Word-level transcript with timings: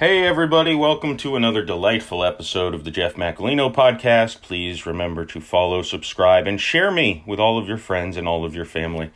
Hey, 0.00 0.26
everybody, 0.26 0.74
welcome 0.74 1.16
to 1.18 1.36
another 1.36 1.62
delightful 1.62 2.24
episode 2.24 2.74
of 2.74 2.82
the 2.82 2.90
Jeff 2.90 3.14
Macolino 3.14 3.72
podcast. 3.72 4.42
Please 4.42 4.86
remember 4.86 5.24
to 5.26 5.40
follow, 5.40 5.82
subscribe, 5.82 6.48
and 6.48 6.60
share 6.60 6.90
me 6.90 7.22
with 7.28 7.38
all 7.38 7.58
of 7.58 7.68
your 7.68 7.76
friends 7.76 8.16
and 8.16 8.26
all 8.26 8.44
of 8.44 8.56
your 8.56 8.64
family. 8.64 9.12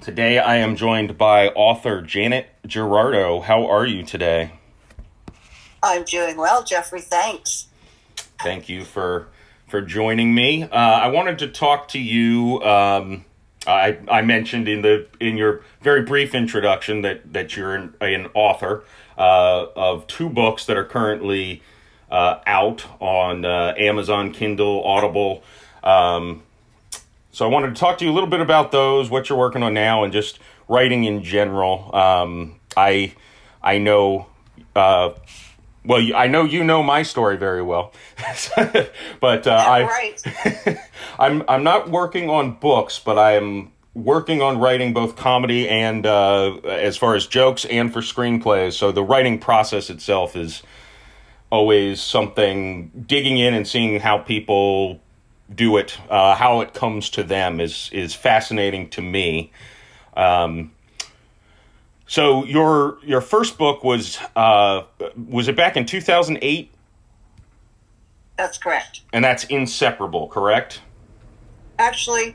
Today, 0.00 0.38
I 0.38 0.58
am 0.58 0.76
joined 0.76 1.18
by 1.18 1.48
author 1.48 2.00
Janet 2.00 2.46
Gerardo. 2.64 3.40
How 3.40 3.66
are 3.66 3.84
you 3.84 4.04
today? 4.04 4.52
I'm 5.82 6.04
doing 6.04 6.36
well, 6.36 6.62
Jeffrey. 6.62 7.00
Thanks. 7.00 7.66
Thank 8.40 8.68
you 8.68 8.84
for 8.84 9.26
for 9.66 9.82
joining 9.82 10.32
me. 10.32 10.62
Uh, 10.62 10.68
I 10.76 11.08
wanted 11.08 11.40
to 11.40 11.48
talk 11.48 11.88
to 11.88 11.98
you. 11.98 12.62
Um, 12.62 13.24
I, 13.66 13.98
I 14.08 14.22
mentioned 14.22 14.68
in 14.68 14.82
the 14.82 15.08
in 15.18 15.36
your 15.36 15.62
very 15.80 16.02
brief 16.02 16.36
introduction 16.36 17.02
that 17.02 17.32
that 17.32 17.56
you're 17.56 17.74
an, 17.74 17.94
an 18.00 18.28
author 18.34 18.84
uh, 19.18 19.66
of 19.76 20.06
two 20.06 20.28
books 20.28 20.66
that 20.66 20.76
are 20.76 20.84
currently 20.84 21.62
uh, 22.10 22.40
out 22.46 22.84
on 23.00 23.44
uh, 23.44 23.74
Amazon 23.76 24.32
Kindle, 24.32 24.84
Audible. 24.84 25.42
Um, 25.82 26.42
so 27.32 27.44
I 27.44 27.48
wanted 27.48 27.74
to 27.74 27.80
talk 27.80 27.98
to 27.98 28.04
you 28.04 28.10
a 28.10 28.14
little 28.14 28.28
bit 28.28 28.40
about 28.40 28.70
those, 28.70 29.10
what 29.10 29.28
you're 29.28 29.38
working 29.38 29.62
on 29.62 29.74
now, 29.74 30.04
and 30.04 30.12
just 30.12 30.38
writing 30.68 31.04
in 31.04 31.22
general. 31.22 31.94
Um, 31.94 32.60
I 32.76 33.14
I 33.62 33.78
know. 33.78 34.26
Uh, 34.76 35.10
well, 35.84 36.02
I 36.14 36.28
know 36.28 36.44
you 36.44 36.64
know 36.64 36.82
my 36.82 37.02
story 37.02 37.36
very 37.36 37.62
well, 37.62 37.92
but 39.20 39.46
uh, 39.46 39.50
I 39.50 39.82
right. 39.82 40.78
I'm 41.18 41.42
I'm 41.48 41.64
not 41.64 41.90
working 41.90 42.30
on 42.30 42.52
books, 42.52 42.98
but 42.98 43.18
I 43.18 43.32
am 43.32 43.72
working 43.94 44.42
on 44.42 44.58
writing 44.58 44.92
both 44.92 45.16
comedy 45.16 45.68
and 45.68 46.04
uh, 46.04 46.56
as 46.64 46.96
far 46.96 47.14
as 47.14 47.26
jokes 47.26 47.64
and 47.64 47.92
for 47.92 48.00
screenplays. 48.00 48.72
So 48.72 48.92
the 48.92 49.04
writing 49.04 49.38
process 49.38 49.88
itself 49.88 50.36
is 50.36 50.62
always 51.50 52.02
something 52.02 52.90
digging 53.06 53.38
in 53.38 53.54
and 53.54 53.66
seeing 53.66 54.00
how 54.00 54.18
people 54.18 55.00
do 55.54 55.76
it, 55.76 55.98
uh, 56.10 56.34
how 56.34 56.60
it 56.62 56.74
comes 56.74 57.10
to 57.10 57.22
them 57.22 57.60
is 57.60 57.90
is 57.92 58.14
fascinating 58.14 58.88
to 58.90 59.02
me. 59.02 59.52
Um, 60.16 60.72
so 62.06 62.44
your 62.44 62.98
your 63.04 63.20
first 63.20 63.58
book 63.58 63.84
was 63.84 64.18
uh, 64.34 64.82
was 65.16 65.46
it 65.46 65.54
back 65.54 65.76
in 65.76 65.86
two 65.86 66.00
thousand 66.00 66.38
eight? 66.42 66.72
That's 68.36 68.58
correct. 68.58 69.02
And 69.12 69.24
that's 69.24 69.44
inseparable, 69.44 70.26
correct? 70.26 70.80
Actually, 71.78 72.34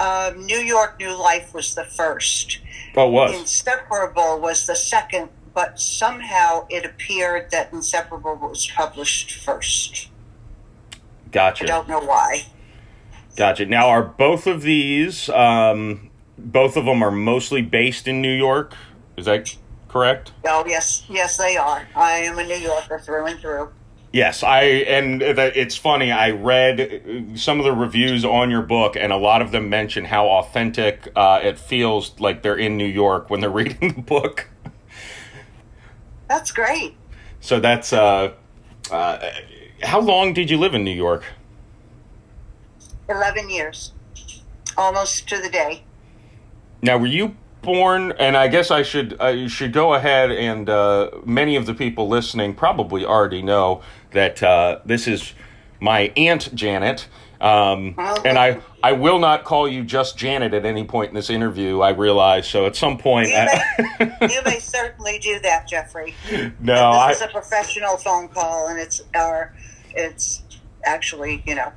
um, 0.00 0.44
New 0.44 0.58
York 0.58 0.98
New 0.98 1.14
Life 1.14 1.54
was 1.54 1.74
the 1.74 1.84
first. 1.84 2.58
Oh, 2.96 3.08
was. 3.08 3.34
Inseparable 3.34 4.40
was 4.40 4.66
the 4.66 4.74
second, 4.74 5.28
but 5.54 5.78
somehow 5.80 6.66
it 6.70 6.84
appeared 6.84 7.50
that 7.50 7.72
Inseparable 7.72 8.36
was 8.36 8.66
published 8.74 9.32
first. 9.32 10.08
Gotcha. 11.30 11.64
I 11.64 11.66
don't 11.66 11.88
know 11.88 12.00
why. 12.00 12.46
Gotcha. 13.36 13.66
Now, 13.66 13.88
are 13.88 14.02
both 14.02 14.46
of 14.46 14.62
these, 14.62 15.28
um, 15.28 16.10
both 16.38 16.76
of 16.76 16.86
them 16.86 17.02
are 17.02 17.10
mostly 17.10 17.60
based 17.60 18.08
in 18.08 18.22
New 18.22 18.34
York? 18.34 18.74
Is 19.16 19.26
that 19.26 19.54
correct? 19.88 20.32
Oh, 20.46 20.64
yes, 20.66 21.04
yes, 21.08 21.36
they 21.36 21.56
are. 21.56 21.86
I 21.94 22.12
am 22.12 22.38
a 22.38 22.44
New 22.44 22.56
Yorker 22.56 22.98
through 22.98 23.26
and 23.26 23.38
through. 23.38 23.70
Yes, 24.16 24.42
I 24.42 24.62
and 24.62 25.20
it's 25.20 25.76
funny. 25.76 26.10
I 26.10 26.30
read 26.30 27.32
some 27.34 27.58
of 27.58 27.66
the 27.66 27.72
reviews 27.72 28.24
on 28.24 28.50
your 28.50 28.62
book, 28.62 28.96
and 28.96 29.12
a 29.12 29.18
lot 29.18 29.42
of 29.42 29.50
them 29.50 29.68
mention 29.68 30.06
how 30.06 30.26
authentic 30.28 31.12
uh, 31.14 31.40
it 31.42 31.58
feels 31.58 32.18
like 32.18 32.40
they're 32.40 32.56
in 32.56 32.78
New 32.78 32.86
York 32.86 33.28
when 33.28 33.40
they're 33.40 33.50
reading 33.62 33.92
the 33.94 34.00
book. 34.00 34.48
That's 36.30 36.50
great. 36.50 36.96
So 37.40 37.60
that's 37.60 37.92
uh, 37.92 38.32
uh, 38.90 39.30
how 39.82 40.00
long 40.00 40.32
did 40.32 40.48
you 40.48 40.56
live 40.56 40.72
in 40.72 40.82
New 40.82 40.96
York? 40.96 41.22
11 43.10 43.50
years. 43.50 43.92
Almost 44.78 45.28
to 45.28 45.42
the 45.42 45.50
day. 45.50 45.84
Now, 46.80 46.96
were 46.96 47.04
you 47.04 47.36
born? 47.66 48.12
And 48.12 48.36
I 48.36 48.48
guess 48.48 48.70
I 48.70 48.82
should 48.82 49.20
I 49.20 49.48
should 49.48 49.74
go 49.74 49.92
ahead 49.92 50.30
and 50.30 50.70
uh, 50.70 51.10
many 51.26 51.56
of 51.56 51.66
the 51.66 51.74
people 51.74 52.08
listening 52.08 52.54
probably 52.54 53.04
already 53.04 53.42
know 53.42 53.82
that 54.12 54.42
uh, 54.42 54.78
this 54.86 55.06
is 55.06 55.34
my 55.80 56.12
aunt 56.16 56.54
Janet. 56.54 57.08
Um, 57.38 57.94
and 58.24 58.38
I, 58.38 58.60
I 58.82 58.92
will 58.92 59.18
not 59.18 59.44
call 59.44 59.68
you 59.68 59.84
just 59.84 60.16
Janet 60.16 60.54
at 60.54 60.64
any 60.64 60.84
point 60.84 61.10
in 61.10 61.14
this 61.14 61.28
interview. 61.28 61.80
I 61.80 61.90
realize 61.90 62.48
so. 62.48 62.64
At 62.64 62.76
some 62.76 62.96
point, 62.96 63.28
You 63.28 63.34
may, 64.00 64.08
you 64.22 64.42
may 64.42 64.58
certainly 64.58 65.18
do 65.18 65.38
that, 65.40 65.68
Jeffrey. 65.68 66.14
no, 66.60 66.90
I, 66.90 67.08
this 67.08 67.18
is 67.18 67.28
a 67.28 67.28
professional 67.28 67.98
phone 67.98 68.28
call, 68.28 68.68
and 68.68 68.78
it's 68.78 69.02
our, 69.14 69.54
it's 69.94 70.42
actually 70.84 71.42
you 71.46 71.56
know, 71.56 71.72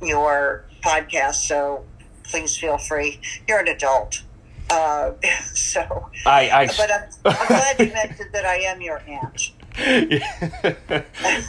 your 0.00 0.64
podcast. 0.82 1.46
So 1.46 1.84
please 2.24 2.56
feel 2.56 2.78
free. 2.78 3.20
You're 3.46 3.60
an 3.60 3.68
adult, 3.68 4.22
uh, 4.70 5.12
so. 5.54 6.10
I, 6.26 6.50
I 6.50 6.66
But 6.66 6.90
I'm, 6.90 7.02
I'm 7.24 7.46
glad 7.46 7.80
you 7.80 7.92
mentioned 7.92 8.30
that 8.32 8.44
I 8.44 8.56
am 8.56 8.80
your 8.80 9.00
aunt. 9.06 9.52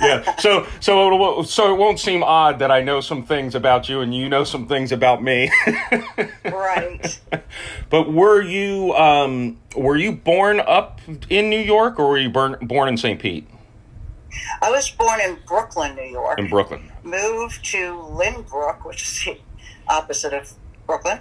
yeah. 0.02 0.36
So 0.38 0.66
so 0.80 1.42
it 1.42 1.46
so 1.46 1.72
it 1.72 1.78
won't 1.78 2.00
seem 2.00 2.24
odd 2.24 2.58
that 2.58 2.72
I 2.72 2.82
know 2.82 3.00
some 3.00 3.24
things 3.24 3.54
about 3.54 3.88
you 3.88 4.02
and 4.02 4.16
you 4.16 4.30
know 4.30 4.44
some 4.44 4.68
things 4.68 4.92
about 4.92 5.22
me. 5.22 5.52
Right. 6.46 7.20
but 7.90 8.12
were 8.12 8.42
you 8.42 8.94
um 8.94 9.58
were 9.76 9.96
you 9.96 10.12
born 10.12 10.60
up 10.60 11.02
in 11.30 11.50
New 11.50 11.60
York 11.60 12.00
or 12.00 12.10
were 12.10 12.18
you 12.18 12.30
born 12.30 12.58
born 12.62 12.88
in 12.88 12.98
St. 12.98 13.20
Pete 13.20 13.48
I 14.62 14.72
was 14.72 14.90
born 14.90 15.20
in 15.22 15.38
Brooklyn, 15.46 15.96
New 15.96 16.04
York. 16.04 16.40
in 16.40 16.50
Brooklyn? 16.50 16.92
moved 17.04 17.64
to 17.66 17.94
Lynbrook, 17.94 18.86
which 18.86 19.04
is 19.04 19.24
the 19.26 19.40
opposite 19.88 20.34
of 20.34 20.54
Brooklyn. 20.86 21.20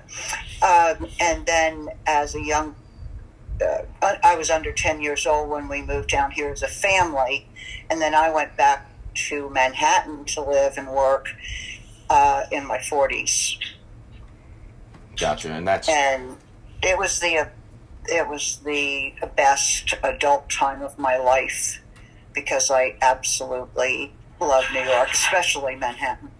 Um, 0.62 1.08
and 1.20 1.46
then, 1.46 1.88
as 2.06 2.34
a 2.34 2.42
young, 2.42 2.74
uh, 3.62 4.14
I 4.22 4.36
was 4.36 4.50
under 4.50 4.72
10 4.72 5.00
years 5.00 5.26
old 5.26 5.48
when 5.48 5.68
we 5.68 5.82
moved 5.82 6.10
down 6.10 6.30
here 6.30 6.50
as 6.50 6.62
a 6.62 6.68
family. 6.68 7.48
And 7.90 8.00
then 8.00 8.14
I 8.14 8.30
went 8.30 8.56
back 8.56 8.90
to 9.28 9.48
Manhattan 9.50 10.24
to 10.26 10.42
live 10.42 10.76
and 10.76 10.88
work 10.88 11.28
uh, 12.10 12.44
in 12.50 12.66
my 12.66 12.78
40s. 12.78 13.56
Gotcha. 15.16 15.52
And 15.52 15.66
that's 15.66 15.88
And 15.88 16.36
it 16.82 16.98
was 16.98 17.20
the 17.20 17.48
it 18.06 18.28
was 18.28 18.60
the 18.64 19.14
best 19.34 19.94
adult 20.02 20.50
time 20.50 20.82
of 20.82 20.98
my 20.98 21.16
life 21.16 21.82
because 22.34 22.70
I 22.70 22.96
absolutely 23.00 24.12
love 24.40 24.64
New 24.74 24.82
York, 24.82 25.10
especially 25.12 25.76
Manhattan. 25.76 26.30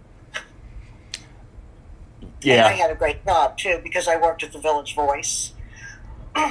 And 2.47 2.67
I 2.67 2.73
had 2.73 2.91
a 2.91 2.95
great 2.95 3.25
job 3.25 3.57
too 3.59 3.81
because 3.83 4.07
I 4.09 4.17
worked 4.17 4.43
at 4.43 4.53
the 4.53 4.59
Village 4.59 4.95
Voice. 4.95 5.53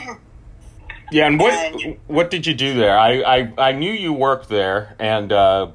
Yeah, 1.11 1.27
and 1.27 1.39
what 1.39 1.53
and- 1.53 1.97
what 2.07 2.31
did 2.31 2.47
you 2.47 2.55
do 2.55 2.73
there? 2.73 2.97
I 2.97 3.21
I, 3.21 3.53
I 3.57 3.71
knew 3.73 3.91
you 3.91 4.13
worked 4.13 4.49
there 4.49 4.95
and 4.97 5.31
uh 5.31 5.67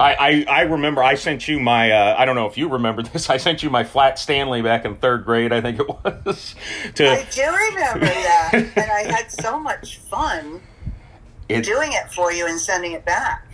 I, 0.00 0.14
I, 0.14 0.44
I 0.48 0.60
remember 0.62 1.02
I 1.02 1.14
sent 1.16 1.48
you 1.48 1.58
my 1.58 1.90
uh, 1.90 2.14
I 2.16 2.24
don't 2.24 2.36
know 2.36 2.46
if 2.46 2.56
you 2.56 2.68
remember 2.68 3.02
this 3.12 3.28
I 3.28 3.36
sent 3.36 3.62
you 3.62 3.68
my 3.68 3.84
flat 3.84 4.18
Stanley 4.18 4.62
back 4.62 4.84
in 4.84 4.94
third 4.96 5.24
grade 5.24 5.52
I 5.52 5.60
think 5.60 5.80
it 5.80 5.88
was 5.88 6.54
to 6.94 7.10
I 7.10 7.24
do 7.30 7.42
remember 7.42 8.06
that, 8.06 8.50
and 8.54 8.90
I 8.90 9.02
had 9.12 9.30
so 9.30 9.58
much 9.58 9.98
fun 9.98 10.62
it, 11.48 11.64
doing 11.64 11.92
it 11.92 12.10
for 12.12 12.32
you 12.32 12.46
and 12.46 12.58
sending 12.60 12.92
it 12.92 13.04
back. 13.04 13.44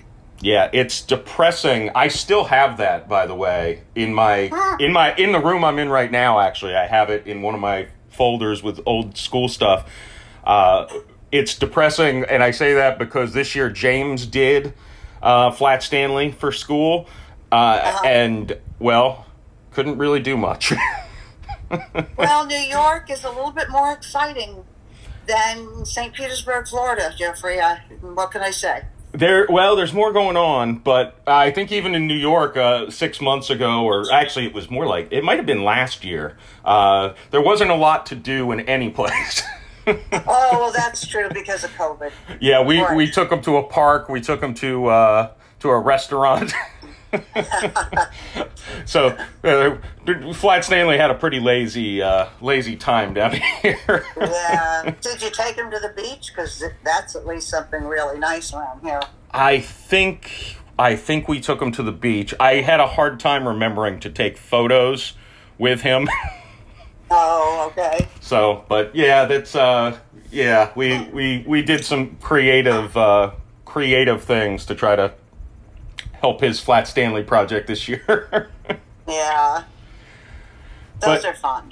Yeah, 0.45 0.69
it's 0.75 1.01
depressing. 1.01 1.91
I 1.95 2.09
still 2.09 2.45
have 2.45 2.77
that, 2.77 3.09
by 3.09 3.27
the 3.27 3.35
way, 3.35 3.83
in 3.95 4.13
my 4.13 4.77
in 4.79 4.93
my 4.93 5.15
in 5.17 5.33
the 5.33 5.39
room 5.41 5.65
I'm 5.65 5.79
in 5.79 5.89
right 5.89 6.11
now. 6.11 6.39
Actually, 6.39 6.75
I 6.75 6.87
have 6.87 7.09
it 7.09 7.27
in 7.27 7.41
one 7.41 7.55
of 7.55 7.61
my 7.63 7.89
folders 8.11 8.63
with 8.63 8.79
old 8.85 9.17
school 9.17 9.49
stuff. 9.49 9.91
Uh, 10.45 10.87
it's 11.33 11.55
depressing, 11.57 12.25
and 12.25 12.43
I 12.43 12.51
say 12.51 12.75
that 12.75 12.99
because 12.99 13.33
this 13.33 13.55
year 13.55 13.71
James 13.71 14.27
did 14.27 14.75
uh, 15.23 15.51
Flat 15.51 15.83
Stanley 15.83 16.31
for 16.31 16.53
school, 16.53 17.09
uh, 17.51 17.55
Uh-huh. 17.83 18.07
and 18.07 18.59
well, 18.79 19.27
couldn't 19.71 19.97
really 19.97 20.21
do 20.21 20.37
much. 20.37 20.73
Well, 22.17 22.47
New 22.47 22.55
York 22.57 23.11
is 23.11 23.25
a 23.25 23.31
little 23.31 23.51
bit 23.51 23.69
more 23.69 23.91
exciting 23.93 24.65
than 25.27 25.85
St. 25.85 26.15
Petersburg, 26.15 26.69
Florida, 26.69 27.13
Jeffrey. 27.17 27.61
I, 27.61 27.79
what 28.01 28.31
can 28.31 28.43
I 28.43 28.51
say? 28.53 28.83
There, 29.15 29.47
well, 29.49 29.77
there's 29.77 29.93
more 29.93 30.13
going 30.13 30.37
on, 30.37 30.79
but 30.79 31.15
I 31.25 31.53
think 31.53 31.71
even 31.71 31.95
in 31.95 32.09
New 32.09 32.17
York, 32.17 32.57
uh, 32.57 32.91
six 32.91 33.21
months 33.21 33.49
ago, 33.49 33.85
or 33.85 34.13
actually, 34.13 34.47
it 34.47 34.53
was 34.53 34.69
more 34.69 34.87
like 34.87 35.09
it 35.13 35.23
might 35.23 35.37
have 35.37 35.47
been 35.47 35.63
last 35.63 36.05
year. 36.05 36.37
Uh, 36.65 37.15
there 37.31 37.41
wasn't 37.41 37.71
a 37.71 37.77
lot 37.77 38.07
to 38.07 38.17
do 38.17 38.51
in 38.51 38.61
any 38.61 38.91
place. 38.99 39.43
Oh, 39.87 39.95
well, 40.53 40.73
that's 40.73 41.07
true 41.07 41.29
because 41.33 41.63
of 41.63 41.71
COVID. 41.73 42.11
yeah, 42.41 42.61
we 42.63 42.81
Right. 42.81 42.97
we 42.97 43.09
took 43.11 43.31
them 43.31 43.41
to 43.43 43.59
a 43.59 43.63
park. 43.63 44.09
We 44.09 44.21
took 44.21 44.41
them 44.41 44.55
to 44.55 44.87
uh, 44.87 45.31
to 45.61 45.69
a 45.71 45.79
restaurant. 45.79 46.53
so 48.85 49.17
uh, 49.45 49.77
Flat 50.35 50.65
Stanley 50.65 50.97
had 50.97 51.11
a 51.11 51.15
pretty 51.15 51.41
lazy 51.41 52.03
uh, 52.03 52.29
lazy 52.41 52.77
time 52.77 53.15
down 53.15 53.33
here. 53.63 54.05
yeah. 54.17 54.95
Did 55.01 55.23
you 55.23 55.31
take 55.31 55.57
him 55.57 55.71
to 55.71 55.79
the 55.79 55.93
beach? 55.95 56.33
Because 56.35 56.63
that's 56.83 57.15
at 57.17 57.27
least 57.27 57.49
something 57.49 57.85
really 57.85 58.19
nice 58.19 58.53
around 58.53 58.81
here. 58.83 59.01
I 59.31 59.61
think 59.61 60.59
I 60.79 60.97
think 60.97 61.29
we 61.29 61.41
took 61.41 61.61
him 61.63 61.73
to 61.73 61.83
the 61.83 61.93
beach. 61.93 62.35
I 62.41 62.57
had 62.57 62.81
a 62.81 62.87
hard 62.87 63.21
time 63.21 63.47
remembering 63.47 64.01
to 64.01 64.11
take 64.11 64.37
photos 64.37 65.15
with 65.59 65.83
him. 65.83 66.09
oh, 67.11 67.71
okay. 67.71 68.09
So, 68.21 68.65
but 68.69 68.95
yeah, 68.95 69.25
that's 69.25 69.55
uh, 69.55 69.99
yeah, 70.31 70.71
we 70.75 71.05
we 71.13 71.45
we 71.47 71.63
did 71.63 71.85
some 71.85 72.17
creative 72.17 72.97
uh, 72.97 73.33
creative 73.65 74.25
things 74.25 74.67
to 74.67 74.75
try 74.75 74.97
to 74.97 75.15
help 76.25 76.41
his 76.41 76.59
Flat 76.59 76.89
Stanley 76.89 77.23
project 77.23 77.67
this 77.67 77.87
year. 77.87 78.49
yeah. 79.09 79.65
Those 81.01 81.23
but, 81.23 81.25
are 81.27 81.35
fun. 81.35 81.71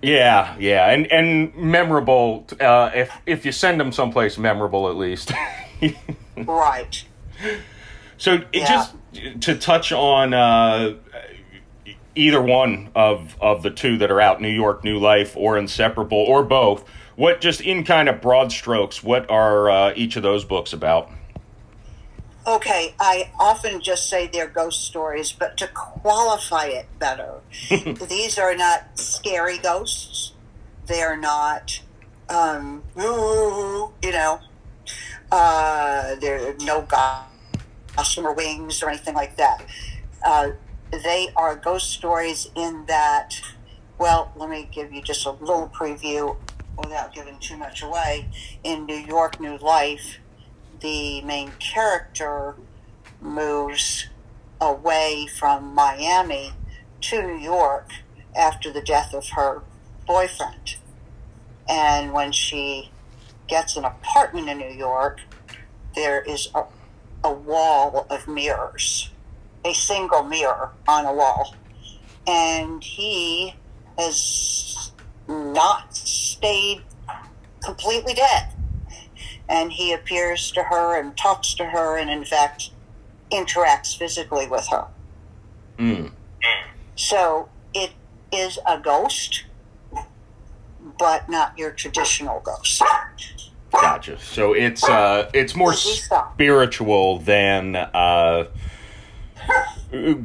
Yeah, 0.00 0.56
yeah, 0.58 0.90
and 0.90 1.06
and 1.12 1.54
memorable. 1.54 2.46
Uh, 2.58 2.90
if 2.94 3.12
if 3.26 3.44
you 3.44 3.52
send 3.52 3.78
them 3.78 3.92
someplace 3.92 4.38
memorable, 4.38 4.88
at 4.88 4.96
least. 4.96 5.30
right. 6.38 7.04
So 8.16 8.34
it 8.36 8.46
yeah. 8.52 8.66
just 8.66 8.94
to 9.42 9.58
touch 9.58 9.92
on 9.92 10.32
uh, 10.32 10.94
either 12.14 12.40
one 12.40 12.90
of 12.94 13.36
of 13.42 13.62
the 13.62 13.70
two 13.70 13.98
that 13.98 14.10
are 14.10 14.22
out, 14.22 14.40
New 14.40 14.48
York, 14.48 14.84
New 14.84 14.98
Life, 14.98 15.36
or 15.36 15.58
Inseparable, 15.58 16.16
or 16.16 16.42
both. 16.44 16.88
What 17.16 17.42
just 17.42 17.60
in 17.60 17.84
kind 17.84 18.08
of 18.08 18.22
broad 18.22 18.52
strokes, 18.52 19.02
what 19.02 19.30
are 19.30 19.68
uh, 19.68 19.92
each 19.96 20.16
of 20.16 20.22
those 20.22 20.46
books 20.46 20.72
about? 20.72 21.10
Okay, 22.46 22.94
I 22.98 23.30
often 23.38 23.82
just 23.82 24.08
say 24.08 24.26
they're 24.26 24.48
ghost 24.48 24.84
stories, 24.84 25.30
but 25.30 25.58
to 25.58 25.68
qualify 25.68 26.66
it 26.66 26.86
better, 26.98 27.40
these 28.08 28.38
are 28.38 28.56
not 28.56 28.98
scary 28.98 29.58
ghosts. 29.58 30.32
They're 30.86 31.18
not, 31.18 31.80
um, 32.30 32.82
you 32.96 34.10
know, 34.10 34.40
uh, 35.30 36.14
there 36.16 36.48
are 36.48 36.56
no 36.62 36.86
gossamer 37.96 38.32
wings 38.32 38.82
or 38.82 38.88
anything 38.88 39.14
like 39.14 39.36
that. 39.36 39.66
Uh, 40.24 40.50
they 40.90 41.28
are 41.36 41.54
ghost 41.54 41.90
stories 41.90 42.48
in 42.56 42.86
that, 42.86 43.38
well, 43.98 44.32
let 44.34 44.48
me 44.48 44.66
give 44.72 44.92
you 44.92 45.02
just 45.02 45.26
a 45.26 45.30
little 45.32 45.70
preview 45.74 46.36
without 46.78 47.14
giving 47.14 47.38
too 47.38 47.58
much 47.58 47.82
away. 47.82 48.28
In 48.64 48.86
New 48.86 48.96
York, 48.96 49.38
New 49.40 49.58
Life, 49.58 50.18
the 50.80 51.20
main 51.22 51.52
character 51.58 52.54
moves 53.20 54.06
away 54.60 55.26
from 55.38 55.74
Miami 55.74 56.52
to 57.00 57.22
New 57.22 57.38
York 57.38 57.90
after 58.36 58.72
the 58.72 58.80
death 58.80 59.14
of 59.14 59.28
her 59.30 59.62
boyfriend. 60.06 60.76
And 61.68 62.12
when 62.12 62.32
she 62.32 62.90
gets 63.48 63.76
an 63.76 63.84
apartment 63.84 64.48
in 64.48 64.58
New 64.58 64.70
York, 64.72 65.20
there 65.94 66.20
is 66.22 66.48
a, 66.54 66.64
a 67.24 67.32
wall 67.32 68.06
of 68.10 68.26
mirrors, 68.28 69.10
a 69.64 69.72
single 69.72 70.22
mirror 70.22 70.70
on 70.88 71.04
a 71.04 71.12
wall. 71.12 71.54
And 72.26 72.82
he 72.82 73.54
has 73.98 74.92
not 75.28 75.96
stayed 75.96 76.82
completely 77.62 78.14
dead 78.14 78.52
and 79.50 79.72
he 79.72 79.92
appears 79.92 80.52
to 80.52 80.62
her 80.62 80.98
and 80.98 81.16
talks 81.16 81.52
to 81.54 81.66
her 81.66 81.98
and 81.98 82.08
in 82.08 82.24
fact 82.24 82.70
interacts 83.30 83.96
physically 83.96 84.46
with 84.46 84.66
her. 84.68 84.86
Mm. 85.78 86.12
so 86.94 87.48
it 87.72 87.92
is 88.32 88.58
a 88.66 88.78
ghost 88.78 89.44
but 90.98 91.28
not 91.28 91.58
your 91.58 91.70
traditional 91.70 92.40
ghost. 92.40 92.82
Gotcha. 93.72 94.18
So 94.20 94.52
it's 94.52 94.84
uh 94.88 95.30
it's 95.32 95.54
more 95.54 95.72
spiritual 95.72 97.18
than 97.18 97.76
uh 97.76 98.46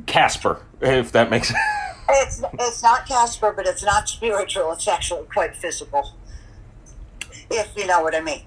casper 0.06 0.62
if 0.82 1.12
that 1.14 1.30
makes 1.30 1.48
sense. 1.48 1.60
It's 2.08 2.44
it's 2.60 2.84
not 2.84 3.08
casper 3.08 3.52
but 3.52 3.66
it's 3.66 3.84
not 3.84 4.08
spiritual. 4.10 4.72
It's 4.74 4.88
actually 4.88 5.26
quite 5.26 5.56
physical 5.56 6.14
if 7.52 7.72
you 7.78 7.86
know 7.86 8.02
what 8.02 8.16
i 8.16 8.22
mean 8.22 8.42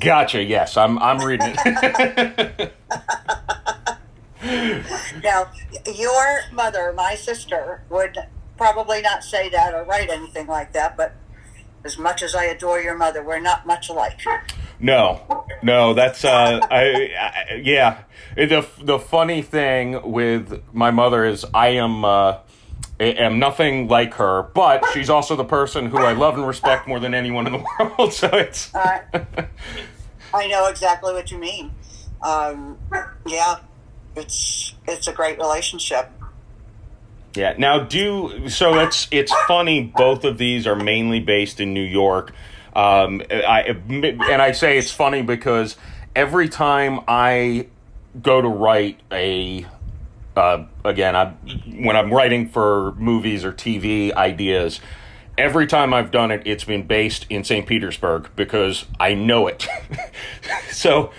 Gotcha. 0.00 0.42
Yes, 0.42 0.76
I'm. 0.76 0.98
I'm 0.98 1.18
reading 1.24 1.54
it. 1.54 2.74
now, 5.22 5.50
your 5.86 6.40
mother, 6.52 6.92
my 6.92 7.14
sister, 7.14 7.82
would 7.88 8.18
probably 8.56 9.00
not 9.02 9.22
say 9.22 9.48
that 9.50 9.74
or 9.74 9.84
write 9.84 10.10
anything 10.10 10.46
like 10.46 10.72
that. 10.72 10.96
But 10.96 11.14
as 11.84 11.96
much 11.96 12.22
as 12.22 12.34
I 12.34 12.44
adore 12.44 12.80
your 12.80 12.96
mother, 12.96 13.22
we're 13.22 13.40
not 13.40 13.66
much 13.66 13.88
alike. 13.88 14.20
No, 14.80 15.46
no, 15.62 15.94
that's 15.94 16.24
uh, 16.24 16.60
I, 16.70 17.10
I 17.18 17.60
yeah. 17.62 18.02
The 18.36 18.66
the 18.80 18.98
funny 18.98 19.42
thing 19.42 20.10
with 20.10 20.62
my 20.72 20.90
mother 20.90 21.24
is 21.24 21.44
I 21.54 21.68
am. 21.68 22.04
Uh, 22.04 22.38
am 23.00 23.38
nothing 23.38 23.88
like 23.88 24.14
her, 24.14 24.42
but 24.54 24.84
she's 24.92 25.10
also 25.10 25.36
the 25.36 25.44
person 25.44 25.86
who 25.86 25.98
I 25.98 26.12
love 26.12 26.34
and 26.34 26.46
respect 26.46 26.88
more 26.88 27.00
than 27.00 27.14
anyone 27.14 27.46
in 27.46 27.52
the 27.52 27.64
world. 27.98 28.12
So 28.12 28.28
it's. 28.32 28.74
uh, 28.74 29.00
I 30.34 30.46
know 30.48 30.66
exactly 30.66 31.12
what 31.12 31.30
you 31.30 31.38
mean. 31.38 31.72
Um, 32.22 32.78
yeah, 33.26 33.60
it's 34.16 34.74
it's 34.86 35.08
a 35.08 35.12
great 35.12 35.38
relationship. 35.38 36.10
Yeah. 37.34 37.54
Now, 37.56 37.80
do 37.80 38.48
so. 38.48 38.78
It's 38.80 39.06
it's 39.10 39.32
funny. 39.46 39.82
Both 39.82 40.24
of 40.24 40.38
these 40.38 40.66
are 40.66 40.76
mainly 40.76 41.20
based 41.20 41.60
in 41.60 41.72
New 41.72 41.84
York. 41.84 42.32
Um, 42.74 43.22
I 43.30 43.76
and 43.88 44.42
I 44.42 44.52
say 44.52 44.78
it's 44.78 44.90
funny 44.90 45.22
because 45.22 45.76
every 46.16 46.48
time 46.48 47.00
I 47.06 47.68
go 48.20 48.40
to 48.40 48.48
write 48.48 49.00
a 49.12 49.66
uh, 50.36 50.64
again, 50.88 51.14
I 51.14 51.26
when 51.66 51.96
I'm 51.96 52.12
writing 52.12 52.48
for 52.48 52.92
movies 52.92 53.44
or 53.44 53.52
TV 53.52 54.12
ideas, 54.12 54.80
every 55.36 55.66
time 55.66 55.94
I've 55.94 56.10
done 56.10 56.30
it, 56.30 56.42
it's 56.44 56.64
been 56.64 56.86
based 56.86 57.26
in 57.30 57.44
St. 57.44 57.66
Petersburg 57.66 58.30
because 58.34 58.86
I 58.98 59.14
know 59.14 59.46
it. 59.46 59.68
so, 60.72 61.12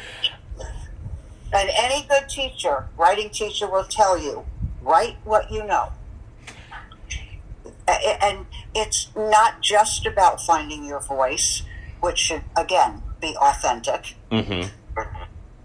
and 1.54 1.70
any 1.74 2.06
good 2.10 2.28
teacher, 2.28 2.88
writing 2.98 3.30
teacher, 3.30 3.68
will 3.70 3.86
tell 3.86 4.18
you 4.18 4.46
write 4.82 5.18
what 5.24 5.52
you 5.52 5.64
know. 5.66 5.92
And 7.88 8.46
it's 8.76 9.10
not 9.16 9.62
just 9.62 10.06
about 10.06 10.42
finding 10.42 10.86
your 10.86 11.00
voice, 11.00 11.64
which 12.02 12.20
should 12.20 12.44
again 12.56 13.02
be 13.20 13.36
authentic, 13.36 14.16
mm-hmm. 14.32 14.70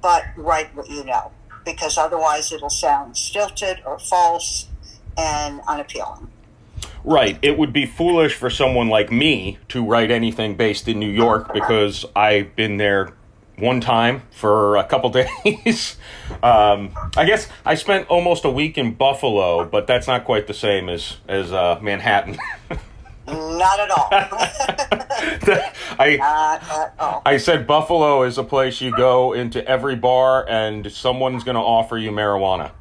but 0.00 0.25
write 0.37 0.75
what 0.75 0.88
you 0.88 1.04
know 1.04 1.32
because 1.64 1.99
otherwise 1.99 2.52
it'll 2.52 2.71
sound 2.71 3.16
stilted 3.16 3.80
or 3.85 3.99
false 3.99 4.66
and 5.16 5.61
unappealing. 5.66 6.28
Right. 7.04 7.38
It 7.42 7.59
would 7.59 7.73
be 7.73 7.87
foolish 7.87 8.35
for 8.35 8.49
someone 8.49 8.88
like 8.88 9.12
me 9.12 9.59
to 9.68 9.85
write 9.85 10.11
anything 10.11 10.56
based 10.56 10.88
in 10.88 10.99
New 10.99 11.11
York 11.11 11.52
because 11.52 12.06
I've 12.16 12.56
been 12.56 12.78
there 12.78 13.12
one 13.59 13.80
time 13.80 14.23
for 14.30 14.76
a 14.76 14.85
couple 14.85 15.11
days. 15.44 15.97
um, 16.42 16.90
I 17.16 17.25
guess 17.26 17.49
I 17.64 17.75
spent 17.75 18.09
almost 18.09 18.44
a 18.44 18.50
week 18.50 18.78
in 18.78 18.94
Buffalo, 18.94 19.64
but 19.64 19.87
that's 19.87 20.06
not 20.06 20.25
quite 20.25 20.47
the 20.47 20.54
same 20.54 20.88
as 20.88 21.18
as 21.28 21.52
uh, 21.52 21.78
Manhattan. 21.83 22.38
Not 23.26 23.80
at 23.80 23.90
all. 23.90 24.08
I, 25.98 26.16
Not 26.18 26.62
at 26.62 26.94
all. 26.98 27.22
I 27.24 27.38
said 27.38 27.66
Buffalo 27.66 28.22
is 28.22 28.38
a 28.38 28.44
place 28.44 28.80
you 28.80 28.94
go 28.94 29.32
into 29.32 29.66
every 29.66 29.96
bar 29.96 30.46
and 30.48 30.90
someone's 30.92 31.44
going 31.44 31.56
to 31.56 31.62
offer 31.62 31.96
you 31.96 32.10
marijuana. 32.10 32.72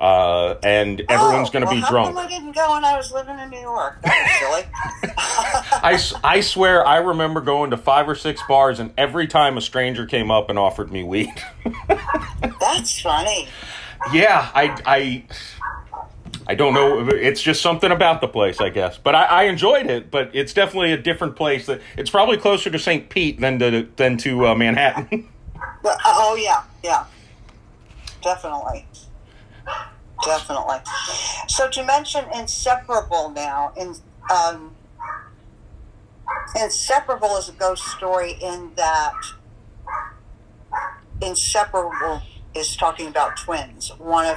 Uh, 0.00 0.54
and 0.62 1.00
everyone's 1.08 1.48
oh, 1.48 1.52
going 1.52 1.64
to 1.64 1.66
well, 1.66 1.80
be 1.80 1.88
drunk. 1.88 2.16
I 2.16 2.28
didn't 2.28 2.52
go 2.52 2.70
when 2.70 2.84
I 2.84 2.96
was 2.96 3.10
living 3.10 3.38
in 3.40 3.50
New 3.50 3.60
York. 3.60 3.98
Silly. 4.04 4.62
I, 5.18 6.00
I 6.22 6.40
swear 6.40 6.86
I 6.86 6.98
remember 6.98 7.40
going 7.40 7.70
to 7.72 7.76
five 7.76 8.08
or 8.08 8.14
six 8.14 8.40
bars, 8.46 8.78
and 8.78 8.92
every 8.96 9.26
time 9.26 9.56
a 9.56 9.60
stranger 9.60 10.06
came 10.06 10.30
up 10.30 10.50
and 10.50 10.58
offered 10.58 10.92
me 10.92 11.02
weed. 11.02 11.34
That's 12.60 13.00
funny. 13.00 13.48
Yeah, 14.12 14.48
I, 14.54 14.80
I 14.86 15.24
I 16.48 16.54
don't 16.54 16.72
know. 16.72 17.06
It's 17.08 17.42
just 17.42 17.60
something 17.60 17.92
about 17.92 18.22
the 18.22 18.28
place, 18.28 18.58
I 18.58 18.70
guess. 18.70 18.96
But 18.96 19.14
I, 19.14 19.24
I 19.24 19.42
enjoyed 19.44 19.86
it. 19.86 20.10
But 20.10 20.30
it's 20.32 20.54
definitely 20.54 20.92
a 20.92 20.96
different 20.96 21.36
place. 21.36 21.66
That 21.66 21.82
it's 21.98 22.08
probably 22.08 22.38
closer 22.38 22.70
to 22.70 22.78
St. 22.78 23.10
Pete 23.10 23.38
than 23.38 23.58
to 23.58 23.86
than 23.96 24.16
to 24.18 24.48
uh, 24.48 24.54
Manhattan. 24.54 25.28
Uh, 25.84 25.96
oh 26.04 26.36
yeah, 26.36 26.64
yeah, 26.84 27.04
definitely, 28.22 28.84
definitely. 30.24 30.76
So 31.48 31.68
to 31.70 31.84
mention 31.84 32.24
inseparable 32.34 33.30
now, 33.30 33.72
in 33.76 33.94
um, 34.32 34.76
inseparable 36.56 37.36
is 37.36 37.48
a 37.48 37.52
ghost 37.52 37.84
story 37.84 38.32
in 38.42 38.72
that 38.76 39.14
inseparable 41.22 42.22
is 42.54 42.76
talking 42.76 43.06
about 43.06 43.36
twins. 43.36 43.90
One 43.98 44.26
of 44.26 44.36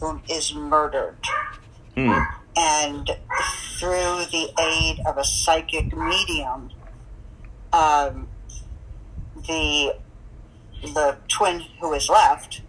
whom 0.00 0.22
is 0.28 0.54
murdered. 0.54 1.16
Hmm. 1.94 2.12
And 2.56 3.10
through 3.78 4.24
the 4.32 4.50
aid 4.58 5.00
of 5.06 5.18
a 5.18 5.24
psychic 5.24 5.96
medium, 5.96 6.70
um, 7.72 8.28
the 9.46 9.96
the 10.82 11.16
twin 11.28 11.60
who 11.80 11.92
is 11.94 12.08
left 12.08 12.62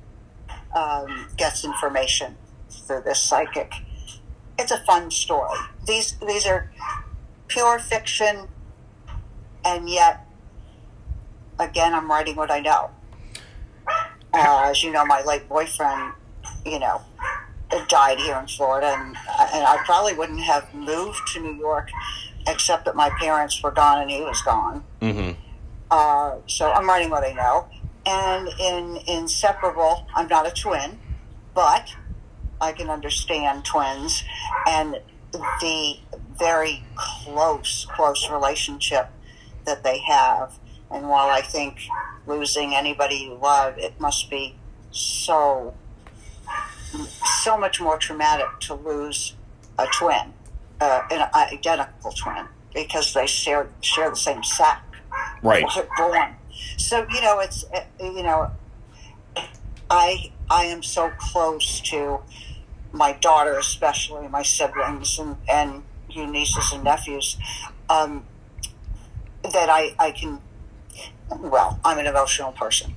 um, 0.75 1.27
gets 1.38 1.63
information 1.63 2.36
through 2.69 3.01
this 3.01 3.22
psychic. 3.22 3.74
It's 4.60 4.72
a 4.72 4.79
fun 4.79 5.12
story. 5.12 5.57
These 5.86 6.17
these 6.25 6.46
are 6.46 6.72
pure 7.48 7.79
fiction, 7.79 8.48
and 9.63 9.89
yet, 9.89 10.25
again, 11.60 11.93
I'm 11.93 12.10
writing 12.10 12.36
what 12.36 12.51
I 12.51 12.60
know. 12.60 12.91
Uh, 14.34 14.69
as 14.69 14.84
you 14.84 14.91
know, 14.91 15.05
my 15.05 15.24
late 15.24 15.48
boyfriend, 15.48 16.13
you 16.67 16.79
know, 16.79 17.01
died 17.88 18.19
here 18.19 18.38
in 18.38 18.47
Florida, 18.47 18.88
and 18.88 19.15
and 19.53 19.65
I 19.65 19.77
probably 19.86 20.13
wouldn't 20.13 20.41
have 20.41 20.74
moved 20.74 21.21
to 21.33 21.39
New 21.39 21.53
York, 21.53 21.89
except 22.47 22.86
that 22.86 22.95
my 22.95 23.09
parents 23.19 23.62
were 23.62 23.71
gone 23.71 24.01
and 24.01 24.09
he 24.09 24.21
was 24.21 24.41
gone. 24.41 24.83
Mm-hmm. 25.01 25.39
Uh, 25.89 26.36
so 26.47 26.71
I'm 26.71 26.88
writing 26.88 27.09
what 27.09 27.24
I 27.24 27.33
know. 27.33 27.67
And 28.05 28.47
in 28.59 29.00
Inseparable, 29.07 30.07
I'm 30.15 30.27
not 30.27 30.47
a 30.47 30.51
twin, 30.51 30.97
but 31.53 31.93
I 32.62 32.71
can 32.71 32.89
understand 32.89 33.65
twins 33.65 34.24
and 34.67 34.97
the 35.31 35.97
very 36.39 36.83
close, 36.95 37.86
close 37.95 38.29
relationship 38.29 39.09
that 39.65 39.83
they 39.83 40.00
have. 40.00 40.53
And 40.89 41.09
while 41.09 41.29
I 41.29 41.41
think 41.41 41.79
losing 42.25 42.74
anybody 42.74 43.15
you 43.15 43.33
love, 43.33 43.77
it 43.77 44.00
must 44.00 44.29
be 44.29 44.55
so, 44.91 45.74
so 47.44 47.58
much 47.58 47.79
more 47.79 47.98
traumatic 47.98 48.48
to 48.62 48.74
lose 48.74 49.36
a 49.77 49.86
twin, 49.94 50.34
uh, 50.82 51.01
an 51.12 51.29
identical 51.36 52.12
twin, 52.12 52.46
because 52.74 53.13
they 53.13 53.27
share 53.27 53.67
share 53.82 54.10
the 54.10 54.15
same 54.15 54.44
sac. 54.44 54.84
Right. 55.44 55.65
Born. 55.98 56.36
So 56.77 57.06
you 57.12 57.22
know, 57.22 57.39
it's 57.39 57.65
uh, 57.74 57.82
you 58.00 58.24
know, 58.24 58.51
I 59.89 60.32
I 60.50 60.65
am 60.65 60.84
so 60.84 61.12
close 61.17 61.79
to 61.82 62.20
my 62.91 63.13
daughter, 63.13 63.58
especially 63.58 64.27
my 64.27 64.44
siblings 64.44 65.20
and 65.20 65.38
and 65.50 65.84
you 66.10 66.25
nieces 66.25 66.72
and 66.74 66.84
nephews, 66.84 67.38
um, 67.89 68.25
that 69.44 69.70
I 69.70 69.94
I 70.00 70.12
can. 70.12 70.41
Well, 71.29 71.79
I'm 71.84 72.00
an 72.00 72.08
emotional 72.08 72.53
person, 72.53 72.96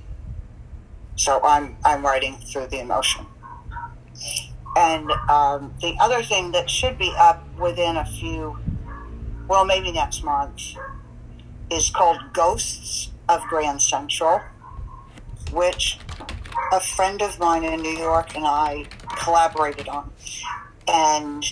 so 1.15 1.41
I'm 1.43 1.75
I'm 1.83 2.03
writing 2.03 2.37
through 2.37 2.67
the 2.67 2.79
emotion. 2.79 3.25
And 4.75 5.11
um, 5.29 5.73
the 5.81 5.95
other 5.99 6.23
thing 6.23 6.51
that 6.51 6.69
should 6.69 6.97
be 6.97 7.13
up 7.17 7.45
within 7.57 7.97
a 7.97 8.05
few, 8.05 8.57
well, 9.47 9.65
maybe 9.65 9.91
next 9.91 10.23
month, 10.23 10.75
is 11.69 11.89
called 11.89 12.19
Ghosts 12.33 13.09
of 13.27 13.41
Grand 13.49 13.81
Central, 13.81 14.41
which 15.51 15.99
a 16.71 16.79
friend 16.79 17.21
of 17.21 17.37
mine 17.39 17.63
in 17.63 17.81
New 17.81 17.97
York 17.97 18.35
and 18.35 18.45
I 18.45 18.85
collaborated 19.17 19.87
on. 19.87 20.11
And 20.87 21.45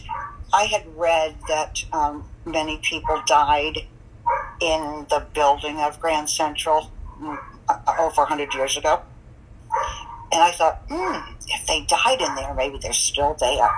I 0.54 0.64
had 0.64 0.86
read 0.96 1.36
that 1.48 1.84
um, 1.94 2.26
many 2.46 2.78
people 2.78 3.22
died 3.28 3.80
in 4.62 5.06
the 5.10 5.26
building 5.34 5.78
of 5.78 6.00
Grand 6.00 6.30
Central 6.30 6.92
mm, 7.20 7.38
over 8.00 8.22
100 8.22 8.54
years 8.54 8.78
ago. 8.78 9.02
And 10.32 10.44
I 10.44 10.52
thought, 10.52 10.82
hmm, 10.90 11.34
if 11.48 11.66
they 11.68 11.82
died 11.82 12.22
in 12.22 12.36
there, 12.36 12.54
maybe 12.54 12.78
they're 12.78 12.94
still 12.94 13.36
there. 13.40 13.70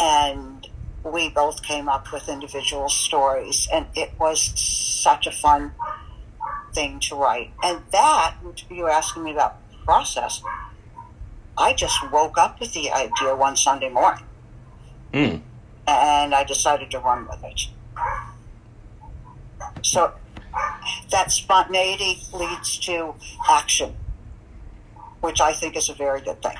And 0.00 0.66
we 1.04 1.28
both 1.28 1.62
came 1.62 1.88
up 1.88 2.12
with 2.12 2.28
individual 2.28 2.88
stories, 2.88 3.68
and 3.72 3.86
it 3.94 4.12
was 4.18 4.40
such 4.58 5.26
a 5.26 5.32
fun 5.32 5.72
thing 6.72 6.98
to 7.00 7.14
write. 7.14 7.52
And 7.62 7.82
that, 7.92 8.36
you 8.70 8.82
were 8.82 8.90
asking 8.90 9.24
me 9.24 9.32
about 9.32 9.56
process, 9.84 10.42
I 11.56 11.72
just 11.74 12.10
woke 12.10 12.38
up 12.38 12.58
with 12.58 12.72
the 12.72 12.90
idea 12.90 13.34
one 13.36 13.56
Sunday 13.56 13.90
morning. 13.90 14.24
Mm. 15.12 15.40
And 15.86 16.34
I 16.34 16.44
decided 16.44 16.90
to 16.92 16.98
run 16.98 17.28
with 17.28 17.44
it. 17.44 17.68
So 19.82 20.14
that 21.10 21.30
spontaneity 21.30 22.22
leads 22.32 22.78
to 22.78 23.14
action, 23.48 23.94
which 25.24 25.40
I 25.40 25.54
think 25.54 25.74
is 25.74 25.88
a 25.88 25.94
very 25.94 26.20
good 26.20 26.42
thing. 26.42 26.56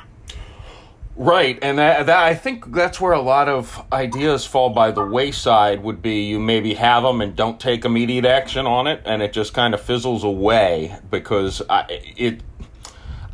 Right, 1.16 1.58
and 1.62 1.78
that, 1.78 2.06
that 2.06 2.18
I 2.18 2.34
think 2.34 2.72
that's 2.72 3.00
where 3.00 3.12
a 3.12 3.20
lot 3.20 3.48
of 3.48 3.80
ideas 3.92 4.44
fall 4.44 4.70
by 4.70 4.90
the 4.90 5.04
wayside. 5.04 5.84
Would 5.84 6.02
be 6.02 6.24
you 6.24 6.40
maybe 6.40 6.74
have 6.74 7.04
them 7.04 7.20
and 7.20 7.36
don't 7.36 7.60
take 7.60 7.84
immediate 7.84 8.24
action 8.24 8.66
on 8.66 8.88
it, 8.88 9.02
and 9.04 9.22
it 9.22 9.32
just 9.32 9.54
kind 9.54 9.74
of 9.74 9.80
fizzles 9.80 10.24
away 10.24 10.96
because 11.10 11.62
I, 11.70 11.84
it. 12.16 12.40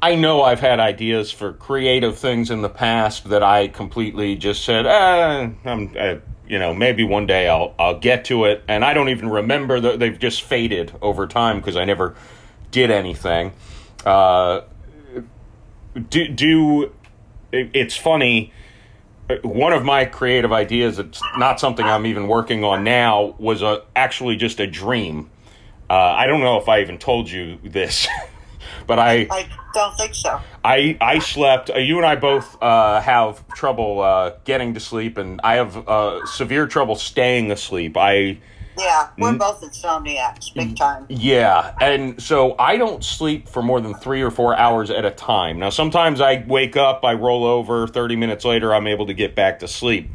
I 0.03 0.15
know 0.15 0.43
I've 0.43 0.61
had 0.61 0.81
ideas 0.81 1.31
for 1.31 1.53
creative 1.53 2.19
things 2.19 2.51
in 2.51 2.61
the 2.61 2.69
past 2.69 3.29
that 3.31 3.43
I 3.43 3.69
completely 3.69 4.35
just 4.35 4.65
said, 4.65 4.87
eh, 4.87 5.51
I'm, 5.65 5.95
uh, 5.99 6.17
you 6.49 6.59
know, 6.59 6.75
maybe 6.75 7.05
one 7.05 7.27
day 7.27 7.49
I'll 7.49 7.75
I'll 7.79 7.99
get 7.99 8.27
to 8.27 8.45
it, 8.45 8.63
and 8.69 8.85
I 8.85 8.93
don't 8.93 9.09
even 9.09 9.31
remember 9.31 9.81
that 9.81 10.01
they've 10.01 10.19
just 10.19 10.43
faded 10.43 10.93
over 11.01 11.27
time 11.27 11.61
because 11.61 11.77
I 11.77 11.87
never 11.87 12.15
did 12.73 12.91
anything. 12.91 13.53
Uh, 14.05 14.63
do 15.95 16.29
do 16.29 16.93
it's 17.53 17.97
funny. 17.97 18.53
One 19.43 19.73
of 19.73 19.85
my 19.85 20.07
creative 20.07 20.53
ideas, 20.53 20.99
it's 20.99 21.23
not 21.39 21.61
something 21.61 21.87
I'm 21.87 22.07
even 22.07 22.27
working 22.27 22.65
on 22.65 22.83
now, 22.83 23.37
was 23.39 23.63
a, 23.63 23.85
actually 23.95 24.35
just 24.35 24.59
a 24.59 24.67
dream. 24.67 25.31
Uh, 25.89 25.95
I 25.95 26.27
don't 26.27 26.41
know 26.41 26.59
if 26.59 26.69
I 26.69 26.81
even 26.81 26.99
told 26.99 27.31
you 27.31 27.59
this, 27.63 28.09
but 28.87 28.99
I 28.99 29.29
I 29.31 29.49
don't 29.73 29.97
think 29.97 30.15
so. 30.15 30.41
I 30.65 30.97
I 31.01 31.19
slept. 31.21 31.71
Uh, 31.71 31.79
you 31.79 31.97
and 31.97 32.07
I 32.07 32.17
both 32.17 32.61
uh, 32.61 33.01
have 33.01 33.47
trouble 33.49 34.01
uh, 34.01 34.33
getting 34.45 34.75
to 34.75 34.81
sleep, 34.81 35.17
and 35.17 35.41
I 35.43 35.57
have 35.57 35.77
uh, 35.89 36.27
severe 36.27 36.67
trouble 36.67 36.97
staying 36.97 37.51
asleep. 37.51 37.97
I 37.97 38.39
Yeah, 38.79 39.11
we're 39.19 39.37
both 39.37 39.61
insomniacs, 39.61 40.55
big 40.55 40.77
time. 40.77 41.07
yeah, 41.09 41.75
and 41.81 42.23
so 42.23 42.57
I 42.59 42.77
don't 42.77 43.05
sleep 43.05 43.49
for 43.49 43.63
more 43.63 43.81
than 43.81 43.95
three 43.95 44.23
or 44.23 44.31
four 44.31 44.57
hours 44.57 44.91
at 44.91 45.05
a 45.05 45.11
time. 45.11 45.59
Now, 45.59 45.71
sometimes 45.71 46.21
I 46.21 46.45
wake 46.47 46.77
up, 46.77 47.05
I 47.05 47.15
roll 47.15 47.45
over, 47.45 47.87
30 47.87 48.17
minutes 48.17 48.45
later, 48.45 48.75
I'm 48.75 48.87
able 48.87 49.07
to 49.07 49.15
get 49.15 49.35
back 49.35 49.59
to 49.59 49.69
sleep. 49.69 50.11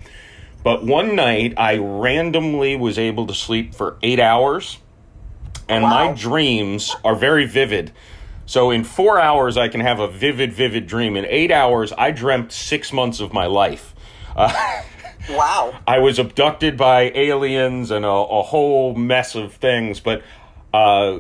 But 0.64 0.84
one 0.84 1.16
night, 1.16 1.54
I 1.58 1.78
randomly 1.78 2.76
was 2.76 2.98
able 2.98 3.28
to 3.28 3.36
sleep 3.36 3.76
for 3.76 3.98
eight 4.02 4.20
hours, 4.20 4.80
and 5.70 5.84
my 5.84 6.12
dreams 6.14 6.96
are 7.04 7.16
very 7.16 7.46
vivid. 7.46 7.92
So, 8.48 8.72
in 8.72 8.84
four 8.84 9.20
hours, 9.20 9.58
I 9.58 9.68
can 9.68 9.82
have 9.82 10.00
a 10.00 10.08
vivid, 10.08 10.54
vivid 10.54 10.88
dream. 10.88 11.16
In 11.16 11.26
eight 11.26 11.52
hours, 11.52 11.94
I 11.98 12.12
dreamt 12.12 12.52
six 12.52 12.92
months 12.94 13.20
of 13.20 13.34
my 13.34 13.46
life. 13.46 13.94
Uh, 14.36 14.82
Wow. 15.29 15.79
I 15.88 16.00
was 16.00 16.20
abducted 16.20 16.77
by 16.77 17.12
aliens 17.15 17.91
and 17.91 18.05
a, 18.05 18.10
a 18.10 18.41
whole 18.44 18.96
mess 18.96 19.36
of 19.36 19.53
things, 19.53 20.00
but 20.00 20.22
uh, 20.74 21.20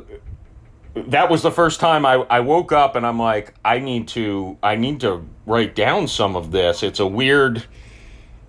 that 0.95 1.29
was 1.29 1.41
the 1.41 1.51
first 1.51 1.79
time 1.79 2.05
I, 2.05 2.13
I 2.29 2.39
woke 2.41 2.71
up 2.71 2.95
and 2.95 3.05
I'm 3.05 3.19
like, 3.19 3.53
I 3.63 3.79
need 3.79 4.07
to 4.09 4.57
I 4.61 4.75
need 4.75 5.01
to 5.01 5.27
write 5.45 5.75
down 5.75 6.07
some 6.07 6.35
of 6.35 6.51
this. 6.51 6.83
It's 6.83 6.99
a 6.99 7.07
weird 7.07 7.63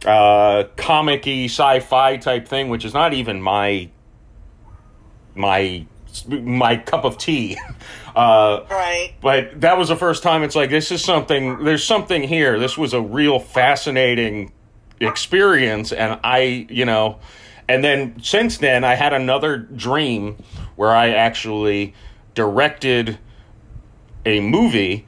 uh, 0.04 0.64
comic-y 0.76 1.46
sci-fi 1.46 2.16
type 2.18 2.46
thing, 2.46 2.68
which 2.68 2.84
is 2.84 2.94
not 2.94 3.12
even 3.14 3.40
my 3.42 3.88
my 5.34 5.86
my 6.40 6.76
cup 6.76 7.04
of 7.04 7.18
tea. 7.18 7.58
Uh, 8.16 8.64
Right. 8.70 9.12
but 9.20 9.60
that 9.60 9.76
was 9.76 9.90
the 9.90 9.96
first 9.96 10.22
time 10.22 10.42
it's 10.42 10.56
like 10.56 10.70
this 10.70 10.90
is 10.90 11.04
something 11.04 11.62
there's 11.64 11.84
something 11.84 12.22
here 12.22 12.58
this 12.58 12.78
was 12.78 12.94
a 12.94 13.00
real 13.02 13.38
fascinating 13.38 14.52
experience 15.00 15.92
and 15.92 16.18
i 16.24 16.66
you 16.70 16.84
know 16.84 17.18
and 17.68 17.84
then 17.84 18.20
since 18.22 18.58
then 18.58 18.84
i 18.84 18.94
had 18.94 19.12
another 19.12 19.58
dream 19.58 20.36
where 20.76 20.94
i 20.94 21.10
actually 21.10 21.94
directed 22.34 23.18
a 24.24 24.40
movie 24.40 25.06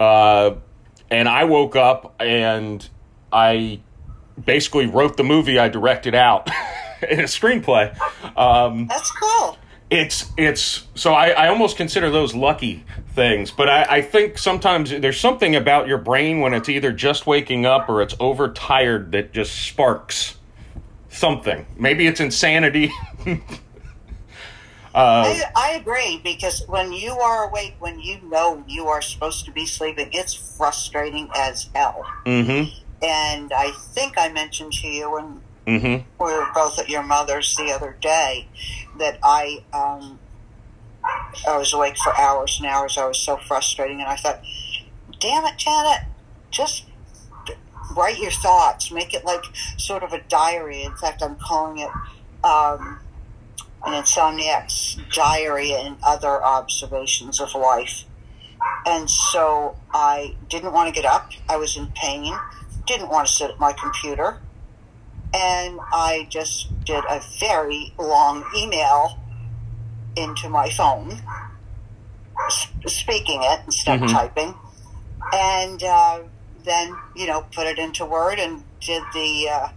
uh, 0.00 0.52
and 1.10 1.28
i 1.28 1.44
woke 1.44 1.76
up 1.76 2.14
and 2.20 2.88
i 3.32 3.80
basically 4.44 4.86
wrote 4.86 5.16
the 5.16 5.24
movie 5.24 5.58
i 5.58 5.68
directed 5.68 6.14
out 6.14 6.48
in 7.08 7.20
a 7.20 7.24
screenplay 7.24 7.96
um, 8.36 8.86
That's 8.88 9.10
cool. 9.12 9.56
it's 9.90 10.32
it's 10.36 10.86
so 10.94 11.12
I, 11.14 11.28
I 11.30 11.48
almost 11.48 11.76
consider 11.76 12.10
those 12.10 12.34
lucky 12.34 12.84
things 13.14 13.50
but 13.50 13.68
I, 13.68 13.82
I 13.98 14.02
think 14.02 14.38
sometimes 14.38 14.90
there's 14.90 15.20
something 15.20 15.54
about 15.54 15.86
your 15.86 15.98
brain 15.98 16.40
when 16.40 16.52
it's 16.54 16.68
either 16.68 16.92
just 16.92 17.26
waking 17.26 17.64
up 17.64 17.88
or 17.88 18.02
it's 18.02 18.14
overtired 18.20 19.12
that 19.12 19.32
just 19.32 19.54
sparks 19.54 20.36
something 21.08 21.66
maybe 21.78 22.06
it's 22.06 22.20
insanity 22.20 22.90
Uh, 24.94 25.24
I, 25.26 25.42
I 25.56 25.70
agree 25.72 26.20
because 26.22 26.62
when 26.68 26.92
you 26.92 27.18
are 27.18 27.48
awake, 27.48 27.74
when 27.80 27.98
you 27.98 28.20
know 28.22 28.62
you 28.68 28.86
are 28.86 29.02
supposed 29.02 29.44
to 29.46 29.50
be 29.50 29.66
sleeping, 29.66 30.08
it's 30.12 30.34
frustrating 30.56 31.28
as 31.34 31.68
hell. 31.74 32.04
mm-hmm. 32.24 32.70
And 33.02 33.52
I 33.52 33.72
think 33.72 34.14
I 34.16 34.28
mentioned 34.28 34.72
to 34.74 34.86
you 34.86 35.10
when 35.10 35.40
Mm-hmm. 35.66 36.04
we 36.22 36.32
were 36.32 36.46
both 36.54 36.78
at 36.78 36.90
your 36.90 37.02
mother's 37.02 37.56
the 37.56 37.72
other 37.72 37.96
day 37.98 38.46
that 38.98 39.18
I 39.22 39.64
um, 39.72 40.18
I 41.46 41.56
was 41.56 41.72
awake 41.72 41.96
for 41.98 42.16
hours 42.18 42.58
and 42.58 42.68
hours. 42.68 42.96
I 42.96 43.06
was 43.06 43.18
so 43.18 43.36
frustrating, 43.36 44.00
and 44.00 44.08
I 44.08 44.16
thought, 44.16 44.42
"Damn 45.20 45.44
it, 45.44 45.56
Janet, 45.56 46.02
just 46.50 46.84
write 47.94 48.18
your 48.18 48.30
thoughts. 48.30 48.90
Make 48.90 49.14
it 49.14 49.24
like 49.24 49.44
sort 49.76 50.02
of 50.02 50.12
a 50.12 50.20
diary." 50.22 50.82
In 50.82 50.94
fact, 50.96 51.22
I'm 51.22 51.36
calling 51.36 51.78
it 51.78 51.90
um, 52.44 53.00
an 53.84 53.94
insomniac's 53.94 54.98
diary 55.12 55.72
and 55.72 55.96
other 56.02 56.42
observations 56.42 57.40
of 57.40 57.54
life. 57.54 58.04
And 58.86 59.10
so 59.10 59.76
I 59.92 60.36
didn't 60.48 60.72
want 60.72 60.94
to 60.94 61.00
get 61.00 61.10
up. 61.10 61.32
I 61.48 61.56
was 61.56 61.76
in 61.76 61.88
pain. 61.94 62.34
Didn't 62.86 63.08
want 63.08 63.26
to 63.26 63.32
sit 63.32 63.50
at 63.50 63.58
my 63.58 63.72
computer 63.72 64.40
and 65.34 65.80
I 65.92 66.28
just 66.30 66.68
did 66.84 67.02
a 67.08 67.20
very 67.40 67.92
long 67.98 68.44
email 68.56 69.18
into 70.16 70.48
my 70.48 70.70
phone, 70.70 71.20
sp- 72.50 72.88
speaking 72.88 73.42
it 73.42 73.60
instead 73.66 74.00
Mhm. 74.00 74.04
of 74.04 74.10
typing, 74.10 74.54
and 75.32 75.82
uh, 75.82 76.20
then 76.64 76.96
you 77.14 77.26
know 77.26 77.42
put 77.54 77.66
it 77.66 77.78
into 77.78 78.04
Word 78.04 78.38
and 78.38 78.62
did 78.80 79.02
the 79.12 79.48
uh, 79.50 79.68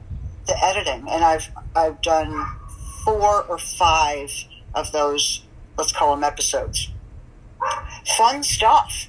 the 0.46 0.64
editing. 0.64 1.08
And 1.10 1.24
I've 1.24 1.50
I've 1.76 2.02
done 2.02 2.46
four 3.04 3.44
or 3.44 3.58
five 3.58 4.32
of 4.74 4.92
those. 4.92 5.44
Let's 5.78 5.92
call 5.92 6.12
them 6.16 6.24
episodes. 6.24 6.90
Fun 8.18 8.44
stuff. 8.44 9.08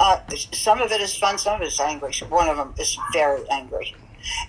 Uh, 0.00 0.18
some 0.52 0.80
of 0.82 0.90
it 0.90 1.00
is 1.00 1.16
fun, 1.16 1.38
some 1.38 1.54
of 1.56 1.62
it 1.62 1.66
is 1.68 1.78
angry. 1.80 2.12
One 2.28 2.48
of 2.48 2.56
them 2.56 2.74
is 2.78 2.96
very 3.12 3.48
angry. 3.50 3.94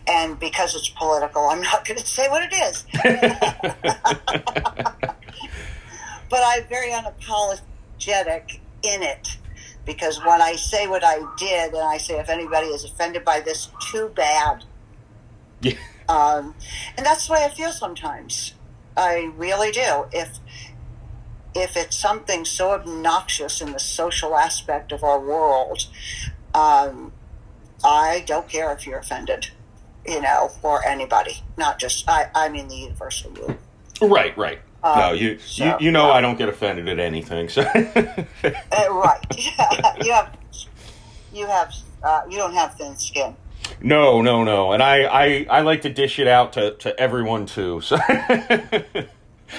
And 0.08 0.40
because 0.40 0.74
it's 0.76 0.90
political, 0.90 1.48
I'm 1.50 1.62
not 1.62 1.86
going 1.86 2.00
to 2.00 2.06
say 2.06 2.28
what 2.30 2.44
it 2.44 2.54
is. 2.56 2.86
but 6.30 6.42
I'm 6.44 6.66
very 6.68 6.92
unapologetic 6.92 8.60
in 8.84 9.04
it 9.04 9.38
because 9.86 10.20
when 10.24 10.42
I 10.42 10.56
say 10.56 10.88
what 10.88 11.04
I 11.04 11.20
did, 11.38 11.74
and 11.74 11.84
I 11.84 11.98
say 11.98 12.20
if 12.20 12.30
anybody 12.30 12.68
is 12.68 12.84
offended 12.84 13.24
by 13.24 13.40
this, 13.40 13.70
too 13.92 14.10
bad. 14.16 14.64
Yeah. 15.62 15.74
Um, 16.10 16.56
and 16.98 17.06
that's 17.06 17.28
the 17.28 17.34
way 17.34 17.44
I 17.44 17.50
feel 17.50 17.72
sometimes. 17.72 18.54
I 18.98 19.32
really 19.36 19.72
do. 19.72 20.06
If 20.12 20.40
if 21.54 21.78
it's 21.78 21.98
something 21.98 22.44
so 22.44 22.72
obnoxious 22.72 23.62
in 23.62 23.72
the 23.72 23.80
social 23.80 24.36
aspect 24.36 24.92
of 24.92 25.04
our 25.04 25.20
world, 25.20 25.88
um, 26.54 27.14
I 27.84 28.24
don't 28.28 28.48
care 28.48 28.74
if 28.74 28.86
you're 28.86 29.00
offended, 29.00 29.50
you 30.06 30.22
know, 30.22 30.52
or 30.62 30.86
anybody. 30.86 31.44
Not 31.58 31.80
just 31.80 32.08
I. 32.10 32.30
I 32.36 32.50
mean 32.50 32.68
the 32.68 32.76
universal 32.76 33.32
you. 33.32 33.58
Right, 34.08 34.38
right. 34.38 34.60
Um, 34.86 35.00
no, 35.00 35.12
you, 35.14 35.40
so, 35.40 35.66
you 35.66 35.88
you 35.88 35.92
know. 35.92 36.12
I 36.12 36.22
don't 36.22 36.38
get 36.38 36.48
offended 36.48 36.88
at 36.88 37.00
anything. 37.00 37.50
So 37.50 37.62
Uh, 37.64 38.22
right. 38.92 39.26
you 40.06 40.12
have 40.14 40.38
you 41.34 41.48
have 41.48 41.74
uh, 42.04 42.22
you 42.30 42.38
don't 42.38 42.54
have 42.54 42.76
thin 42.76 42.96
skin. 42.98 43.36
no, 43.82 44.22
no, 44.22 44.44
no. 44.44 44.74
And 44.74 44.84
I, 44.84 45.04
I 45.06 45.48
I 45.50 45.62
like 45.62 45.82
to 45.82 45.90
dish 45.90 46.20
it 46.20 46.28
out 46.28 46.54
to 46.54 46.76
to 46.76 47.00
everyone 47.00 47.48
too. 47.48 47.82
So 47.82 47.98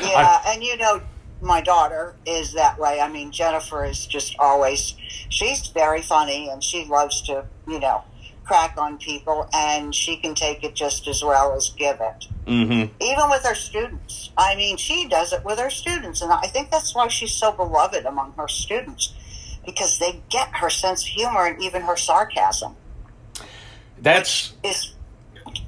Yeah, 0.00 0.42
and 0.46 0.62
you 0.62 0.76
know, 0.76 1.00
my 1.40 1.60
daughter 1.60 2.14
is 2.24 2.52
that 2.54 2.78
way. 2.78 3.00
I 3.00 3.08
mean, 3.08 3.30
Jennifer 3.32 3.84
is 3.84 4.06
just 4.06 4.36
always, 4.38 4.94
she's 5.28 5.66
very 5.68 6.02
funny 6.02 6.48
and 6.48 6.62
she 6.62 6.84
loves 6.84 7.22
to, 7.22 7.44
you 7.68 7.78
know, 7.80 8.02
crack 8.46 8.74
on 8.78 8.96
people 8.98 9.48
and 9.52 9.94
she 9.94 10.16
can 10.16 10.34
take 10.34 10.62
it 10.62 10.74
just 10.74 11.08
as 11.08 11.22
well 11.22 11.54
as 11.54 11.70
give 11.76 11.98
it. 12.00 12.24
hmm 12.46 12.84
Even 13.04 13.28
with 13.30 13.42
her 13.44 13.54
students. 13.54 14.30
I 14.36 14.54
mean, 14.56 14.76
she 14.76 15.08
does 15.08 15.32
it 15.32 15.44
with 15.44 15.58
her 15.58 15.70
students. 15.70 16.22
And 16.22 16.32
I 16.32 16.46
think 16.46 16.70
that's 16.70 16.94
why 16.94 17.08
she's 17.08 17.32
so 17.32 17.52
beloved 17.52 18.04
among 18.06 18.32
her 18.34 18.48
students 18.48 19.14
because 19.64 19.98
they 19.98 20.22
get 20.30 20.48
her 20.54 20.70
sense 20.70 21.02
of 21.02 21.08
humor 21.08 21.46
and 21.46 21.60
even 21.62 21.82
her 21.82 21.96
sarcasm. 21.96 22.76
That's 24.00 24.52
It's 24.62 24.94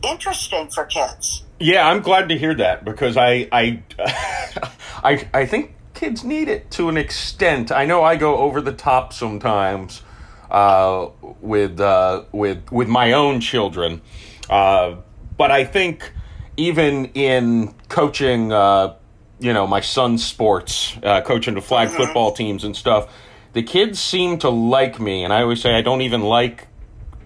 interesting 0.02 0.68
for 0.68 0.84
kids. 0.84 1.44
yeah. 1.58 1.88
I'm 1.88 2.00
glad 2.02 2.28
to 2.28 2.38
hear 2.38 2.54
that 2.54 2.84
because 2.84 3.16
I 3.16 3.48
I 3.50 3.82
I 5.02 5.28
I 5.34 5.46
think 5.46 5.74
kids 5.94 6.22
need 6.22 6.48
it 6.48 6.70
to 6.72 6.88
an 6.88 6.96
extent. 6.96 7.72
I 7.72 7.86
know 7.86 8.04
I 8.04 8.16
go 8.16 8.36
over 8.38 8.60
the 8.60 8.72
top 8.72 9.12
sometimes 9.12 10.02
uh, 10.50 11.08
with 11.40 11.80
uh, 11.80 12.24
with 12.32 12.70
with 12.70 12.88
my 12.88 13.12
own 13.12 13.40
children, 13.40 14.00
uh, 14.48 14.96
but 15.36 15.50
I 15.50 15.64
think 15.64 16.12
even 16.56 17.06
in 17.14 17.74
coaching, 17.88 18.52
uh, 18.52 18.96
you 19.38 19.52
know, 19.52 19.66
my 19.66 19.80
son's 19.80 20.24
sports, 20.24 20.96
uh, 21.02 21.20
coaching 21.20 21.54
the 21.54 21.60
flag 21.60 21.88
football 21.88 22.32
teams 22.32 22.64
and 22.64 22.76
stuff, 22.76 23.12
the 23.52 23.62
kids 23.62 24.00
seem 24.00 24.38
to 24.38 24.48
like 24.48 24.98
me, 24.98 25.24
and 25.24 25.32
I 25.32 25.42
always 25.42 25.60
say 25.60 25.74
I 25.74 25.82
don't 25.82 26.02
even 26.02 26.22
like 26.22 26.66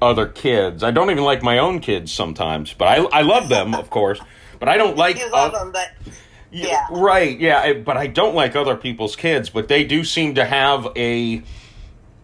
other 0.00 0.26
kids. 0.26 0.82
I 0.82 0.90
don't 0.90 1.10
even 1.10 1.24
like 1.24 1.42
my 1.42 1.58
own 1.58 1.80
kids 1.80 2.12
sometimes, 2.12 2.74
but 2.74 2.86
I 2.86 2.96
I 2.96 3.22
love 3.22 3.48
them, 3.48 3.74
of 3.74 3.88
course. 3.98 4.20
But 4.58 4.68
I 4.68 4.76
don't 4.76 4.96
like 4.96 5.18
You 5.18 5.30
love 5.30 5.52
them, 5.52 5.72
but 5.72 5.90
yeah, 6.52 6.86
right. 6.90 7.38
Yeah, 7.38 7.72
but 7.72 7.96
I 7.96 8.06
don't 8.06 8.34
like 8.34 8.54
other 8.54 8.76
people's 8.76 9.16
kids. 9.16 9.48
But 9.48 9.68
they 9.68 9.84
do 9.84 10.04
seem 10.04 10.34
to 10.34 10.44
have 10.44 10.86
a 10.96 11.42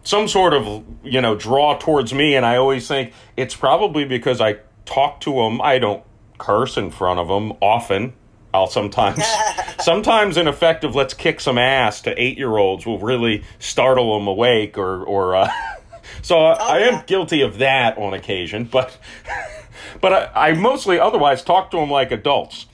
some 0.09 0.27
sort 0.27 0.53
of 0.55 0.83
you 1.03 1.21
know 1.21 1.35
draw 1.35 1.77
towards 1.77 2.13
me, 2.13 2.35
and 2.35 2.45
I 2.45 2.55
always 2.57 2.87
think 2.87 3.13
it's 3.37 3.55
probably 3.55 4.05
because 4.05 4.41
I 4.41 4.57
talk 4.85 5.21
to 5.21 5.33
them. 5.35 5.61
I 5.61 5.77
don't 5.77 6.03
curse 6.39 6.77
in 6.77 6.89
front 6.89 7.19
of 7.19 7.27
them 7.27 7.53
often. 7.61 8.13
I'll 8.51 8.65
sometimes, 8.67 9.23
sometimes 9.79 10.35
in 10.35 10.47
effect 10.47 10.83
of 10.83 10.95
let's 10.95 11.13
kick 11.13 11.39
some 11.39 11.59
ass 11.59 12.01
to 12.01 12.19
eight 12.21 12.37
year 12.39 12.57
olds 12.57 12.85
will 12.87 12.97
really 12.97 13.43
startle 13.59 14.17
them 14.17 14.27
awake 14.27 14.77
or 14.79 15.03
or. 15.03 15.35
Uh, 15.35 15.51
so 16.23 16.39
I, 16.39 16.53
I 16.53 16.79
am 16.79 17.03
guilty 17.05 17.41
of 17.41 17.59
that 17.59 17.99
on 17.99 18.15
occasion, 18.15 18.63
but 18.63 18.97
but 20.01 20.11
I, 20.35 20.49
I 20.49 20.53
mostly 20.53 20.99
otherwise 20.99 21.43
talk 21.43 21.69
to 21.71 21.77
them 21.77 21.91
like 21.91 22.11
adults 22.11 22.65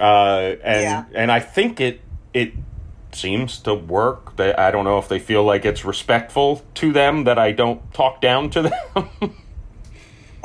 uh, 0.00 0.56
and 0.64 0.82
Yeah. 0.82 1.04
and 1.14 1.30
I 1.30 1.38
think 1.38 1.80
it 1.80 2.00
it 2.34 2.52
seems 3.16 3.58
to 3.60 3.74
work. 3.74 4.36
They, 4.36 4.54
I 4.54 4.70
don't 4.70 4.84
know 4.84 4.98
if 4.98 5.08
they 5.08 5.18
feel 5.18 5.42
like 5.44 5.64
it's 5.64 5.84
respectful 5.84 6.64
to 6.74 6.92
them 6.92 7.24
that 7.24 7.38
I 7.38 7.52
don't 7.52 7.92
talk 7.92 8.20
down 8.20 8.50
to 8.50 8.62
them. 8.62 9.10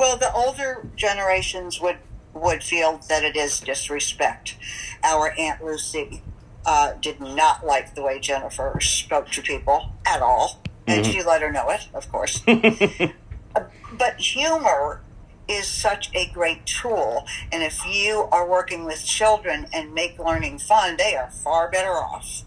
Well, 0.02 0.16
the 0.16 0.32
older 0.32 0.88
generations 0.96 1.80
would 1.80 1.98
would 2.34 2.64
feel 2.64 2.98
that 3.08 3.22
it 3.22 3.36
is 3.36 3.60
disrespect. 3.60 4.56
Our 5.04 5.32
Aunt 5.38 5.62
Lucy 5.62 6.22
uh, 6.66 6.94
did 7.00 7.20
not 7.20 7.64
like 7.64 7.94
the 7.94 8.02
way 8.02 8.18
Jennifer 8.18 8.80
spoke 8.80 9.28
to 9.30 9.42
people 9.42 9.92
at 10.04 10.20
all, 10.20 10.60
and 10.88 11.06
she 11.06 11.22
let 11.22 11.40
her 11.40 11.52
know 11.52 11.70
it, 11.70 11.86
of 11.94 12.10
course. 12.10 12.40
but 12.44 14.18
humor 14.18 15.02
is 15.46 15.68
such 15.68 16.10
a 16.16 16.28
great 16.32 16.66
tool, 16.66 17.24
and 17.52 17.62
if 17.62 17.86
you 17.86 18.28
are 18.32 18.44
working 18.44 18.84
with 18.84 19.04
children 19.04 19.68
and 19.72 19.94
make 19.94 20.18
learning 20.18 20.58
fun, 20.58 20.96
they 20.96 21.14
are 21.14 21.30
far 21.30 21.70
better 21.70 21.92
off. 21.92 22.42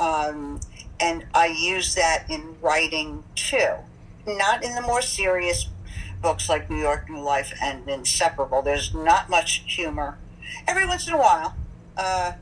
Um, 0.00 0.60
and 1.00 1.26
I 1.34 1.46
use 1.46 1.94
that 1.94 2.30
in 2.30 2.56
writing 2.60 3.24
too, 3.34 3.74
not 4.26 4.64
in 4.64 4.74
the 4.74 4.82
more 4.82 5.02
serious 5.02 5.68
books 6.22 6.48
like 6.48 6.70
New 6.70 6.80
York 6.80 7.10
New 7.10 7.20
Life 7.20 7.52
and 7.60 7.88
Inseparable. 7.88 8.62
There's 8.62 8.94
not 8.94 9.28
much 9.28 9.64
humor. 9.66 10.18
Every 10.66 10.86
once 10.86 11.08
in 11.08 11.14
a 11.14 11.18
while, 11.18 11.56
uh, 11.96 12.32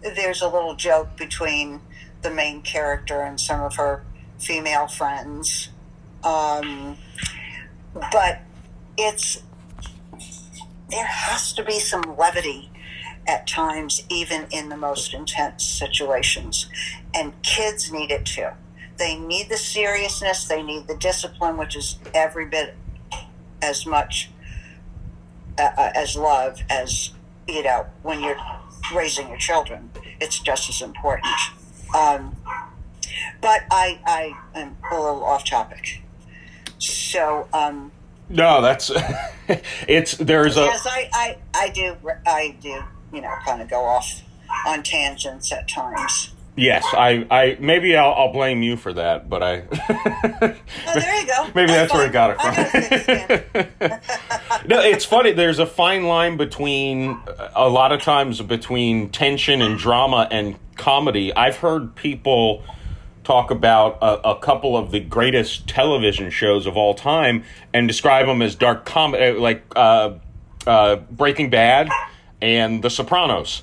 there's 0.00 0.40
a 0.40 0.48
little 0.48 0.74
joke 0.74 1.16
between 1.16 1.80
the 2.22 2.30
main 2.30 2.62
character 2.62 3.20
and 3.20 3.38
some 3.38 3.60
of 3.60 3.76
her 3.76 4.04
female 4.38 4.88
friends. 4.88 5.68
Um, 6.24 6.96
but 8.10 8.40
it's 8.96 9.42
there 10.90 11.06
has 11.06 11.52
to 11.54 11.64
be 11.64 11.78
some 11.78 12.02
levity 12.18 12.70
at 13.26 13.46
times, 13.46 14.02
even 14.08 14.46
in 14.50 14.68
the 14.68 14.76
most 14.76 15.14
intense 15.14 15.64
situations. 15.64 16.68
And 17.14 17.40
kids 17.42 17.92
need 17.92 18.10
it 18.10 18.26
too. 18.26 18.48
They 18.98 19.16
need 19.16 19.48
the 19.48 19.56
seriousness, 19.56 20.46
they 20.46 20.62
need 20.62 20.86
the 20.86 20.96
discipline, 20.96 21.56
which 21.56 21.76
is 21.76 21.98
every 22.14 22.46
bit 22.46 22.76
as 23.60 23.86
much 23.86 24.30
uh, 25.58 25.70
uh, 25.76 25.92
as 25.94 26.16
love 26.16 26.60
as, 26.68 27.10
you 27.46 27.62
know, 27.62 27.86
when 28.02 28.22
you're 28.22 28.38
raising 28.94 29.28
your 29.28 29.38
children. 29.38 29.90
It's 30.20 30.38
just 30.38 30.68
as 30.68 30.82
important. 30.82 31.26
Um, 31.94 32.36
but 33.40 33.62
I, 33.70 34.00
I 34.06 34.34
am 34.54 34.76
a 34.90 34.94
little 34.94 35.24
off 35.24 35.44
topic. 35.44 36.02
So, 36.78 37.48
um, 37.52 37.92
no, 38.28 38.62
that's 38.62 38.90
it's 39.88 40.16
there's 40.16 40.56
a 40.56 40.62
yes, 40.62 40.86
I, 40.86 41.10
I, 41.12 41.36
I 41.54 41.68
do, 41.68 41.96
I 42.26 42.56
do, 42.60 42.82
you 43.12 43.20
know, 43.20 43.34
kind 43.44 43.62
of 43.62 43.68
go 43.68 43.84
off 43.84 44.22
on 44.66 44.82
tangents 44.82 45.52
at 45.52 45.68
times. 45.68 46.30
Yes, 46.54 46.84
I, 46.92 47.26
I 47.30 47.56
maybe 47.60 47.96
I'll, 47.96 48.12
I'll 48.12 48.32
blame 48.32 48.62
you 48.62 48.76
for 48.76 48.92
that, 48.92 49.30
but 49.30 49.42
I. 49.42 49.62
Oh, 49.70 51.00
there 51.00 51.20
you 51.20 51.26
go. 51.26 51.50
Maybe 51.54 51.72
that's 51.72 51.94
where 51.94 52.06
I 52.06 52.10
got 52.10 52.30
it 52.30 52.36
I 52.40 52.54
got 52.54 52.58
a 52.58 52.80
thick 53.38 53.70
from. 53.78 54.68
no, 54.68 54.80
it's 54.82 55.06
funny. 55.06 55.32
There's 55.32 55.58
a 55.58 55.64
fine 55.64 56.04
line 56.04 56.36
between 56.36 57.18
a 57.54 57.68
lot 57.70 57.92
of 57.92 58.02
times 58.02 58.42
between 58.42 59.08
tension 59.08 59.62
and 59.62 59.78
drama 59.78 60.28
and 60.30 60.56
comedy. 60.76 61.34
I've 61.34 61.56
heard 61.56 61.94
people 61.94 62.62
talk 63.24 63.50
about 63.50 63.96
a, 64.02 64.32
a 64.32 64.38
couple 64.38 64.76
of 64.76 64.90
the 64.90 65.00
greatest 65.00 65.68
television 65.68 66.28
shows 66.28 66.66
of 66.66 66.76
all 66.76 66.92
time 66.92 67.44
and 67.72 67.88
describe 67.88 68.26
them 68.26 68.42
as 68.42 68.54
dark 68.56 68.84
comedy, 68.84 69.38
like 69.38 69.62
uh, 69.74 70.14
uh, 70.66 70.96
Breaking 70.96 71.48
Bad 71.48 71.88
and 72.42 72.82
The 72.82 72.90
Sopranos. 72.90 73.62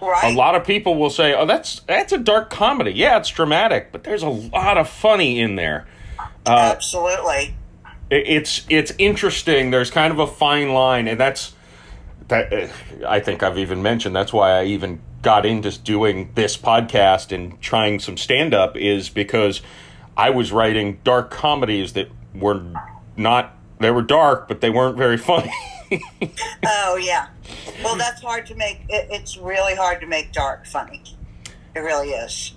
right. 0.00 0.32
A 0.32 0.36
lot 0.36 0.54
of 0.54 0.64
people 0.64 0.94
will 0.96 1.10
say, 1.10 1.34
"Oh, 1.34 1.46
that's 1.46 1.80
that's 1.80 2.12
a 2.12 2.18
dark 2.18 2.50
comedy. 2.50 2.92
Yeah, 2.92 3.16
it's 3.18 3.30
dramatic, 3.30 3.90
but 3.90 4.04
there's 4.04 4.22
a 4.22 4.28
lot 4.28 4.76
of 4.78 4.88
funny 4.88 5.40
in 5.40 5.56
there." 5.56 5.86
Absolutely. 6.46 7.54
It- 8.10 8.26
it's 8.28 8.66
it's 8.68 8.92
interesting. 8.98 9.70
There's 9.70 9.90
kind 9.90 10.12
of 10.12 10.18
a 10.18 10.26
fine 10.26 10.72
line, 10.72 11.08
and 11.08 11.18
that's 11.18 11.54
that. 12.28 12.52
uh, 12.52 12.68
I 13.08 13.20
think 13.20 13.42
I've 13.42 13.58
even 13.58 13.82
mentioned 13.82 14.14
that's 14.14 14.32
why 14.32 14.52
I 14.60 14.64
even 14.64 15.00
got 15.22 15.44
into 15.44 15.76
doing 15.80 16.30
this 16.34 16.56
podcast 16.56 17.32
and 17.32 17.60
trying 17.60 17.98
some 17.98 18.16
stand 18.16 18.54
up 18.54 18.76
is 18.76 19.08
because 19.08 19.60
I 20.16 20.30
was 20.30 20.52
writing 20.52 21.00
dark 21.02 21.30
comedies 21.30 21.94
that 21.94 22.08
were 22.34 22.62
not 23.16 23.54
they 23.80 23.90
were 23.90 24.02
dark, 24.02 24.48
but 24.48 24.60
they 24.60 24.70
weren't 24.70 24.96
very 24.96 25.18
funny. 25.18 25.52
Oh 26.66 26.96
yeah. 27.00 27.28
Well, 27.82 27.96
that's 27.96 28.20
hard 28.20 28.44
to 28.48 28.54
make. 28.54 28.82
It, 28.90 29.08
it's 29.10 29.38
really 29.38 29.74
hard 29.74 30.02
to 30.02 30.06
make 30.06 30.32
dark 30.32 30.66
funny. 30.66 31.02
It 31.74 31.78
really 31.78 32.10
is. 32.10 32.52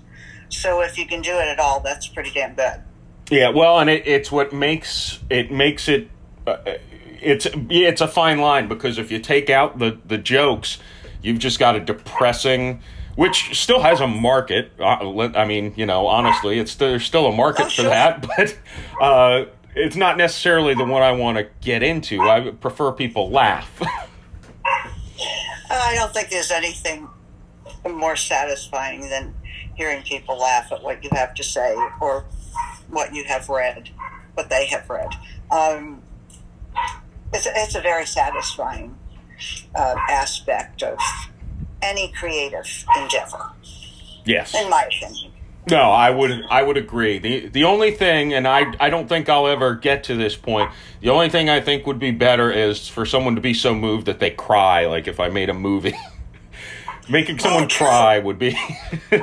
So 0.50 0.82
if 0.82 0.98
you 0.98 1.06
can 1.08 1.22
do 1.22 1.32
it 1.38 1.48
at 1.48 1.58
all, 1.58 1.80
that's 1.80 2.08
pretty 2.08 2.32
damn 2.32 2.56
good. 2.56 2.82
Yeah, 3.30 3.48
well, 3.50 3.80
and 3.80 3.90
it, 3.90 4.06
it's 4.06 4.34
what 4.34 4.52
makes 4.52 5.20
it 5.30 5.50
makes 5.50 5.88
it. 5.88 6.10
Uh, 6.46 6.58
it's 7.22 7.46
yeah, 7.70 7.88
it's 7.88 8.02
a 8.02 8.08
fine 8.10 8.40
line 8.40 8.68
because 8.68 8.98
if 8.98 9.12
you 9.14 9.20
take 9.20 9.50
out 9.50 9.80
the 9.80 9.98
the 10.06 10.18
jokes, 10.18 10.80
you've 11.22 11.40
just 11.40 11.58
got 11.58 11.78
a 11.78 11.80
depressing, 11.80 12.82
which 13.16 13.58
still 13.58 13.80
has 13.80 14.02
a 14.02 14.08
market. 14.08 14.74
Uh, 14.78 15.30
I 15.36 15.46
mean, 15.46 15.74
you 15.78 15.86
know, 15.86 16.08
honestly, 16.08 16.60
it's 16.60 16.76
there's 16.76 17.06
still 17.06 17.28
a 17.28 17.32
market 17.32 17.62
Oh, 17.68 17.70
for 17.70 17.72
sure. 17.72 17.86
that, 17.90 18.28
but 18.38 18.58
uh, 19.02 19.46
it's 19.76 19.96
not 19.96 20.18
necessarily 20.18 20.74
the 20.74 20.86
one 20.86 21.02
I 21.02 21.12
want 21.12 21.38
to 21.38 21.48
get 21.62 21.84
into. 21.84 22.22
I 22.22 22.52
prefer 22.52 22.92
people 22.92 23.30
laugh. 23.30 23.82
I 25.70 25.96
don't 25.96 26.14
think 26.14 26.30
there's 26.30 26.52
anything 26.52 27.08
more 27.90 28.16
satisfying 28.16 29.10
than 29.10 29.34
hearing 29.76 30.04
people 30.04 30.38
laugh 30.38 30.72
at 30.72 30.84
what 30.84 31.04
you 31.04 31.10
have 31.14 31.34
to 31.36 31.44
say 31.44 31.76
or 32.00 32.26
what 32.90 33.14
you 33.14 33.24
have 33.26 33.50
read, 33.50 33.90
what 34.34 34.50
they 34.50 34.66
have 34.68 34.90
read. 34.90 35.10
Um, 35.50 36.02
it's, 37.34 37.48
it's 37.48 37.76
a 37.76 37.82
very 37.82 38.06
satisfying 38.06 38.98
uh, 39.76 39.96
aspect 40.10 40.84
of 40.84 41.00
any 41.82 42.12
creative 42.12 42.86
endeavor, 42.98 43.52
yes. 44.26 44.54
in 44.54 44.70
my 44.70 44.84
opinion. 44.84 45.32
No, 45.69 45.91
I 45.91 46.10
would 46.10 46.43
I 46.50 46.63
would 46.63 46.78
agree. 46.78 47.19
The 47.19 47.47
the 47.47 47.63
only 47.65 47.91
thing 47.91 48.34
and 48.34 48.47
I 48.47 48.74
I 48.80 48.89
don't 48.89 49.08
think 49.08 49.30
I'll 49.30 49.47
ever 49.47 49.76
get 49.76 50.04
to 50.06 50.15
this 50.15 50.36
point. 50.36 50.71
The 51.02 51.10
only 51.10 51.30
thing 51.30 51.50
I 51.50 51.62
think 51.62 51.86
would 51.86 52.00
be 52.00 52.12
better 52.12 52.52
is 52.52 52.88
for 52.88 53.06
someone 53.06 53.36
to 53.36 53.41
be 53.41 53.54
so 53.54 53.76
moved 53.76 54.08
that 54.08 54.19
they 54.19 54.32
cry 54.32 54.88
like 54.88 55.08
if 55.08 55.19
I 55.19 55.30
made 55.30 55.50
a 55.50 55.54
movie. 55.54 55.95
Making 57.10 57.39
someone 57.39 57.69
cry 57.69 58.19
would 58.19 58.39
be 58.39 58.58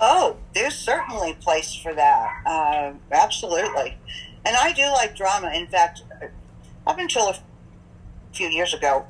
Oh, 0.00 0.36
there's 0.54 0.74
certainly 0.74 1.30
a 1.30 1.34
place 1.34 1.74
for 1.74 1.94
that. 1.94 2.42
Uh, 2.44 2.92
absolutely. 3.10 3.96
And 4.44 4.56
I 4.56 4.72
do 4.72 4.86
like 4.92 5.16
drama. 5.16 5.50
In 5.52 5.66
fact, 5.66 6.02
up 6.86 6.98
until 6.98 7.28
a 7.30 7.38
few 8.32 8.48
years 8.48 8.74
ago, 8.74 9.06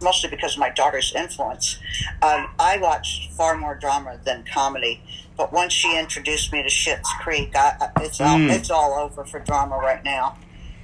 mostly 0.00 0.30
because 0.30 0.54
of 0.54 0.60
my 0.60 0.70
daughter's 0.70 1.12
influence, 1.14 1.78
um, 2.22 2.48
I 2.58 2.78
watched 2.78 3.32
far 3.32 3.56
more 3.56 3.74
drama 3.74 4.18
than 4.24 4.44
comedy. 4.50 5.02
But 5.40 5.54
once 5.54 5.72
she 5.72 5.98
introduced 5.98 6.52
me 6.52 6.62
to 6.62 6.68
Schitt's 6.68 7.10
Creek, 7.22 7.56
I, 7.56 7.72
I- 7.96 8.02
it's 8.04 8.20
all, 8.20 8.36
Mm. 8.36 8.50
it's 8.52 8.70
all 8.70 8.92
over 8.92 9.24
for 9.24 9.38
drama 9.40 9.78
right 9.78 10.04
now. 10.04 10.36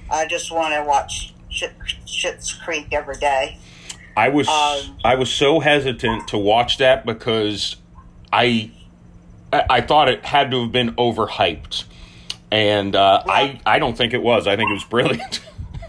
I 0.09 0.25
just 0.25 0.51
want 0.51 0.73
to 0.73 0.81
watch 0.81 1.31
Schitt, 1.51 1.73
Schitt's 2.07 2.53
Creek 2.53 2.87
every 2.91 3.17
day. 3.17 3.59
I 4.17 4.29
was 4.29 4.47
Um, 4.47 4.97
I 5.05 5.13
was 5.13 5.31
so 5.31 5.59
hesitant 5.59 6.27
to 6.29 6.39
watch 6.39 6.77
that 6.79 7.05
because 7.05 7.75
I 8.33 8.71
I 9.53 9.81
thought 9.81 10.09
it 10.09 10.25
had 10.25 10.49
to 10.49 10.61
have 10.63 10.71
been 10.71 10.95
overhyped. 10.95 11.83
And 12.51 12.95
uh, 12.95 13.21
I 13.27 13.59
I 13.63 13.77
don't 13.77 13.95
think 13.95 14.15
it 14.15 14.23
was. 14.23 14.47
I 14.47 14.55
think 14.55 14.71
it 14.71 14.73
was 14.73 14.85
brilliant. 14.85 15.39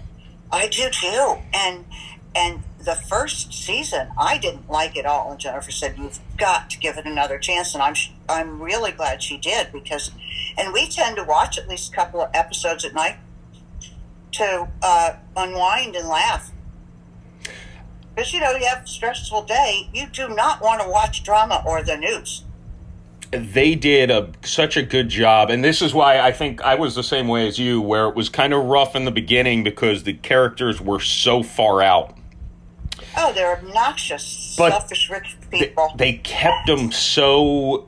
I 0.52 0.66
do 0.68 0.90
too. 0.90 1.36
And 1.54 1.86
and 2.36 2.62
the 2.88 2.94
first 2.94 3.52
season, 3.52 4.08
I 4.18 4.38
didn't 4.38 4.70
like 4.70 4.96
it 4.96 5.04
all. 5.04 5.30
And 5.30 5.38
Jennifer 5.38 5.70
said, 5.70 5.98
"You've 5.98 6.20
got 6.38 6.70
to 6.70 6.78
give 6.78 6.96
it 6.96 7.04
another 7.04 7.38
chance." 7.38 7.74
And 7.74 7.82
I'm 7.82 7.94
I'm 8.30 8.62
really 8.62 8.92
glad 8.92 9.22
she 9.22 9.36
did 9.36 9.70
because, 9.72 10.10
and 10.56 10.72
we 10.72 10.88
tend 10.88 11.16
to 11.16 11.22
watch 11.24 11.58
at 11.58 11.68
least 11.68 11.92
a 11.92 11.94
couple 11.94 12.22
of 12.22 12.30
episodes 12.32 12.86
at 12.86 12.94
night 12.94 13.16
to 14.32 14.68
uh, 14.82 15.16
unwind 15.36 15.96
and 15.96 16.08
laugh. 16.08 16.50
Because 18.14 18.32
you 18.32 18.40
know 18.40 18.52
you 18.52 18.66
have 18.66 18.84
a 18.84 18.86
stressful 18.86 19.42
day, 19.42 19.90
you 19.92 20.06
do 20.06 20.26
not 20.30 20.62
want 20.62 20.80
to 20.80 20.88
watch 20.88 21.22
drama 21.22 21.62
or 21.66 21.82
the 21.82 21.98
news. 21.98 22.44
they 23.30 23.74
did 23.74 24.10
a 24.10 24.32
such 24.42 24.78
a 24.78 24.82
good 24.82 25.10
job 25.10 25.50
and 25.50 25.62
this 25.62 25.82
is 25.82 25.92
why 25.92 26.18
i 26.18 26.32
think 26.32 26.62
i 26.62 26.74
was 26.74 26.94
the 26.94 27.02
same 27.02 27.28
way 27.28 27.46
as 27.46 27.58
you 27.58 27.78
where 27.78 28.08
it 28.08 28.16
was 28.16 28.30
kind 28.30 28.54
of 28.54 28.64
rough 28.64 28.96
in 28.96 29.04
the 29.04 29.10
beginning 29.10 29.62
because 29.62 30.04
the 30.04 30.14
characters 30.14 30.80
were 30.80 30.98
so 30.98 31.42
far 31.42 31.82
out 31.82 32.17
Oh, 33.16 33.32
they're 33.32 33.56
obnoxious, 33.56 34.54
But 34.56 34.70
selfish 34.70 35.10
rich 35.10 35.36
people. 35.50 35.92
they 35.96 36.14
kept 36.14 36.66
them 36.66 36.92
so 36.92 37.86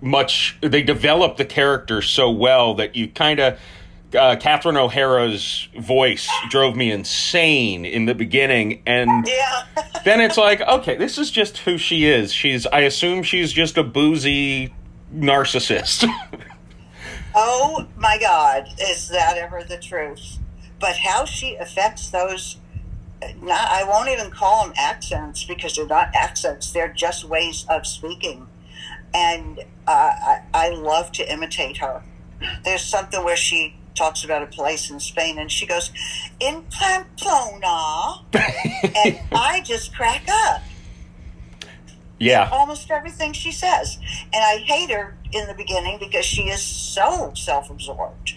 much 0.00 0.56
they 0.60 0.82
developed 0.82 1.38
the 1.38 1.44
characters 1.44 2.08
so 2.08 2.30
well 2.30 2.74
that 2.74 2.94
you 2.94 3.08
kind 3.08 3.40
of 3.40 3.58
uh, 4.16 4.36
Catherine 4.36 4.76
O'Hara's 4.76 5.68
voice 5.78 6.30
drove 6.48 6.76
me 6.76 6.90
insane 6.90 7.84
in 7.84 8.06
the 8.06 8.14
beginning, 8.14 8.82
and 8.86 9.26
yeah. 9.26 9.64
then 10.04 10.20
it's 10.20 10.38
like, 10.38 10.60
okay, 10.62 10.96
this 10.96 11.18
is 11.18 11.30
just 11.30 11.58
who 11.58 11.76
she 11.76 12.06
is. 12.06 12.32
She's, 12.32 12.66
I 12.66 12.80
assume, 12.80 13.22
she's 13.22 13.52
just 13.52 13.76
a 13.76 13.82
boozy 13.84 14.72
narcissist. 15.14 16.08
Oh 17.40 17.86
my 17.96 18.18
God, 18.18 18.68
is 18.80 19.08
that 19.10 19.36
ever 19.36 19.62
the 19.62 19.76
truth? 19.78 20.38
But 20.80 20.96
how 20.96 21.24
she 21.24 21.54
affects 21.54 22.10
those, 22.10 22.56
not, 23.42 23.70
I 23.70 23.84
won't 23.84 24.08
even 24.08 24.30
call 24.30 24.64
them 24.64 24.74
accents 24.76 25.44
because 25.44 25.76
they're 25.76 25.86
not 25.86 26.10
accents, 26.14 26.72
they're 26.72 26.92
just 26.92 27.24
ways 27.24 27.66
of 27.68 27.86
speaking. 27.86 28.46
And 29.14 29.60
uh, 29.86 29.90
I, 29.90 30.42
I 30.52 30.68
love 30.70 31.12
to 31.12 31.32
imitate 31.32 31.78
her. 31.78 32.02
There's 32.64 32.82
something 32.82 33.24
where 33.24 33.36
she 33.36 33.76
talks 33.94 34.22
about 34.22 34.42
a 34.42 34.46
place 34.46 34.90
in 34.90 35.00
Spain 35.00 35.38
and 35.38 35.50
she 35.50 35.66
goes, 35.66 35.90
in 36.38 36.64
Pamplona. 36.70 38.22
and 38.32 39.18
I 39.32 39.62
just 39.64 39.94
crack 39.94 40.22
up 40.28 40.62
yeah, 42.18 42.48
almost 42.50 42.90
everything 42.90 43.32
she 43.32 43.52
says. 43.52 43.98
And 44.32 44.42
I 44.42 44.58
hate 44.58 44.90
her 44.90 45.16
in 45.32 45.46
the 45.46 45.54
beginning 45.54 45.98
because 45.98 46.24
she 46.24 46.42
is 46.42 46.60
so 46.60 47.32
self 47.34 47.70
absorbed. 47.70 48.34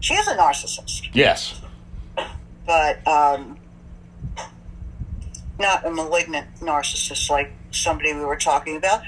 She 0.00 0.14
is 0.14 0.26
a 0.26 0.36
narcissist, 0.36 1.08
yes. 1.14 1.60
but 2.66 3.06
um, 3.06 3.56
not 5.58 5.86
a 5.86 5.90
malignant 5.90 6.46
narcissist 6.60 7.30
like 7.30 7.52
somebody 7.70 8.12
we 8.12 8.24
were 8.24 8.36
talking 8.36 8.76
about 8.76 9.02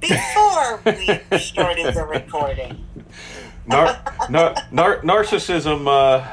before 0.00 0.80
we 0.84 1.38
started 1.38 1.94
the 1.94 2.04
recording. 2.04 2.84
nar- 3.66 4.02
nar- 4.28 4.54
nar- 4.72 5.00
narcissism 5.02 5.86
uh, 5.86 6.26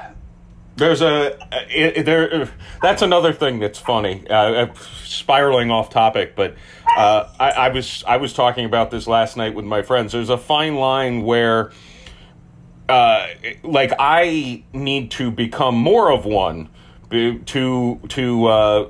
there's 0.76 1.02
a 1.02 1.38
it, 1.70 1.98
it- 1.98 2.06
there 2.06 2.50
that's 2.82 3.02
another 3.02 3.32
thing 3.34 3.60
that's 3.60 3.78
funny 3.78 4.26
uh, 4.30 4.34
uh, 4.36 4.74
spiraling 5.04 5.70
off 5.70 5.90
topic 5.92 6.36
but 6.36 6.56
uh, 6.98 7.30
I, 7.40 7.52
I 7.52 7.70
was 7.70 8.04
I 8.08 8.18
was 8.18 8.34
talking 8.34 8.66
about 8.66 8.90
this 8.90 9.06
last 9.06 9.38
night 9.38 9.54
with 9.54 9.66
my 9.66 9.82
friends 9.84 10.14
there's 10.14 10.30
a 10.30 10.38
fine 10.38 10.76
line 10.76 11.22
where 11.24 11.72
uh, 12.88 13.28
like 13.64 13.92
I 14.00 14.64
need 14.74 15.12
to 15.12 15.30
become 15.30 15.76
more 15.76 16.12
of 16.12 16.26
one 16.26 16.70
to 17.12 18.00
to 18.10 18.46
uh, 18.48 18.90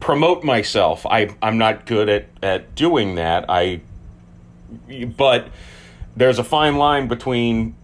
promote 0.00 0.42
myself 0.42 1.06
I 1.06 1.34
I'm 1.42 1.58
not 1.58 1.86
good 1.86 2.08
at 2.08 2.28
at 2.42 2.74
doing 2.74 3.14
that 3.16 3.44
I 3.48 3.80
but 5.16 5.48
there's 6.16 6.38
a 6.38 6.44
fine 6.44 6.76
line 6.76 7.06
between 7.06 7.76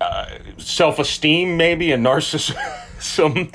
uh, 0.00 0.26
self-esteem 0.58 1.56
maybe 1.56 1.92
and 1.92 2.04
narcissism 2.04 2.56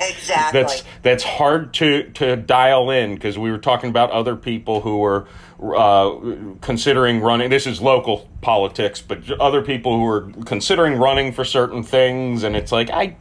Exactly. 0.00 0.60
that's 0.60 0.82
that's 1.02 1.24
hard 1.24 1.72
to 1.74 2.04
to 2.14 2.36
dial 2.36 2.90
in 2.90 3.14
because 3.14 3.38
we 3.38 3.50
were 3.50 3.58
talking 3.58 3.90
about 3.90 4.10
other 4.10 4.34
people 4.34 4.80
who 4.80 4.98
were 4.98 5.26
uh, 5.60 6.14
considering 6.60 7.20
running. 7.20 7.48
This 7.50 7.66
is 7.66 7.80
local 7.80 8.28
politics, 8.40 9.00
but 9.00 9.30
other 9.40 9.62
people 9.62 9.96
who 9.96 10.06
are 10.06 10.32
considering 10.44 10.96
running 10.96 11.32
for 11.32 11.44
certain 11.44 11.82
things, 11.82 12.42
and 12.42 12.56
it's 12.56 12.72
like 12.72 12.90
I. 12.90 13.16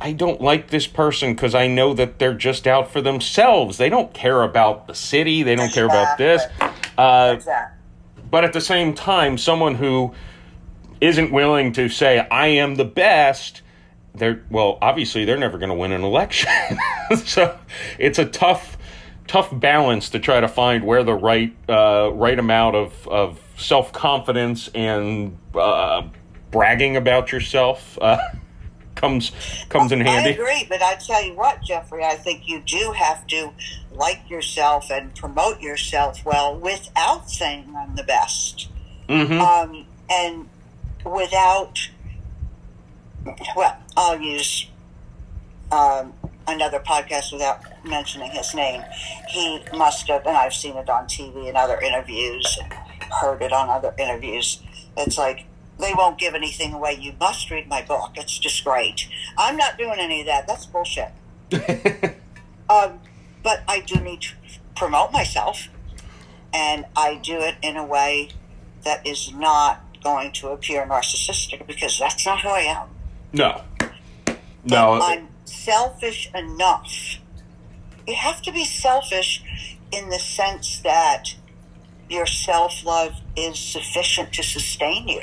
I 0.00 0.12
don't 0.12 0.40
like 0.40 0.68
this 0.68 0.86
person 0.86 1.34
because 1.34 1.54
I 1.54 1.68
know 1.68 1.94
that 1.94 2.18
they're 2.18 2.34
just 2.34 2.66
out 2.66 2.90
for 2.90 3.00
themselves. 3.00 3.78
They 3.78 3.88
don't 3.88 4.12
care 4.12 4.42
about 4.42 4.86
the 4.86 4.94
city. 4.94 5.42
They 5.42 5.54
don't 5.54 5.72
care 5.72 5.86
about 5.86 6.18
this. 6.18 6.42
Uh, 6.98 7.32
exactly. 7.36 7.78
but 8.30 8.44
at 8.44 8.52
the 8.52 8.60
same 8.60 8.94
time, 8.94 9.38
someone 9.38 9.74
who 9.74 10.14
isn't 11.00 11.32
willing 11.32 11.72
to 11.74 11.88
say 11.88 12.18
I 12.30 12.48
am 12.48 12.74
the 12.76 12.84
best, 12.84 13.62
they're 14.14 14.44
well, 14.50 14.78
obviously 14.82 15.24
they're 15.24 15.38
never 15.38 15.58
going 15.58 15.70
to 15.70 15.74
win 15.74 15.92
an 15.92 16.02
election. 16.02 16.50
so 17.24 17.58
it's 17.98 18.18
a 18.18 18.26
tough, 18.26 18.76
tough 19.26 19.48
balance 19.58 20.10
to 20.10 20.18
try 20.18 20.40
to 20.40 20.48
find 20.48 20.84
where 20.84 21.04
the 21.04 21.14
right, 21.14 21.54
uh, 21.68 22.10
right 22.12 22.38
amount 22.38 22.76
of 22.76 23.08
of 23.08 23.40
self 23.56 23.92
confidence 23.92 24.68
and 24.74 25.38
uh, 25.54 26.02
bragging 26.50 26.96
about 26.96 27.32
yourself. 27.32 27.98
Comes 28.96 29.30
comes 29.68 29.92
in 29.92 30.00
handy. 30.00 30.30
I 30.30 30.32
agree, 30.32 30.66
but 30.68 30.82
I 30.82 30.94
tell 30.96 31.22
you 31.22 31.34
what, 31.34 31.62
Jeffrey, 31.62 32.02
I 32.02 32.14
think 32.14 32.48
you 32.48 32.60
do 32.60 32.92
have 32.92 33.26
to 33.28 33.52
like 33.92 34.28
yourself 34.28 34.90
and 34.90 35.14
promote 35.14 35.60
yourself 35.60 36.24
well 36.24 36.58
without 36.58 37.30
saying 37.30 37.74
I'm 37.76 37.94
the 37.94 38.02
best. 38.02 38.68
Mm-hmm. 39.08 39.40
Um, 39.40 39.86
and 40.10 40.48
without, 41.04 41.78
well, 43.54 43.76
I'll 43.96 44.20
use 44.20 44.66
um, 45.70 46.12
another 46.48 46.80
podcast 46.80 47.32
without 47.32 47.60
mentioning 47.84 48.30
his 48.30 48.54
name. 48.54 48.82
He 49.28 49.62
must 49.74 50.08
have, 50.08 50.26
and 50.26 50.36
I've 50.36 50.54
seen 50.54 50.76
it 50.76 50.88
on 50.88 51.06
TV 51.06 51.48
and 51.48 51.56
other 51.56 51.80
interviews, 51.80 52.58
and 52.62 52.72
heard 53.20 53.42
it 53.42 53.52
on 53.52 53.68
other 53.68 53.94
interviews. 53.98 54.62
It's 54.96 55.18
like, 55.18 55.44
they 55.78 55.92
won't 55.94 56.18
give 56.18 56.34
anything 56.34 56.72
away. 56.72 56.96
You 57.00 57.12
must 57.20 57.50
read 57.50 57.68
my 57.68 57.82
book. 57.82 58.12
It's 58.14 58.38
just 58.38 58.64
great. 58.64 59.08
I'm 59.36 59.56
not 59.56 59.78
doing 59.78 59.98
any 59.98 60.20
of 60.20 60.26
that. 60.26 60.46
That's 60.46 60.66
bullshit. 60.66 61.10
um, 62.70 63.00
but 63.42 63.62
I 63.68 63.80
do 63.80 64.00
need 64.00 64.22
to 64.22 64.34
promote 64.74 65.12
myself, 65.12 65.68
and 66.52 66.86
I 66.96 67.16
do 67.22 67.38
it 67.40 67.56
in 67.62 67.76
a 67.76 67.84
way 67.84 68.30
that 68.84 69.06
is 69.06 69.32
not 69.32 69.84
going 70.02 70.32
to 70.32 70.48
appear 70.48 70.86
narcissistic 70.86 71.66
because 71.66 71.98
that's 71.98 72.24
not 72.24 72.40
who 72.40 72.48
I 72.48 72.60
am. 72.60 72.88
no, 74.64 74.94
no. 74.96 75.00
I'm 75.02 75.28
selfish 75.44 76.30
enough. 76.34 77.18
You 78.06 78.14
have 78.14 78.40
to 78.42 78.52
be 78.52 78.64
selfish 78.64 79.42
in 79.92 80.08
the 80.08 80.18
sense 80.18 80.80
that 80.80 81.34
your 82.08 82.26
self 82.26 82.84
love 82.84 83.20
is 83.36 83.58
sufficient 83.58 84.32
to 84.34 84.42
sustain 84.42 85.08
you. 85.08 85.22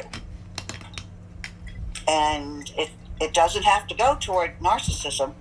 And 2.08 2.72
it, 2.78 2.90
it 3.20 3.34
doesn't 3.34 3.64
have 3.64 3.88
to 3.88 3.96
go 3.96 4.18
toward 4.20 4.60
narcissism. 4.60 5.34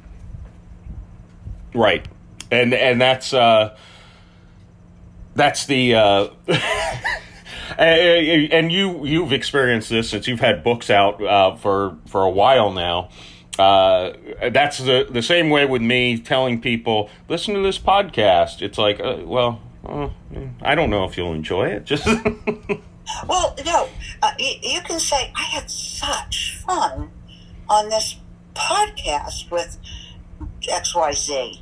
Right. 1.75 2.07
And 2.51 2.75
and 2.75 3.01
that's 3.01 3.33
uh 3.33 3.77
that's 5.35 5.65
the 5.67 5.95
uh 5.95 6.29
and 7.79 8.71
you 8.71 9.05
you've 9.07 9.33
experienced 9.33 9.89
this 9.89 10.11
since 10.11 10.29
you've 10.29 10.41
had 10.41 10.63
books 10.63 10.91
out 10.91 11.23
uh, 11.23 11.57
for 11.57 11.97
for 12.07 12.23
a 12.25 12.31
while 12.31 12.73
now. 12.73 13.09
Uh, 13.59 14.13
that's 14.51 14.79
the 14.79 15.07
the 15.11 15.23
same 15.23 15.51
way 15.51 15.67
with 15.67 15.83
me 15.83 16.19
telling 16.19 16.61
people 16.61 17.11
listen 17.29 17.55
to 17.55 17.61
this 17.61 17.79
podcast. 17.79 18.63
It's 18.63 18.79
like, 18.79 19.01
uh, 19.01 19.19
well, 19.25 19.61
uh, 19.87 20.09
I 20.63 20.75
don't 20.75 20.91
know 20.91 21.05
if 21.05 21.17
you'll 21.17 21.35
enjoy 21.35 21.69
it. 21.69 21.85
Just 21.85 22.07
Well, 23.27 23.57
no, 23.65 23.89
uh, 24.23 24.33
you, 24.39 24.55
you 24.63 24.81
can 24.83 24.99
say, 25.01 25.33
I 25.35 25.43
had 25.43 25.71
such 25.71 26.57
fun 26.65 27.11
on 27.69 27.89
this 27.89 28.17
podcast 28.55 29.51
with 29.51 29.79
XYZ. 30.63 31.61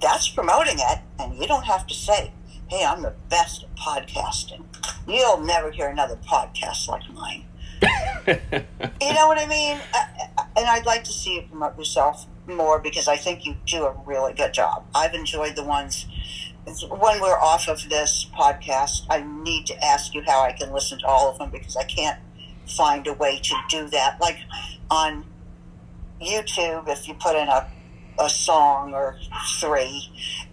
That's 0.00 0.28
promoting 0.28 0.76
it, 0.78 0.98
and 1.18 1.38
you 1.38 1.46
don't 1.46 1.64
have 1.64 1.86
to 1.86 1.94
say, 1.94 2.32
hey, 2.68 2.84
I'm 2.84 3.02
the 3.02 3.14
best 3.28 3.64
at 3.64 3.76
podcasting. 3.76 4.64
You'll 5.06 5.40
never 5.40 5.70
hear 5.70 5.88
another 5.88 6.16
podcast 6.16 6.88
like 6.88 7.08
mine. 7.10 7.44
you 7.82 9.14
know 9.14 9.26
what 9.26 9.38
I 9.38 9.46
mean? 9.48 9.78
Uh, 9.94 10.04
uh, 10.38 10.44
And 10.56 10.66
I'd 10.66 10.84
like 10.84 11.04
to 11.04 11.12
see 11.12 11.36
you 11.36 11.42
promote 11.42 11.78
yourself 11.78 12.26
more 12.46 12.78
because 12.78 13.08
I 13.08 13.16
think 13.16 13.46
you 13.46 13.56
do 13.66 13.84
a 13.84 13.94
really 14.04 14.34
good 14.34 14.52
job. 14.52 14.84
I've 14.94 15.14
enjoyed 15.14 15.56
the 15.56 15.64
ones 15.64 16.06
when 16.66 17.20
we're 17.20 17.38
off 17.38 17.68
of 17.68 17.88
this 17.88 18.26
podcast, 18.36 19.06
I 19.08 19.22
need 19.22 19.66
to 19.66 19.84
ask 19.84 20.14
you 20.14 20.22
how 20.26 20.42
I 20.42 20.52
can 20.52 20.72
listen 20.72 20.98
to 21.00 21.06
all 21.06 21.30
of 21.30 21.38
them 21.38 21.50
because 21.50 21.76
I 21.76 21.84
can't 21.84 22.18
find 22.66 23.06
a 23.06 23.12
way 23.14 23.40
to 23.42 23.54
do 23.68 23.88
that. 23.88 24.20
Like 24.20 24.38
on 24.90 25.24
YouTube, 26.20 26.88
if 26.88 27.08
you 27.08 27.14
put 27.14 27.34
in 27.34 27.48
a, 27.48 27.66
a 28.18 28.28
song 28.28 28.92
or 28.92 29.18
three, 29.58 30.10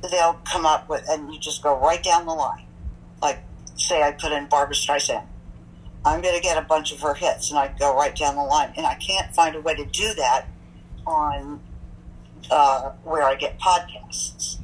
they'll 0.09 0.39
come 0.45 0.65
up 0.65 0.89
with, 0.89 1.05
and 1.09 1.33
you 1.33 1.39
just 1.39 1.61
go 1.61 1.77
right 1.79 2.01
down 2.01 2.25
the 2.25 2.33
line. 2.33 2.65
Like, 3.21 3.39
say 3.75 4.01
I 4.01 4.11
put 4.11 4.31
in 4.31 4.47
Barbara 4.47 4.75
Streisand. 4.75 5.25
I'm 6.05 6.21
going 6.21 6.35
to 6.35 6.41
get 6.41 6.57
a 6.57 6.61
bunch 6.61 6.93
of 6.93 7.01
her 7.01 7.13
hits, 7.13 7.49
and 7.49 7.59
I 7.59 7.67
go 7.77 7.95
right 7.95 8.15
down 8.15 8.35
the 8.35 8.43
line. 8.43 8.73
And 8.77 8.85
I 8.85 8.95
can't 8.95 9.33
find 9.35 9.55
a 9.55 9.61
way 9.61 9.75
to 9.75 9.85
do 9.85 10.13
that 10.13 10.45
on 11.05 11.59
uh, 12.49 12.91
where 13.03 13.23
I 13.23 13.35
get 13.35 13.59
podcasts. 13.59 14.59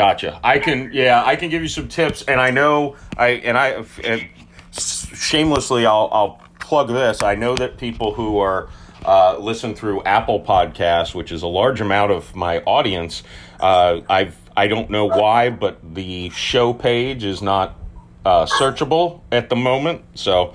Gotcha. 0.00 0.40
I 0.42 0.58
can, 0.58 0.90
yeah, 0.94 1.22
I 1.22 1.36
can 1.36 1.50
give 1.50 1.60
you 1.60 1.68
some 1.68 1.86
tips, 1.86 2.22
and 2.22 2.40
I 2.40 2.50
know 2.50 2.96
I 3.18 3.28
and 3.28 3.58
I 3.58 3.84
and 4.02 4.26
shamelessly, 4.72 5.84
I'll 5.84 6.08
I'll 6.10 6.42
plug 6.58 6.88
this. 6.88 7.22
I 7.22 7.34
know 7.34 7.54
that 7.56 7.76
people 7.76 8.14
who 8.14 8.38
are 8.38 8.70
uh, 9.04 9.36
listen 9.38 9.74
through 9.74 10.02
Apple 10.04 10.40
Podcasts, 10.40 11.14
which 11.14 11.30
is 11.30 11.42
a 11.42 11.46
large 11.46 11.82
amount 11.82 12.12
of 12.12 12.34
my 12.34 12.60
audience. 12.60 13.22
Uh, 13.60 14.00
I've 14.08 14.38
I 14.56 14.68
don't 14.68 14.88
know 14.88 15.04
why, 15.04 15.50
but 15.50 15.78
the 15.94 16.30
show 16.30 16.72
page 16.72 17.22
is 17.22 17.42
not 17.42 17.76
uh, 18.24 18.46
searchable 18.46 19.20
at 19.30 19.50
the 19.50 19.56
moment, 19.56 20.02
so 20.14 20.54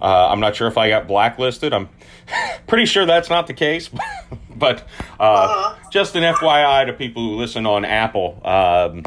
uh, 0.00 0.28
I'm 0.28 0.40
not 0.40 0.56
sure 0.56 0.68
if 0.68 0.78
I 0.78 0.88
got 0.88 1.06
blacklisted. 1.06 1.74
I'm 1.74 1.90
pretty 2.66 2.86
sure 2.86 3.06
that's 3.06 3.30
not 3.30 3.46
the 3.46 3.54
case, 3.54 3.90
but 4.56 4.86
uh, 5.18 5.76
just 5.90 6.16
an 6.16 6.22
FYI 6.22 6.86
to 6.86 6.92
people 6.92 7.22
who 7.22 7.36
listen 7.36 7.66
on 7.66 7.84
Apple. 7.84 8.40
Um, 8.44 9.04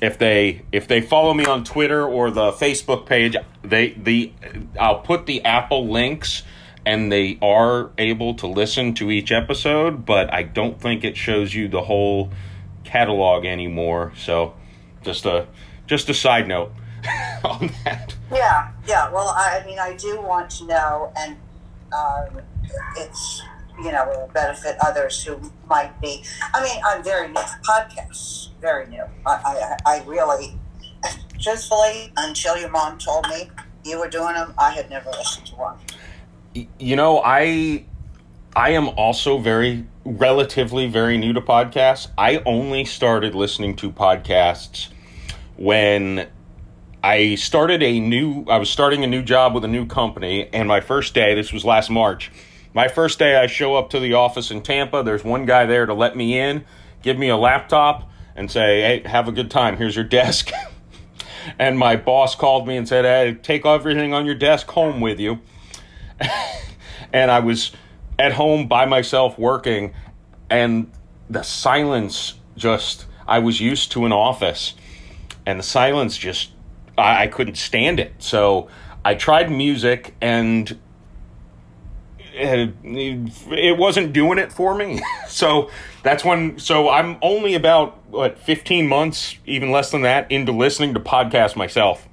if 0.00 0.18
they 0.18 0.62
if 0.72 0.88
they 0.88 1.00
follow 1.00 1.32
me 1.32 1.44
on 1.44 1.64
Twitter 1.64 2.04
or 2.04 2.30
the 2.30 2.52
Facebook 2.52 3.06
page, 3.06 3.36
they 3.62 3.90
the 3.90 4.32
I'll 4.78 4.98
put 4.98 5.26
the 5.26 5.44
Apple 5.44 5.88
links 5.88 6.42
and 6.84 7.12
they 7.12 7.38
are 7.40 7.90
able 7.98 8.34
to 8.34 8.46
listen 8.46 8.94
to 8.94 9.10
each 9.10 9.30
episode, 9.30 10.04
but 10.04 10.32
I 10.32 10.42
don't 10.42 10.80
think 10.80 11.04
it 11.04 11.16
shows 11.16 11.54
you 11.54 11.68
the 11.68 11.82
whole 11.82 12.30
catalog 12.84 13.44
anymore. 13.44 14.12
So 14.16 14.54
just 15.02 15.24
a 15.24 15.46
just 15.86 16.08
a 16.08 16.14
side 16.14 16.48
note 16.48 16.72
on 17.44 17.70
that. 17.84 18.14
Yeah, 18.32 18.72
yeah. 18.86 19.10
Well, 19.12 19.28
I, 19.28 19.60
I 19.62 19.66
mean, 19.66 19.78
I 19.78 19.94
do 19.94 20.20
want 20.20 20.50
to 20.50 20.66
know, 20.66 21.12
and 21.16 21.36
um, 21.92 22.42
it's 22.96 23.42
you 23.78 23.90
know 23.92 24.04
will 24.06 24.30
benefit 24.34 24.76
others 24.84 25.22
who 25.24 25.40
might 25.68 25.98
be. 26.00 26.22
I 26.54 26.62
mean, 26.62 26.80
I'm 26.86 27.02
very 27.02 27.28
new 27.28 27.34
to 27.34 27.58
podcasts, 27.66 28.48
very 28.60 28.86
new. 28.88 29.04
I, 29.26 29.76
I, 29.86 29.96
I 29.98 30.04
really, 30.04 30.58
truthfully, 31.40 32.12
until 32.16 32.56
your 32.58 32.70
mom 32.70 32.98
told 32.98 33.26
me 33.28 33.50
you 33.84 33.98
were 33.98 34.08
doing 34.08 34.34
them, 34.34 34.54
I 34.58 34.70
had 34.70 34.90
never 34.90 35.10
listened 35.10 35.46
to 35.46 35.54
one. 35.56 35.76
you 36.78 36.96
know 36.96 37.22
i 37.24 37.84
i 38.54 38.70
am 38.70 38.88
also 38.90 39.38
very 39.38 39.86
relatively 40.04 40.86
very 40.86 41.16
new 41.16 41.32
to 41.32 41.40
podcasts 41.40 42.08
i 42.18 42.42
only 42.44 42.84
started 42.84 43.34
listening 43.34 43.74
to 43.74 43.90
podcasts 43.90 44.88
when 45.56 46.28
i 47.02 47.34
started 47.36 47.82
a 47.82 48.00
new 48.00 48.44
i 48.48 48.58
was 48.58 48.68
starting 48.68 49.02
a 49.02 49.06
new 49.06 49.22
job 49.22 49.54
with 49.54 49.64
a 49.64 49.68
new 49.68 49.86
company 49.86 50.48
and 50.52 50.68
my 50.68 50.80
first 50.80 51.14
day 51.14 51.34
this 51.34 51.52
was 51.52 51.64
last 51.64 51.88
march 51.90 52.30
my 52.74 52.88
first 52.88 53.18
day 53.18 53.36
i 53.36 53.46
show 53.46 53.76
up 53.76 53.90
to 53.90 54.00
the 54.00 54.14
office 54.14 54.50
in 54.50 54.62
tampa. 54.62 55.02
There's 55.02 55.24
one 55.24 55.46
guy 55.46 55.66
there 55.66 55.86
to 55.86 55.94
let 55.94 56.16
me 56.16 56.38
in 56.38 56.64
give 57.02 57.18
me 57.18 57.28
a 57.28 57.36
laptop 57.36 58.10
and 58.34 58.50
say 58.50 58.80
hey 58.80 59.08
have 59.08 59.28
a 59.28 59.32
good 59.32 59.50
time. 59.50 59.76
Here's 59.76 59.96
your 59.96 60.04
desk. 60.04 60.50
And 61.58 61.76
my 61.76 61.96
boss 61.96 62.36
called 62.36 62.68
me 62.68 62.76
and 62.76 62.86
said 62.86 63.04
hey 63.04 63.34
take 63.34 63.66
everything 63.66 64.14
on 64.14 64.26
your 64.26 64.36
desk 64.36 64.70
home 64.70 65.00
with 65.00 65.18
you. 65.18 65.40
And 67.12 67.30
I 67.30 67.40
was 67.40 67.72
at 68.18 68.32
home 68.32 68.66
by 68.66 68.86
myself 68.86 69.38
working, 69.38 69.92
and 70.48 70.90
the 71.28 71.42
silence 71.42 72.34
just, 72.56 73.06
I 73.26 73.38
was 73.38 73.60
used 73.60 73.92
to 73.92 74.06
an 74.06 74.12
office, 74.12 74.74
and 75.44 75.58
the 75.58 75.64
silence 75.64 76.16
just, 76.16 76.52
I, 76.96 77.24
I 77.24 77.26
couldn't 77.26 77.56
stand 77.56 78.00
it. 78.00 78.14
So 78.18 78.68
I 79.04 79.14
tried 79.14 79.50
music, 79.50 80.14
and 80.20 80.78
it 82.34 83.78
wasn't 83.78 84.12
doing 84.12 84.38
it 84.38 84.52
for 84.52 84.74
me. 84.74 85.02
so 85.28 85.70
that's 86.02 86.24
when. 86.24 86.58
So 86.58 86.88
I'm 86.88 87.18
only 87.22 87.54
about 87.54 88.04
what 88.08 88.38
15 88.38 88.86
months, 88.88 89.36
even 89.46 89.70
less 89.70 89.90
than 89.90 90.02
that, 90.02 90.30
into 90.30 90.52
listening 90.52 90.94
to 90.94 91.00
podcasts 91.00 91.56
myself. 91.56 92.08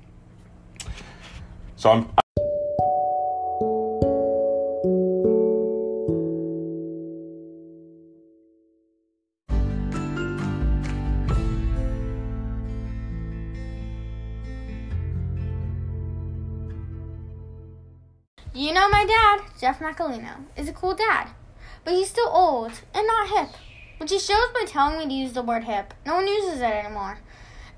So 1.76 1.92
I'm. 1.92 2.10
Jeff 19.60 19.80
Macolino, 19.80 20.46
is 20.56 20.70
a 20.70 20.74
cool 20.74 20.96
dad, 20.96 21.32
but 21.84 21.94
he's 21.94 22.10
still 22.10 22.30
old 22.30 22.72
and 22.94 23.06
not 23.06 23.28
hip, 23.28 23.50
which 23.98 24.10
he 24.10 24.18
shows 24.18 24.52
by 24.54 24.64
telling 24.66 24.98
me 24.98 25.06
to 25.06 25.14
use 25.14 25.34
the 25.34 25.44
word 25.44 25.66
hip. 25.66 25.94
No 26.06 26.16
one 26.16 26.28
uses 26.28 26.62
it 26.62 26.64
anymore. 26.64 27.20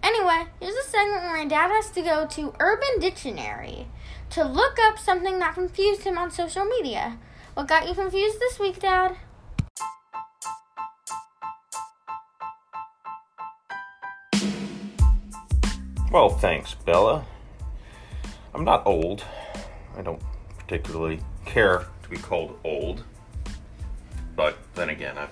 Anyway, 0.04 0.46
here's 0.60 0.76
a 0.76 0.88
segment 0.88 1.24
where 1.24 1.38
my 1.38 1.46
dad 1.46 1.72
has 1.72 1.90
to 1.90 2.04
go 2.04 2.28
to 2.28 2.54
Urban 2.60 3.00
Dictionary 3.00 3.88
to 4.30 4.44
look 4.44 4.78
up 4.80 5.00
something 5.00 5.40
that 5.40 5.56
confused 5.56 6.04
him 6.04 6.20
on 6.20 6.30
social 6.30 6.66
media. 6.66 7.18
What 7.56 7.68
got 7.68 7.88
you 7.88 7.96
confused 7.96 8.40
this 8.40 8.60
week, 8.60 8.80
Dad? 8.80 9.16
Well, 16.12 16.30
thanks, 16.30 16.76
Bella. 16.76 17.26
I'm 18.54 18.64
not 18.64 18.86
old. 18.86 19.24
I 19.98 20.04
don't 20.04 20.22
particularly 20.60 21.20
care 21.52 21.86
to 22.04 22.10
be 22.10 22.18
called 22.18 22.58
old. 22.64 23.04
But 24.36 24.58
then 24.76 24.90
again, 24.90 25.18
I've 25.18 25.30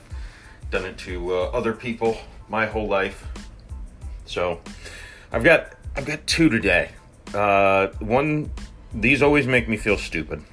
done 0.69 0.85
it 0.85 0.97
to 0.99 1.33
uh, 1.33 1.43
other 1.51 1.73
people 1.73 2.17
my 2.49 2.65
whole 2.65 2.87
life. 2.87 3.25
So 4.25 4.59
I've 5.31 5.43
got 5.43 5.73
I've 5.95 6.05
got 6.05 6.27
two 6.27 6.49
today. 6.49 6.91
Uh, 7.33 7.87
one, 7.99 8.51
these 8.93 9.21
always 9.21 9.47
make 9.47 9.69
me 9.69 9.77
feel 9.77 9.97
stupid. 9.97 10.43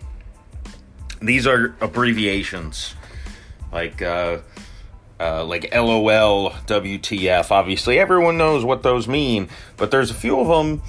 These 1.21 1.47
are 1.47 1.75
abbreviations, 1.81 2.95
like 3.73 4.03
uh, 4.03 4.39
uh, 5.19 5.45
like 5.45 5.75
LOL, 5.75 6.51
WTF. 6.51 7.51
Obviously, 7.51 7.99
everyone 7.99 8.39
knows 8.39 8.65
what 8.65 8.83
those 8.83 9.09
mean, 9.09 9.49
but 9.77 9.91
there's 9.91 10.11
a 10.11 10.15
few 10.15 10.39
of 10.39 10.49
them 10.49 10.83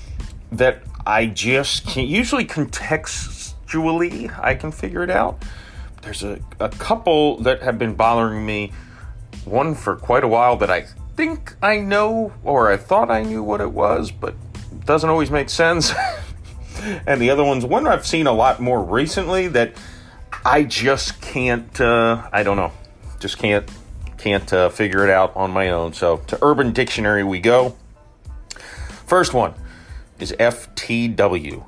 that 0.52 0.84
I 1.06 1.26
just 1.26 1.88
can't. 1.88 2.08
Usually, 2.08 2.46
context 2.46 3.37
Julie, 3.68 4.30
I 4.42 4.56
can 4.56 4.72
figure 4.72 5.04
it 5.04 5.10
out. 5.10 5.44
There's 6.02 6.24
a, 6.24 6.40
a 6.60 6.70
couple 6.70 7.38
that 7.42 7.62
have 7.62 7.78
been 7.78 7.96
bothering 7.96 8.46
me. 8.46 8.72
One 9.46 9.76
for 9.76 9.96
quite 9.96 10.24
a 10.24 10.28
while 10.28 10.58
that 10.58 10.70
I 10.70 10.88
think 11.16 11.56
I 11.62 11.80
know, 11.80 12.34
or 12.44 12.72
I 12.72 12.78
thought 12.78 13.12
I 13.12 13.24
knew 13.24 13.44
what 13.44 13.60
it 13.62 13.72
was, 13.72 14.12
but 14.12 14.36
it 14.72 14.86
doesn't 14.86 15.10
always 15.10 15.32
make 15.32 15.50
sense. 15.50 15.94
and 17.08 17.20
the 17.20 17.30
other 17.30 17.44
one's 17.44 17.66
one 17.66 17.88
I've 17.88 18.06
seen 18.06 18.28
a 18.28 18.32
lot 18.32 18.62
more 18.62 18.84
recently 18.84 19.48
that 19.50 19.74
I 20.46 20.64
just 20.64 21.22
can't. 21.22 21.80
Uh, 21.80 22.28
I 22.32 22.44
don't 22.44 22.58
know, 22.58 22.72
just 23.20 23.38
can't 23.38 23.70
can't 24.18 24.52
uh, 24.52 24.70
figure 24.70 25.04
it 25.04 25.10
out 25.10 25.36
on 25.36 25.52
my 25.52 25.70
own. 25.70 25.94
So 25.94 26.18
to 26.28 26.40
Urban 26.42 26.72
Dictionary 26.72 27.24
we 27.24 27.40
go. 27.40 27.76
First 29.06 29.34
one 29.34 29.54
is 30.20 30.34
FTW. 30.34 31.64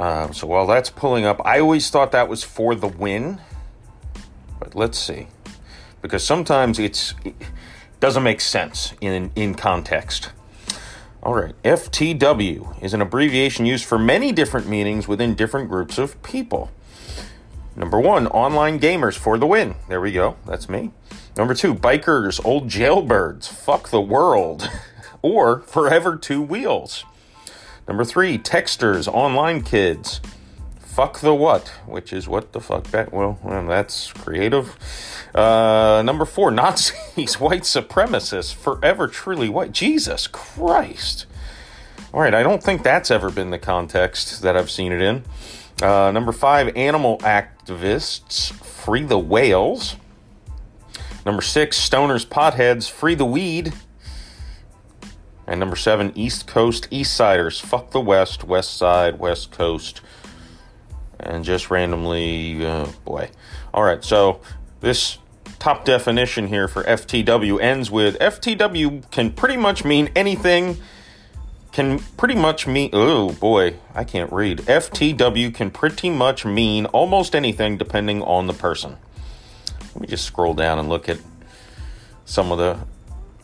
Um, 0.00 0.32
so 0.32 0.46
while 0.46 0.66
that's 0.66 0.88
pulling 0.88 1.26
up, 1.26 1.42
I 1.44 1.60
always 1.60 1.90
thought 1.90 2.10
that 2.12 2.26
was 2.26 2.42
for 2.42 2.74
the 2.74 2.88
win. 2.88 3.38
But 4.58 4.74
let's 4.74 4.98
see. 4.98 5.28
Because 6.00 6.24
sometimes 6.24 6.78
it's, 6.78 7.14
it 7.22 7.34
doesn't 8.00 8.22
make 8.22 8.40
sense 8.40 8.94
in, 9.02 9.30
in 9.36 9.54
context. 9.54 10.30
All 11.22 11.34
right, 11.34 11.54
FTW 11.64 12.82
is 12.82 12.94
an 12.94 13.02
abbreviation 13.02 13.66
used 13.66 13.84
for 13.84 13.98
many 13.98 14.32
different 14.32 14.66
meanings 14.66 15.06
within 15.06 15.34
different 15.34 15.68
groups 15.68 15.98
of 15.98 16.20
people. 16.22 16.70
Number 17.76 18.00
one, 18.00 18.26
online 18.28 18.80
gamers 18.80 19.18
for 19.18 19.36
the 19.36 19.46
win. 19.46 19.74
There 19.90 20.00
we 20.00 20.12
go. 20.12 20.36
That's 20.46 20.66
me. 20.70 20.92
Number 21.36 21.52
two, 21.52 21.74
bikers, 21.74 22.42
old 22.42 22.68
jailbirds, 22.68 23.48
fuck 23.48 23.90
the 23.90 24.00
world, 24.00 24.70
or 25.22 25.60
forever 25.60 26.16
two 26.16 26.40
wheels. 26.40 27.04
Number 27.90 28.04
three, 28.04 28.38
texters, 28.38 29.08
online 29.08 29.62
kids. 29.62 30.20
Fuck 30.78 31.18
the 31.18 31.34
what, 31.34 31.66
which 31.88 32.12
is 32.12 32.28
what 32.28 32.52
the 32.52 32.60
fuck 32.60 32.84
that, 32.92 33.12
well, 33.12 33.40
well 33.42 33.66
that's 33.66 34.12
creative. 34.12 34.76
Uh, 35.34 36.00
number 36.06 36.24
four, 36.24 36.50
Nazis, 36.52 37.40
white 37.40 37.62
supremacists, 37.62 38.54
forever 38.54 39.08
truly 39.08 39.48
white. 39.48 39.72
Jesus 39.72 40.28
Christ. 40.28 41.26
All 42.14 42.20
right, 42.20 42.32
I 42.32 42.44
don't 42.44 42.62
think 42.62 42.84
that's 42.84 43.10
ever 43.10 43.28
been 43.28 43.50
the 43.50 43.58
context 43.58 44.40
that 44.42 44.56
I've 44.56 44.70
seen 44.70 44.92
it 44.92 45.02
in. 45.02 45.24
Uh, 45.82 46.12
number 46.12 46.30
five, 46.30 46.76
animal 46.76 47.18
activists, 47.18 48.52
free 48.52 49.02
the 49.02 49.18
whales. 49.18 49.96
Number 51.26 51.42
six, 51.42 51.76
stoners, 51.76 52.24
potheads, 52.24 52.88
free 52.88 53.16
the 53.16 53.26
weed. 53.26 53.72
And 55.50 55.58
number 55.58 55.74
seven, 55.74 56.12
East 56.14 56.46
Coast 56.46 56.86
East 56.92 57.12
Siders. 57.12 57.58
Fuck 57.58 57.90
the 57.90 58.00
West, 58.00 58.44
West 58.44 58.76
Side, 58.76 59.18
West 59.18 59.50
Coast. 59.50 60.00
And 61.18 61.44
just 61.44 61.72
randomly, 61.72 62.64
uh, 62.64 62.86
boy. 63.04 63.30
All 63.74 63.82
right, 63.82 64.02
so 64.04 64.40
this 64.80 65.18
top 65.58 65.84
definition 65.84 66.46
here 66.46 66.68
for 66.68 66.84
FTW 66.84 67.60
ends 67.60 67.90
with 67.90 68.16
FTW 68.20 69.10
can 69.10 69.32
pretty 69.32 69.56
much 69.56 69.84
mean 69.84 70.08
anything. 70.14 70.76
Can 71.72 71.98
pretty 72.16 72.36
much 72.36 72.68
mean, 72.68 72.90
oh 72.92 73.32
boy, 73.32 73.74
I 73.92 74.04
can't 74.04 74.32
read. 74.32 74.58
FTW 74.60 75.52
can 75.52 75.72
pretty 75.72 76.10
much 76.10 76.44
mean 76.44 76.86
almost 76.86 77.34
anything 77.34 77.76
depending 77.76 78.22
on 78.22 78.46
the 78.46 78.54
person. 78.54 78.98
Let 79.94 80.00
me 80.00 80.06
just 80.06 80.24
scroll 80.24 80.54
down 80.54 80.78
and 80.78 80.88
look 80.88 81.08
at 81.08 81.18
some 82.24 82.52
of 82.52 82.58
the 82.58 82.78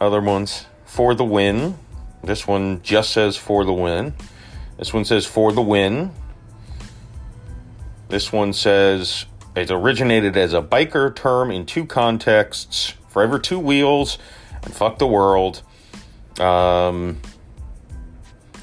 other 0.01 0.21
ones. 0.21 0.67
For 0.85 1.15
the 1.15 1.25
win, 1.25 1.77
this 2.27 2.47
one 2.47 2.83
just 2.83 3.13
says 3.13 3.37
for 3.37 3.65
the 3.65 3.73
win. 3.73 4.15
This 4.79 4.93
one 4.93 5.05
says 5.05 5.25
for 5.27 5.53
the 5.53 5.63
win. 5.63 6.11
This 8.09 8.33
one 8.33 8.53
says 8.53 9.27
it 9.55 9.71
originated 9.71 10.37
as 10.37 10.53
a 10.53 10.61
biker 10.61 11.15
term 11.15 11.51
in 11.51 11.67
two 11.67 11.87
contexts 11.87 12.95
forever 13.09 13.39
two 13.39 13.59
wheels 13.59 14.19
and 14.63 14.75
fuck 14.75 14.99
the 14.99 15.07
world. 15.07 15.63
Um, 16.41 17.21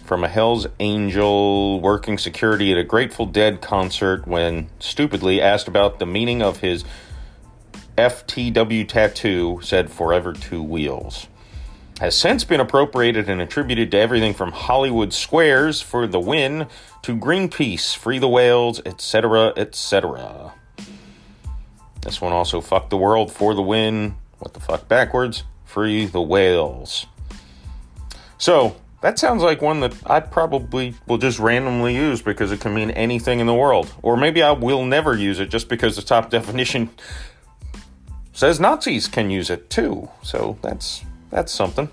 from 0.04 0.24
a 0.24 0.28
Hell's 0.28 0.68
Angel 0.80 1.80
working 1.80 2.18
security 2.18 2.72
at 2.74 2.78
a 2.78 2.84
Grateful 2.84 3.26
Dead 3.26 3.62
concert 3.62 4.28
when 4.28 4.70
stupidly 4.80 5.42
asked 5.42 5.68
about 5.68 6.00
the 6.00 6.06
meaning 6.06 6.42
of 6.44 6.60
his 6.60 6.84
FTW 7.98 8.88
tattoo, 8.88 9.60
said 9.64 9.90
forever 9.90 10.34
two 10.34 10.62
wheels 10.62 11.28
has 12.04 12.18
since 12.18 12.44
been 12.44 12.60
appropriated 12.60 13.30
and 13.30 13.40
attributed 13.40 13.90
to 13.90 13.98
everything 13.98 14.34
from 14.34 14.52
Hollywood 14.52 15.14
squares 15.14 15.80
for 15.80 16.06
the 16.06 16.20
win 16.20 16.68
to 17.02 17.16
Greenpeace, 17.16 17.96
Free 17.96 18.20
the 18.20 18.28
Whales, 18.28 18.82
etc., 18.86 19.54
etc. 19.56 20.54
This 22.02 22.20
one 22.20 22.34
also 22.34 22.60
fucked 22.60 22.90
the 22.90 22.98
world 22.98 23.32
for 23.32 23.56
the 23.56 23.62
win. 23.62 24.16
What 24.40 24.54
the 24.54 24.60
fuck 24.60 24.90
backwards? 24.90 25.46
Free 25.64 26.06
the 26.06 26.22
whales. 26.22 27.06
So, 28.38 28.76
that 29.00 29.18
sounds 29.18 29.42
like 29.42 29.62
one 29.62 29.80
that 29.80 29.96
I 30.06 30.20
probably 30.20 30.96
will 31.08 31.18
just 31.18 31.40
randomly 31.40 31.96
use 31.96 32.22
because 32.22 32.52
it 32.52 32.60
can 32.60 32.74
mean 32.74 32.92
anything 32.92 33.40
in 33.40 33.48
the 33.48 33.54
world. 33.54 33.94
Or 34.02 34.18
maybe 34.18 34.44
I 34.44 34.52
will 34.52 34.84
never 34.84 35.16
use 35.16 35.40
it 35.40 35.50
just 35.50 35.70
because 35.70 35.96
the 35.96 36.02
top 36.02 36.30
definition 36.38 36.90
says 38.34 38.60
Nazis 38.60 39.08
can 39.08 39.30
use 39.30 39.50
it 39.50 39.70
too. 39.70 40.10
So 40.22 40.58
that's 40.62 41.06
that's 41.34 41.52
something. 41.52 41.90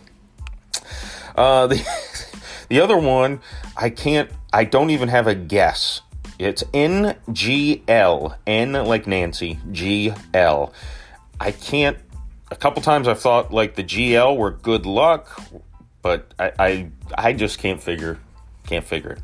Uh, 1.35 1.67
the 1.67 1.85
the 2.69 2.81
other 2.81 2.99
one, 2.99 3.41
I 3.77 3.91
can't. 3.91 4.31
I 4.53 4.65
don't 4.65 4.91
even 4.91 5.09
have 5.09 5.27
a 5.27 5.35
guess. 5.35 6.03
It's 6.39 6.63
N 6.75 7.17
G 7.33 7.83
L 7.89 8.37
N 8.47 8.73
like 8.73 9.07
Nancy 9.07 9.59
G 9.73 10.13
L. 10.35 10.73
I 11.41 11.53
can't. 11.53 11.97
A 12.51 12.57
couple 12.57 12.83
times 12.83 13.09
I've 13.09 13.21
thought 13.21 13.53
like 13.53 13.77
the 13.77 13.85
GL 13.85 14.37
were 14.37 14.51
good 14.51 14.85
luck, 14.85 15.43
but 16.03 16.35
I 16.39 16.53
I, 16.59 16.91
I 17.17 17.33
just 17.33 17.59
can't 17.59 17.83
figure 17.83 18.19
can't 18.67 18.85
figure 18.85 19.13
it. 19.13 19.23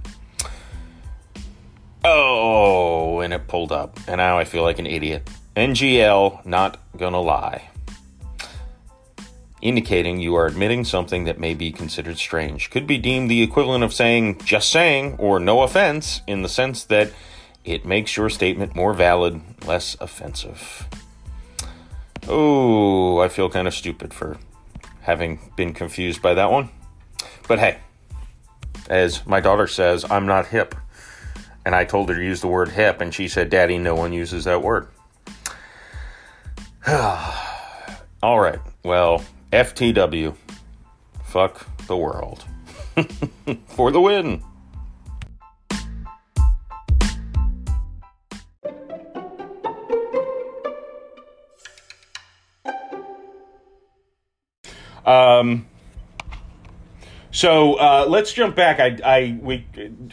Oh, 2.05 3.21
and 3.21 3.35
it 3.35 3.49
pulled 3.49 3.73
up, 3.73 3.99
and 4.07 4.19
now 4.19 4.39
I 4.39 4.45
feel 4.45 4.62
like 4.62 4.79
an 4.79 4.87
idiot. 4.87 5.29
NGL, 5.57 6.47
not 6.47 6.79
gonna 6.97 7.21
lie 7.21 7.69
indicating 9.63 10.21
you 10.21 10.35
are 10.35 10.47
admitting 10.47 10.85
something 10.85 11.25
that 11.25 11.41
may 11.41 11.55
be 11.55 11.73
considered 11.73 12.19
strange. 12.19 12.71
Could 12.71 12.87
be 12.87 12.99
deemed 12.99 13.31
the 13.31 13.43
equivalent 13.43 13.85
of 13.85 13.93
saying 13.93 14.41
just 14.45 14.71
saying 14.71 15.17
or 15.19 15.41
no 15.41 15.63
offense 15.63 16.21
in 16.27 16.43
the 16.43 16.49
sense 16.49 16.85
that 16.85 17.13
it 17.65 17.85
makes 17.85 18.17
your 18.17 18.31
statement 18.31 18.77
more 18.77 18.93
valid, 18.93 19.41
less 19.67 19.97
offensive. 20.01 20.87
Oh, 22.29 23.19
I 23.19 23.29
feel 23.29 23.51
kind 23.51 23.67
of 23.67 23.75
stupid 23.75 24.13
for 24.13 24.39
having 25.03 25.53
been 25.57 25.73
confused 25.73 26.21
by 26.21 26.35
that 26.35 26.51
one. 26.51 26.71
But 27.49 27.59
hey, 27.59 27.79
as 28.89 29.27
my 29.27 29.41
daughter 29.41 29.67
says, 29.67 30.05
I'm 30.11 30.27
not 30.27 30.47
hip. 30.47 30.75
And 31.65 31.75
I 31.75 31.85
told 31.85 32.09
her 32.09 32.15
to 32.15 32.23
use 32.23 32.41
the 32.41 32.47
word 32.47 32.69
hip, 32.69 33.01
and 33.01 33.13
she 33.13 33.27
said, 33.27 33.51
Daddy, 33.51 33.79
no 33.79 33.97
one 33.97 34.13
uses 34.13 34.45
that 34.45 34.63
word. 34.63 34.89
All 38.23 38.41
right, 38.41 38.61
well, 38.85 39.25
FTW. 39.57 40.37
Fuck 41.25 41.67
the 41.87 41.97
world. 41.97 42.45
For 43.69 43.91
the 43.91 44.03
win. 44.03 44.43
Um, 55.07 55.67
so 57.31 57.77
uh, 57.77 58.05
let's 58.07 58.35
jump 58.35 58.57
back. 58.57 58.79
I, 58.79 58.99
I 59.03 59.39
we 59.41 59.65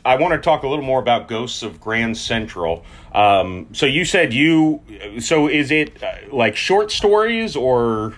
I 0.06 0.16
want 0.16 0.36
to 0.36 0.38
talk 0.38 0.64
a 0.64 0.70
little 0.70 0.86
more 0.86 1.02
about 1.02 1.28
Ghosts 1.28 1.64
of 1.64 1.82
Grand 1.82 2.16
Central. 2.18 2.86
Um, 3.14 3.68
so 3.74 3.86
you 3.86 4.06
said 4.06 4.34
you. 4.34 4.82
So 5.20 5.50
is 5.50 5.70
it 5.70 6.02
uh, 6.02 6.14
like 6.32 6.56
short 6.56 6.94
stories 6.94 7.58
or? 7.58 8.16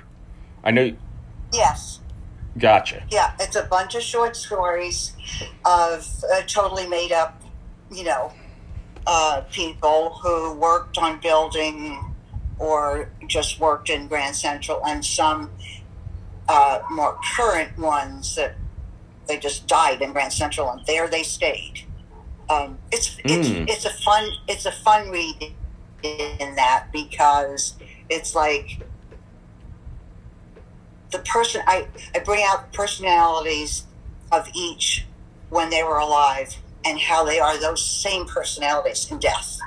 I 0.64 0.70
know. 0.70 0.96
Yes. 1.56 2.00
Gotcha. 2.58 3.04
Yeah, 3.10 3.34
it's 3.40 3.56
a 3.56 3.64
bunch 3.64 3.96
of 3.96 4.02
short 4.02 4.36
stories 4.36 5.14
of 5.66 6.08
uh, 6.34 6.42
totally 6.48 6.88
made 6.88 7.12
up, 7.12 7.42
you 7.92 8.04
know, 8.06 8.32
uh, 9.06 9.42
people 9.52 10.18
who 10.22 10.54
worked 10.54 10.98
on 10.98 11.20
building 11.20 12.00
or 12.58 13.10
just 13.28 13.60
worked 13.60 13.90
in 13.90 14.08
Grand 14.08 14.36
Central, 14.36 14.82
and 14.86 15.04
some 15.04 15.52
uh, 16.48 16.80
more 16.90 17.18
current 17.36 17.78
ones 17.78 18.36
that 18.36 18.56
they 19.28 19.38
just 19.38 19.68
died 19.68 20.02
in 20.02 20.14
Grand 20.14 20.32
Central, 20.32 20.70
and 20.70 20.86
there 20.86 21.10
they 21.10 21.24
stayed. 21.24 21.82
Um, 22.50 22.78
it's 22.92 23.18
it's 23.26 23.50
Mm. 23.50 23.68
it's 23.70 23.86
a 23.86 23.90
fun 23.90 24.30
it's 24.48 24.66
a 24.66 24.72
fun 24.72 25.10
read 25.10 25.52
in 26.04 26.56
that 26.56 26.86
because 26.94 27.74
it's 28.08 28.34
like 28.36 28.85
the 31.16 31.24
person 31.24 31.62
I, 31.68 31.88
I 32.14 32.20
bring 32.20 32.44
out 32.46 32.72
the 32.72 32.78
personalities 32.78 33.84
of 34.32 34.48
each 34.54 35.06
when 35.50 35.70
they 35.70 35.84
were 35.84 35.98
alive 35.98 36.54
and 36.84 37.00
how 37.00 37.24
they 37.24 37.40
are 37.40 37.58
those 37.60 37.84
same 37.86 38.26
personalities 38.26 39.10
in 39.12 39.20
death. 39.20 39.58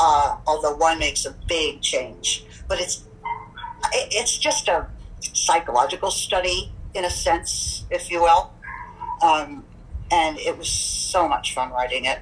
Uh, 0.00 0.36
although 0.46 0.74
one 0.76 0.98
makes 0.98 1.26
a 1.26 1.34
big 1.46 1.82
change, 1.82 2.44
but 2.68 2.80
it's 2.80 3.04
it- 3.92 4.08
it's 4.12 4.36
just 4.38 4.68
a 4.68 4.86
psychological 5.34 6.10
study 6.10 6.72
in 6.94 7.04
a 7.04 7.10
sense, 7.10 7.84
if 7.90 8.10
you 8.10 8.20
will. 8.22 8.52
Um, 9.22 9.64
and 10.10 10.38
it 10.38 10.56
was 10.56 10.68
so 10.68 11.28
much 11.28 11.54
fun 11.54 11.70
writing 11.70 12.04
it. 12.06 12.20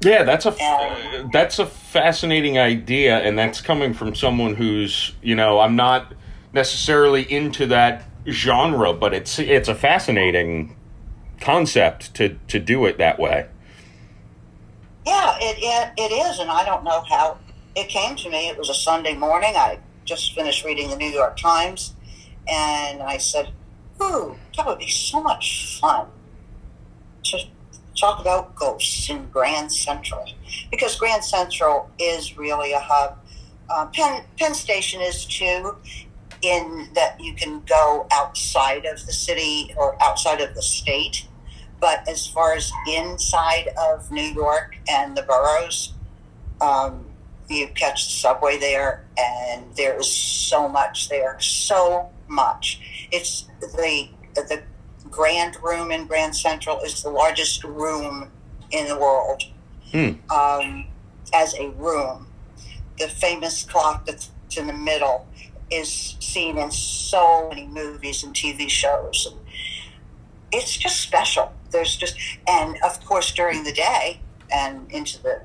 Yeah, 0.00 0.22
that's 0.24 0.44
a 0.46 0.54
that's 1.32 1.58
a 1.58 1.66
fascinating 1.66 2.58
idea, 2.58 3.18
and 3.18 3.38
that's 3.38 3.60
coming 3.62 3.94
from 3.94 4.14
someone 4.14 4.54
who's 4.54 5.12
you 5.22 5.34
know 5.34 5.58
I'm 5.60 5.74
not 5.74 6.12
necessarily 6.56 7.30
into 7.30 7.66
that 7.66 8.02
genre, 8.28 8.92
but 8.92 9.14
it's 9.14 9.38
it's 9.38 9.68
a 9.68 9.74
fascinating 9.74 10.74
concept 11.40 12.14
to 12.14 12.36
to 12.48 12.58
do 12.58 12.86
it 12.86 12.98
that 12.98 13.20
way. 13.20 13.46
Yeah, 15.06 15.36
it, 15.40 15.56
it, 15.60 15.92
it 15.96 16.12
is, 16.12 16.40
and 16.40 16.50
I 16.50 16.64
don't 16.64 16.82
know 16.82 17.02
how 17.02 17.38
it 17.76 17.88
came 17.88 18.16
to 18.16 18.28
me. 18.28 18.48
It 18.48 18.58
was 18.58 18.68
a 18.68 18.74
Sunday 18.74 19.14
morning. 19.14 19.54
I 19.54 19.78
just 20.04 20.34
finished 20.34 20.64
reading 20.64 20.90
the 20.90 20.96
New 20.96 21.10
York 21.10 21.36
Times, 21.36 21.92
and 22.48 23.00
I 23.02 23.18
said, 23.18 23.52
Ooh, 24.02 24.36
that 24.56 24.66
would 24.66 24.78
be 24.78 24.88
so 24.88 25.22
much 25.22 25.78
fun 25.80 26.08
to 27.24 27.38
talk 27.96 28.20
about 28.20 28.56
ghosts 28.56 29.08
in 29.08 29.28
Grand 29.30 29.70
Central. 29.70 30.24
Because 30.70 30.96
Grand 30.96 31.24
Central 31.24 31.88
is 31.98 32.36
really 32.36 32.72
a 32.72 32.80
hub. 32.80 33.18
Uh, 33.68 33.86
Penn, 33.86 34.24
Penn 34.38 34.54
Station 34.54 35.00
is 35.00 35.24
too, 35.24 35.76
in 36.42 36.88
that 36.94 37.16
you 37.20 37.34
can 37.34 37.62
go 37.66 38.06
outside 38.12 38.84
of 38.84 39.04
the 39.06 39.12
city 39.12 39.74
or 39.76 40.00
outside 40.02 40.40
of 40.40 40.54
the 40.54 40.62
state. 40.62 41.26
But 41.80 42.08
as 42.08 42.26
far 42.26 42.54
as 42.54 42.72
inside 42.88 43.68
of 43.78 44.10
New 44.10 44.22
York 44.22 44.76
and 44.88 45.16
the 45.16 45.22
boroughs, 45.22 45.92
um, 46.60 47.06
you 47.48 47.68
catch 47.68 48.06
the 48.06 48.12
subway 48.12 48.58
there, 48.58 49.04
and 49.18 49.64
there 49.76 49.96
is 49.98 50.10
so 50.10 50.68
much 50.68 51.08
there, 51.08 51.38
so 51.38 52.08
much. 52.28 52.80
It's 53.12 53.46
the 53.60 54.08
the 54.34 54.62
Grand 55.10 55.56
Room 55.62 55.90
in 55.92 56.06
Grand 56.06 56.34
Central 56.34 56.80
is 56.80 57.02
the 57.02 57.10
largest 57.10 57.62
room 57.64 58.30
in 58.70 58.86
the 58.88 58.98
world 58.98 59.44
Hmm. 59.92 60.12
um, 60.30 60.86
as 61.32 61.54
a 61.54 61.68
room. 61.70 62.26
The 62.98 63.08
famous 63.08 63.62
clock 63.64 64.04
that's 64.06 64.30
in 64.56 64.66
the 64.66 64.72
middle 64.72 65.26
is 65.70 66.16
seen 66.20 66.58
in 66.58 66.70
so 66.70 67.48
many 67.48 67.66
movies 67.66 68.22
and 68.22 68.34
TV 68.34 68.68
shows. 68.68 69.28
And 69.30 69.40
It's 70.52 70.76
just 70.76 71.00
special. 71.00 71.52
There's 71.70 71.96
just, 71.96 72.16
and 72.48 72.76
of 72.84 73.04
course, 73.04 73.32
during 73.32 73.64
the 73.64 73.72
day 73.72 74.20
and 74.52 74.90
into 74.92 75.22
the, 75.22 75.40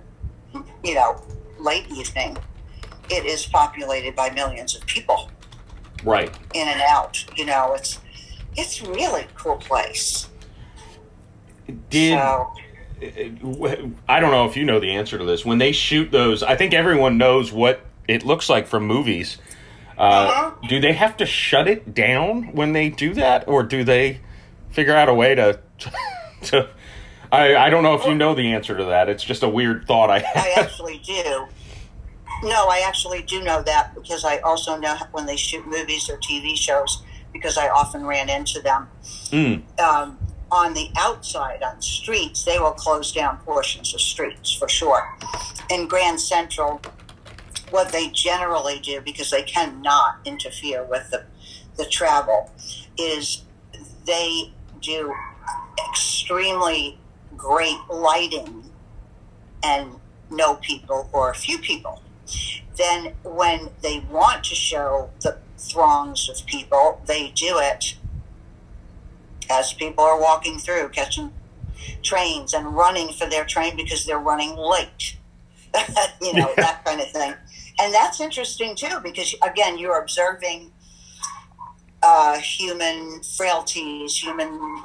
you 0.84 0.94
know, 0.94 1.22
late 1.60 1.90
evening, 1.92 2.38
it 3.10 3.26
is 3.26 3.46
populated 3.46 4.16
by 4.16 4.30
millions 4.30 4.76
of 4.76 4.86
people 4.86 5.30
Right. 6.04 6.34
in 6.54 6.68
and 6.68 6.82
out. 6.82 7.24
You 7.36 7.46
know, 7.46 7.74
it's 7.74 8.00
it's 8.58 8.82
really 8.82 9.28
cool 9.36 9.56
place. 9.58 10.28
Did 11.90 12.18
So 12.18 12.54
I 14.08 14.20
don't 14.20 14.32
know 14.32 14.46
if 14.46 14.56
you 14.56 14.64
know 14.66 14.80
the 14.80 14.92
answer 14.92 15.18
to 15.18 15.26
this. 15.26 15.46
When 15.46 15.58
they 15.58 15.72
shoot 15.72 16.12
those, 16.12 16.44
I 16.44 16.56
think 16.56 16.74
everyone 16.74 17.18
knows 17.18 17.52
what 17.52 17.82
it 18.08 18.26
looks 18.26 18.50
like 18.50 18.68
from 18.68 18.86
movies. 18.86 19.38
Uh, 20.02 20.04
Uh-huh. 20.04 20.68
Do 20.68 20.80
they 20.80 20.94
have 20.94 21.16
to 21.18 21.26
shut 21.26 21.68
it 21.68 21.94
down 21.94 22.54
when 22.54 22.74
they 22.74 22.90
do 22.90 23.14
that, 23.14 23.48
or 23.48 23.62
do 23.64 23.84
they 23.84 24.20
figure 24.72 24.96
out 24.96 25.10
a 25.10 25.14
way 25.14 25.36
to? 25.36 25.60
to 26.44 26.68
I 27.32 27.56
I 27.56 27.70
don't 27.70 27.84
know 27.84 27.94
if 27.94 28.06
you 28.06 28.16
know 28.16 28.34
the 28.36 28.54
answer 28.54 28.76
to 28.76 28.86
that. 28.86 29.10
It's 29.10 29.24
just 29.24 29.44
a 29.44 29.50
weird 29.50 29.86
thought 29.88 30.10
I 30.10 30.18
I 30.36 30.56
actually 30.58 30.98
do. 31.00 31.48
No, 32.44 32.68
I 32.68 32.84
actually 32.88 33.22
do 33.22 33.44
know 33.44 33.62
that 33.62 33.94
because 33.94 34.26
I 34.26 34.40
also 34.40 34.76
know 34.78 34.96
when 35.12 35.28
they 35.28 35.38
shoot 35.38 35.66
movies 35.68 36.10
or 36.10 36.18
TV 36.18 36.58
shows 36.58 37.04
because 37.32 37.58
I 37.58 37.70
often 37.70 38.04
ran 38.06 38.30
into 38.30 38.60
them. 38.60 38.90
Mm, 39.30 39.80
um, 39.80 40.18
on 40.52 40.74
the 40.74 40.90
outside, 40.98 41.62
on 41.64 41.82
streets, 41.82 42.44
they 42.44 42.60
will 42.60 42.72
close 42.72 43.12
down 43.12 43.38
portions 43.46 43.94
of 43.94 44.02
streets 44.02 44.52
for 44.52 44.68
sure. 44.68 45.08
In 45.70 45.88
Grand 45.88 46.20
Central, 46.20 46.82
what 47.72 47.92
they 47.92 48.08
generally 48.10 48.80
do, 48.80 49.02
because 49.02 49.32
they 49.32 49.44
cannot 49.44 50.20
interfere 50.26 50.84
with 50.84 51.10
the, 51.10 51.26
the 51.78 51.86
travel, 51.86 52.52
is 52.98 53.44
they 54.06 54.52
do 54.82 55.14
extremely 55.90 56.98
great 57.36 57.78
lighting 57.90 58.64
and 59.64 59.94
no 60.30 60.56
people 60.56 61.10
or 61.12 61.30
a 61.30 61.36
few 61.36 61.58
people. 61.58 62.02
Then, 62.78 63.14
when 63.24 63.70
they 63.82 64.00
want 64.10 64.44
to 64.46 64.56
show 64.56 65.10
the 65.22 65.38
throngs 65.58 66.30
of 66.30 66.46
people, 66.46 67.02
they 67.06 67.32
do 67.36 67.58
it 67.60 67.96
as 69.50 69.74
people 69.74 70.04
are 70.04 70.20
walking 70.20 70.58
through, 70.58 70.90
catching 70.90 71.32
trains 72.04 72.54
and 72.54 72.76
running 72.76 73.12
for 73.12 73.28
their 73.28 73.46
train 73.46 73.76
because 73.76 74.06
they're 74.06 74.20
running 74.20 74.56
late. 74.56 75.18
you 76.22 76.34
know, 76.34 76.52
that 76.58 76.84
kind 76.86 77.02
of 77.02 77.10
thing. 77.12 77.34
And 77.82 77.92
that's 77.92 78.22
interesting 78.22 78.76
too 78.76 79.00
because, 79.04 79.34
again, 79.42 79.80
you're 79.80 80.00
observing 80.00 80.72
uh, 82.04 82.38
human 82.38 83.22
frailties, 83.24 84.16
human 84.16 84.84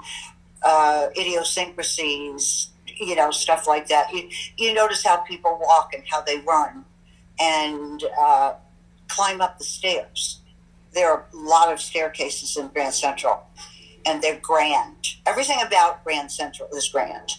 uh, 0.63 1.09
idiosyncrasies, 1.19 2.71
you 2.99 3.15
know, 3.15 3.31
stuff 3.31 3.67
like 3.69 3.89
that. 3.89 4.13
You, 4.15 4.31
you 4.57 4.73
notice 4.73 5.05
how 5.05 5.19
people 5.19 5.59
walk 5.61 5.93
and 5.93 6.05
how 6.11 6.23
they 6.23 6.39
run 6.39 6.87
and 7.39 8.03
uh, 8.19 8.55
climb 9.09 9.43
up 9.43 9.59
the 9.59 9.65
stairs. 9.65 10.41
There 10.95 11.11
are 11.11 11.27
a 11.35 11.37
lot 11.37 11.71
of 11.71 11.81
staircases 11.81 12.57
in 12.57 12.69
Grand 12.69 12.95
Central 12.95 13.47
and 14.07 14.23
they're 14.23 14.39
grand. 14.41 15.17
Everything 15.27 15.61
about 15.67 16.03
Grand 16.03 16.33
Central 16.33 16.69
is 16.73 16.89
grand. 16.89 17.33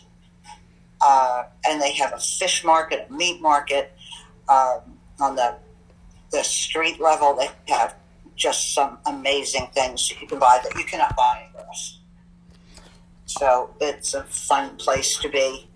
Uh, 1.02 1.46
and 1.68 1.82
they 1.82 1.94
have 1.94 2.14
a 2.14 2.20
fish 2.20 2.64
market, 2.64 3.08
a 3.10 3.14
meat 3.14 3.42
market. 3.42 3.94
Um, 4.50 4.97
on 5.20 5.36
the 5.36 5.56
the 6.32 6.44
street 6.44 7.00
level, 7.00 7.36
they 7.36 7.50
have 7.74 7.96
just 8.36 8.74
some 8.74 8.98
amazing 9.06 9.68
things 9.74 10.12
you 10.12 10.28
can 10.28 10.40
buy 10.40 10.60
that 10.64 10.76
you 10.78 10.84
cannot 10.84 11.16
buy 11.16 11.42
anywhere 11.44 11.66
else. 11.68 12.00
So 13.26 13.74
it's 13.82 14.14
a 14.14 14.24
fun 14.24 14.76
place 14.78 15.18
to 15.20 15.30
be. 15.30 15.68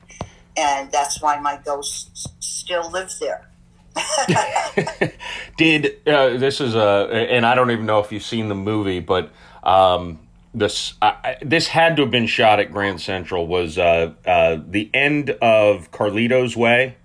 and 0.58 0.92
that's 0.92 1.22
why 1.22 1.40
my 1.40 1.60
ghosts 1.64 2.28
still 2.40 2.90
live 2.92 3.12
there. 3.20 3.48
Did 5.58 6.08
uh, 6.08 6.38
this 6.38 6.62
is 6.62 6.76
a 6.76 7.10
and 7.12 7.46
I 7.46 7.56
don't 7.56 7.72
even 7.72 7.86
know 7.86 8.00
if 8.00 8.12
you've 8.12 8.24
seen 8.24 8.48
the 8.48 8.56
movie, 8.56 9.00
but 9.02 9.32
um, 9.64 10.20
this 10.54 10.94
I, 11.02 11.38
this 11.42 11.68
had 11.68 11.98
to 11.98 12.04
have 12.04 12.12
been 12.12 12.28
shot 12.28 12.60
at 12.60 12.72
Grand 12.72 13.02
Central. 13.02 13.48
Was 13.48 13.78
uh, 13.78 14.14
uh, 14.26 14.58
the 14.66 14.90
end 14.94 15.32
of 15.42 15.92
Carlito's 15.92 16.56
Way? 16.56 16.96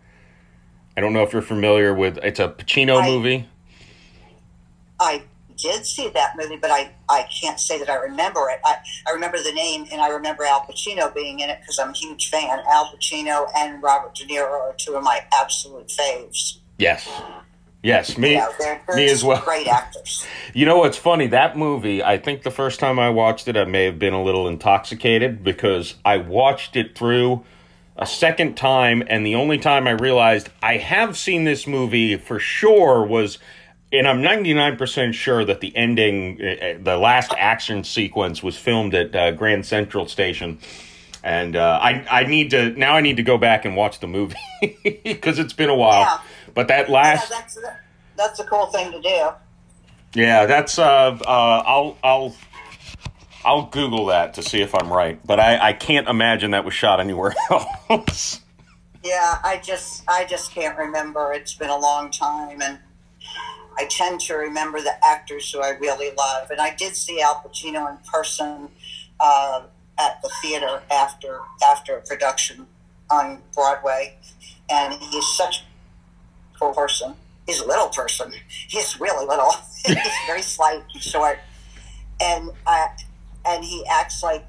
I 0.96 1.00
don't 1.00 1.12
know 1.12 1.22
if 1.22 1.32
you're 1.32 1.42
familiar 1.42 1.94
with. 1.94 2.18
It's 2.22 2.40
a 2.40 2.48
Pacino 2.48 3.02
I- 3.02 3.08
movie. 3.08 3.48
I 4.98 5.22
did 5.56 5.86
see 5.86 6.08
that 6.10 6.36
movie, 6.36 6.56
but 6.56 6.70
I, 6.70 6.92
I 7.08 7.26
can't 7.40 7.58
say 7.58 7.78
that 7.78 7.88
I 7.88 7.96
remember 7.96 8.48
it. 8.50 8.60
I, 8.64 8.76
I 9.08 9.12
remember 9.12 9.42
the 9.42 9.52
name 9.52 9.86
and 9.90 10.00
I 10.00 10.08
remember 10.08 10.44
Al 10.44 10.60
Pacino 10.60 11.14
being 11.14 11.40
in 11.40 11.50
it 11.50 11.60
because 11.60 11.78
I'm 11.78 11.90
a 11.90 11.96
huge 11.96 12.30
fan. 12.30 12.60
Al 12.70 12.86
Pacino 12.86 13.48
and 13.56 13.82
Robert 13.82 14.14
De 14.14 14.24
Niro 14.26 14.50
are 14.50 14.74
two 14.76 14.94
of 14.94 15.02
my 15.02 15.20
absolute 15.32 15.88
faves. 15.88 16.58
Yes, 16.78 17.08
yes, 17.82 18.18
me, 18.18 18.36
know, 18.36 18.50
they're, 18.58 18.82
they're 18.86 18.96
me 18.96 19.06
as 19.06 19.24
well. 19.24 19.42
great 19.42 19.66
actors. 19.66 20.26
You 20.52 20.66
know 20.66 20.78
what's 20.78 20.98
funny? 20.98 21.26
That 21.28 21.56
movie, 21.56 22.02
I 22.02 22.18
think 22.18 22.42
the 22.42 22.50
first 22.50 22.78
time 22.80 22.98
I 22.98 23.08
watched 23.08 23.48
it, 23.48 23.56
I 23.56 23.64
may 23.64 23.84
have 23.84 23.98
been 23.98 24.12
a 24.12 24.22
little 24.22 24.46
intoxicated 24.48 25.42
because 25.42 25.94
I 26.04 26.18
watched 26.18 26.76
it 26.76 26.96
through 26.96 27.44
a 27.98 28.06
second 28.06 28.56
time, 28.56 29.02
and 29.08 29.24
the 29.24 29.34
only 29.34 29.58
time 29.58 29.86
I 29.86 29.92
realized 29.92 30.48
I 30.62 30.76
have 30.76 31.16
seen 31.16 31.44
this 31.44 31.66
movie 31.66 32.16
for 32.16 32.38
sure 32.38 33.04
was, 33.04 33.38
and 33.92 34.06
I'm 34.06 34.20
99% 34.22 35.14
sure 35.14 35.44
that 35.44 35.60
the 35.60 35.74
ending, 35.76 36.40
uh, 36.40 36.78
the 36.82 36.96
last 36.98 37.32
action 37.38 37.84
sequence 37.84 38.42
was 38.42 38.58
filmed 38.58 38.94
at 38.94 39.14
uh, 39.16 39.30
Grand 39.32 39.64
Central 39.64 40.06
Station. 40.06 40.58
And 41.24 41.56
uh, 41.56 41.78
I, 41.82 42.06
I 42.08 42.24
need 42.24 42.50
to 42.50 42.70
now. 42.70 42.94
I 42.94 43.00
need 43.00 43.16
to 43.16 43.24
go 43.24 43.36
back 43.36 43.64
and 43.64 43.74
watch 43.74 43.98
the 43.98 44.06
movie 44.06 44.36
because 45.04 45.40
it's 45.40 45.52
been 45.54 45.70
a 45.70 45.74
while. 45.74 46.02
Yeah. 46.02 46.18
But 46.54 46.68
that 46.68 46.88
Yeah, 46.88 46.94
last, 46.94 47.30
that's, 47.30 47.58
that's 48.16 48.38
a 48.38 48.44
cool 48.44 48.66
thing 48.66 48.92
to 48.92 49.00
do. 49.00 49.30
yeah, 50.14 50.46
that's 50.46 50.78
uh, 50.78 50.84
uh 50.84 51.62
I'll 51.66 51.98
I'll 52.04 52.36
I'll 53.46 53.66
Google 53.66 54.06
that 54.06 54.34
to 54.34 54.42
see 54.42 54.60
if 54.60 54.74
I'm 54.74 54.92
right, 54.92 55.24
but 55.24 55.38
I 55.38 55.68
I 55.68 55.72
can't 55.72 56.08
imagine 56.08 56.50
that 56.50 56.64
was 56.64 56.74
shot 56.74 56.98
anywhere 56.98 57.32
else. 57.88 58.40
Yeah, 59.04 59.38
I 59.44 59.60
just 59.62 60.02
I 60.08 60.24
just 60.24 60.50
can't 60.50 60.76
remember. 60.76 61.32
It's 61.32 61.54
been 61.54 61.70
a 61.70 61.78
long 61.78 62.10
time, 62.10 62.60
and 62.60 62.80
I 63.78 63.84
tend 63.84 64.18
to 64.22 64.34
remember 64.34 64.80
the 64.80 64.94
actors 65.06 65.52
who 65.52 65.60
I 65.60 65.70
really 65.70 66.12
love. 66.16 66.50
And 66.50 66.60
I 66.60 66.74
did 66.74 66.96
see 66.96 67.22
Al 67.22 67.36
Pacino 67.36 67.88
in 67.88 67.98
person 67.98 68.68
uh, 69.20 69.62
at 69.96 70.20
the 70.22 70.30
theater 70.42 70.82
after 70.90 71.38
after 71.64 71.98
a 71.98 72.00
production 72.00 72.66
on 73.10 73.42
Broadway, 73.54 74.16
and 74.68 74.94
he's 74.94 75.26
such 75.36 75.60
a 75.60 76.58
cool 76.58 76.72
person. 76.72 77.14
He's 77.46 77.60
a 77.60 77.66
little 77.66 77.90
person. 77.90 78.32
He's 78.66 78.98
really 78.98 79.24
little. 79.24 79.52
he's 79.86 79.96
very 80.26 80.42
slight 80.42 80.82
short, 80.98 81.38
and 82.20 82.50
uh, 82.66 82.88
and 83.46 83.64
he 83.64 83.84
acts 83.86 84.22
like 84.22 84.44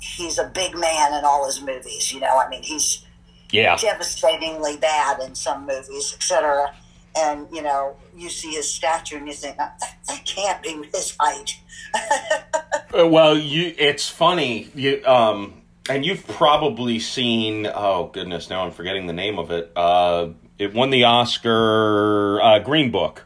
he's 0.00 0.38
a 0.38 0.44
big 0.44 0.76
man 0.76 1.14
in 1.14 1.24
all 1.24 1.46
his 1.46 1.60
movies. 1.60 2.12
You 2.12 2.20
know, 2.20 2.38
I 2.38 2.48
mean, 2.48 2.62
he's 2.62 3.04
yeah, 3.50 3.76
devastatingly 3.76 4.76
bad 4.78 5.20
in 5.20 5.34
some 5.34 5.66
movies, 5.66 6.12
etc. 6.14 6.74
And 7.16 7.46
you 7.52 7.62
know, 7.62 7.96
you 8.16 8.30
see 8.30 8.52
his 8.52 8.72
stature 8.72 9.16
and 9.16 9.26
you 9.26 9.34
think 9.34 9.56
that, 9.58 9.80
that 10.08 10.24
can't 10.24 10.62
be 10.62 10.88
his 10.92 11.16
height. 11.18 11.58
Uh, 12.94 13.08
well, 13.08 13.38
you 13.38 13.74
it's 13.78 14.06
funny 14.10 14.68
you 14.74 15.02
um 15.06 15.62
and 15.88 16.04
you've 16.04 16.26
probably 16.26 16.98
seen 16.98 17.66
oh 17.66 18.10
goodness 18.12 18.50
now 18.50 18.66
I'm 18.66 18.70
forgetting 18.70 19.06
the 19.06 19.14
name 19.14 19.38
of 19.38 19.50
it. 19.50 19.72
Uh, 19.74 20.28
it 20.58 20.74
won 20.74 20.90
the 20.90 21.04
Oscar 21.04 22.38
uh, 22.42 22.58
Green 22.58 22.90
Book. 22.90 23.24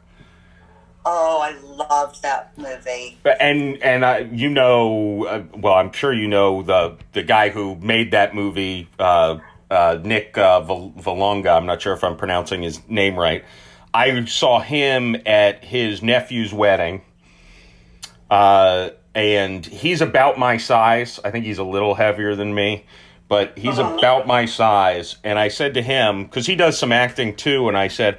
Oh, 1.08 1.40
I 1.40 1.52
loved 1.60 2.20
that 2.22 2.52
movie. 2.58 3.16
and 3.40 3.80
and 3.82 4.04
uh, 4.04 4.24
you 4.30 4.50
know, 4.50 5.24
uh, 5.24 5.42
well, 5.56 5.74
I'm 5.74 5.92
sure 5.92 6.12
you 6.12 6.28
know 6.28 6.62
the 6.62 6.96
the 7.12 7.22
guy 7.22 7.48
who 7.48 7.76
made 7.76 8.10
that 8.10 8.34
movie, 8.34 8.88
uh, 8.98 9.38
uh, 9.70 9.98
Nick 10.02 10.36
uh, 10.36 10.60
Valonga. 10.62 11.56
I'm 11.56 11.64
not 11.66 11.80
sure 11.80 11.94
if 11.94 12.02
I'm 12.04 12.16
pronouncing 12.16 12.62
his 12.62 12.80
name 12.88 13.16
right. 13.16 13.44
I 13.94 14.24
saw 14.26 14.60
him 14.60 15.16
at 15.24 15.64
his 15.64 16.02
nephew's 16.02 16.52
wedding, 16.52 17.00
uh, 18.30 18.90
and 19.14 19.64
he's 19.64 20.00
about 20.02 20.38
my 20.38 20.56
size. 20.58 21.18
I 21.24 21.30
think 21.30 21.46
he's 21.46 21.58
a 21.58 21.64
little 21.64 21.94
heavier 21.94 22.34
than 22.34 22.54
me, 22.54 22.84
but 23.28 23.56
he's 23.56 23.78
Uh-huh. 23.78 23.96
about 23.96 24.26
my 24.26 24.44
size. 24.44 25.16
And 25.24 25.38
I 25.38 25.48
said 25.48 25.74
to 25.74 25.82
him 25.82 26.24
because 26.24 26.46
he 26.46 26.56
does 26.56 26.78
some 26.78 26.92
acting 26.92 27.36
too, 27.36 27.68
and 27.68 27.76
I 27.78 27.88
said, 27.88 28.18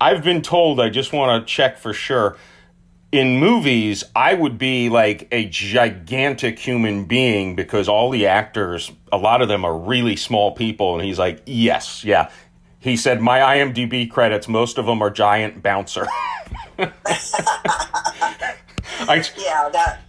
I've 0.00 0.22
been 0.22 0.42
told. 0.42 0.80
I 0.80 0.88
just 0.88 1.12
want 1.12 1.46
to 1.46 1.52
check 1.52 1.78
for 1.78 1.92
sure 1.92 2.36
in 3.10 3.38
movies, 3.38 4.04
I 4.14 4.34
would 4.34 4.58
be 4.58 4.90
like 4.90 5.28
a 5.32 5.46
gigantic 5.46 6.58
human 6.58 7.06
being 7.06 7.56
because 7.56 7.88
all 7.88 8.10
the 8.10 8.26
actors, 8.26 8.92
a 9.10 9.16
lot 9.16 9.40
of 9.40 9.48
them 9.48 9.64
are 9.64 9.76
really 9.76 10.16
small 10.16 10.52
people. 10.52 10.94
And 10.94 11.04
he's 11.04 11.18
like, 11.18 11.42
yes, 11.46 12.04
yeah. 12.04 12.30
He 12.80 12.96
said, 12.96 13.20
my 13.20 13.38
IMDb 13.38 14.10
credits, 14.10 14.46
most 14.46 14.78
of 14.78 14.86
them 14.86 15.02
are 15.02 15.10
giant 15.10 15.62
bouncer. 15.62 16.06
I, 19.00 19.24
Yeah, 19.36 19.68
that. 19.72 20.00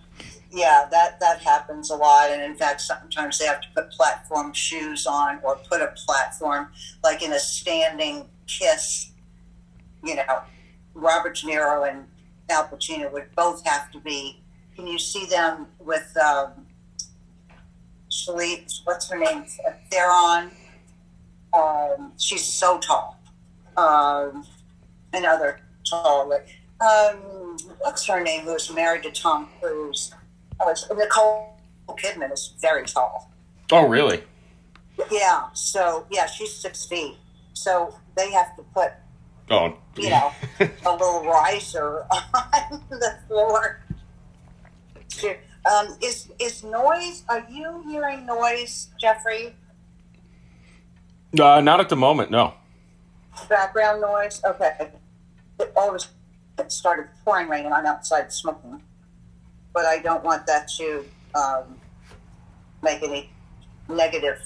Yeah, 0.52 0.88
that 0.90 1.20
that 1.20 1.42
happens 1.42 1.92
a 1.92 1.96
lot, 1.96 2.32
and 2.32 2.42
in 2.42 2.56
fact, 2.56 2.82
sometimes 2.82 3.38
they 3.38 3.46
have 3.46 3.62
to 3.62 3.68
put 3.76 3.92
platform 3.92 4.52
shoes 4.52 5.06
on 5.06 5.40
or 5.44 5.58
put 5.58 5.80
a 5.80 5.94
platform 5.96 6.70
like 7.04 7.22
in 7.22 7.34
a 7.34 7.40
standing 7.40 8.28
kiss. 8.48 9.09
You 10.04 10.16
know, 10.16 10.42
Robert 10.94 11.36
De 11.36 11.48
Niro 11.48 11.90
and 11.90 12.06
Al 12.50 12.68
Pacino 12.68 13.12
would 13.12 13.28
both 13.36 13.66
have 13.66 13.92
to 13.92 14.00
be. 14.00 14.42
Can 14.76 14.88
you 14.88 14.98
see 14.98 15.26
them 15.26 15.68
with 15.80 16.16
um, 16.18 16.66
Charlize? 18.10 18.82
What's 18.86 19.10
her 19.10 19.18
name? 19.18 19.46
Theron. 19.92 20.52
Um, 21.54 22.14
she's 22.18 22.44
so 22.44 22.80
tall. 22.80 23.20
Um, 23.78 24.46
another 25.14 25.60
tall. 25.90 26.30
like, 26.30 26.48
Um, 26.82 27.58
what's 27.80 28.06
her 28.08 28.22
name? 28.24 28.42
Who 28.42 28.54
was 28.54 28.72
married 28.72 29.04
to 29.04 29.12
Tom 29.12 29.50
Cruise? 29.60 30.14
Oh, 30.60 30.70
it's 30.70 30.90
Nicole 30.90 31.58
Kidman 31.90 32.32
is 32.32 32.54
very 32.62 32.86
tall. 32.86 33.32
oh, 33.72 33.88
really? 33.88 34.24
Yeah. 35.12 35.46
So 35.54 36.06
yeah, 36.12 36.26
she's 36.26 36.54
six 36.54 36.86
feet. 36.86 37.18
So 37.54 37.96
they 38.16 38.32
have 38.32 38.56
to 38.58 38.64
put 38.74 38.92
Oh, 39.52 39.76
you 39.98 40.10
know, 40.10 40.32
a 40.60 40.92
little 40.92 41.24
riser 41.26 42.06
on 42.12 42.82
the 42.90 43.18
floor. 43.28 43.82
Um, 45.70 45.98
is 46.02 46.30
is 46.40 46.64
noise? 46.64 47.24
Are 47.28 47.46
you 47.50 47.84
hearing 47.88 48.26
noise, 48.26 48.90
Jeffrey? 49.00 49.56
uh, 51.40 51.62
not 51.62 51.80
at 51.80 51.90
the 51.90 51.96
moment, 51.96 52.32
no. 52.32 52.54
Background 53.48 54.02
noise? 54.02 54.42
Okay. 54.44 54.92
It 55.60 55.74
always 55.76 56.08
it 56.58 56.72
started 56.72 57.08
pouring 57.26 57.50
rain, 57.50 57.66
and 57.66 57.74
I'm 57.74 57.86
outside 57.86 58.32
smoking. 58.32 58.82
But 59.74 59.86
I 59.86 60.00
don't 60.00 60.24
want 60.24 60.46
that 60.48 60.68
to 60.78 61.06
um, 61.36 61.76
make 62.82 63.04
any 63.04 63.30
negative 63.88 64.40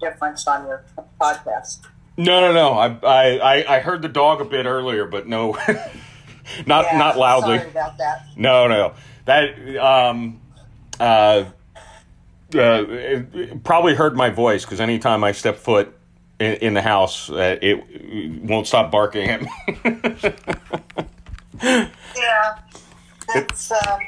difference 0.00 0.46
on 0.46 0.66
your 0.66 0.84
podcast. 1.20 1.80
No, 2.16 2.40
no, 2.40 2.52
no. 2.52 2.72
I, 2.74 2.86
I, 3.02 3.38
I- 3.38 3.76
I 3.76 3.80
heard 3.80 4.02
the 4.02 4.08
dog 4.08 4.40
a 4.40 4.44
bit 4.44 4.66
earlier, 4.66 5.06
but 5.06 5.26
no, 5.26 5.52
not, 6.66 6.84
Yeah, 6.86 6.98
not 6.98 7.18
loudly. 7.18 7.58
Sorry 7.58 7.70
about 7.70 7.98
that. 7.98 8.26
No, 8.36 8.68
no. 8.68 8.94
That 9.24 9.76
um 9.78 10.40
uh, 11.00 11.44
uh 12.56 12.84
probably 13.64 13.94
heard 13.94 14.16
my 14.16 14.30
voice 14.30 14.64
because 14.64 14.80
anytime 14.80 15.24
I 15.24 15.32
step 15.32 15.56
foot 15.56 15.96
in, 16.38 16.52
in 16.54 16.74
the 16.74 16.82
house, 16.82 17.30
uh, 17.30 17.58
it, 17.62 17.82
it 17.90 18.42
won't 18.42 18.66
stop 18.66 18.90
barking 18.92 19.28
at 19.30 19.42
me. 19.42 20.32
Yeah, 22.16 22.58
it's 23.30 23.70
um, 23.72 24.00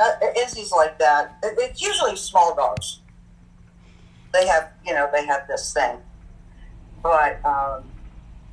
uh, 0.00 0.10
Izzy's 0.38 0.72
like 0.72 0.98
that. 0.98 1.36
It, 1.42 1.54
it's 1.58 1.82
usually 1.82 2.16
small 2.16 2.54
dogs. 2.56 3.00
They 4.32 4.46
have, 4.46 4.70
you 4.84 4.92
know, 4.94 5.08
they 5.12 5.24
have 5.26 5.46
this 5.48 5.72
thing, 5.72 5.98
but 7.02 7.44
um, 7.44 7.84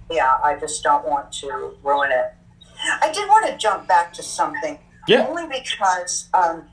yeah, 0.10 0.38
I 0.44 0.58
just 0.60 0.84
don't 0.84 1.08
want 1.08 1.32
to 1.34 1.76
ruin 1.84 2.12
it. 2.12 2.34
I 3.02 3.12
did 3.12 3.28
want 3.28 3.46
to 3.48 3.58
jump 3.58 3.88
back 3.88 4.14
to 4.14 4.24
something, 4.24 4.80
Yeah. 5.08 5.28
only 5.28 5.48
because 5.48 6.30
um, 6.34 6.64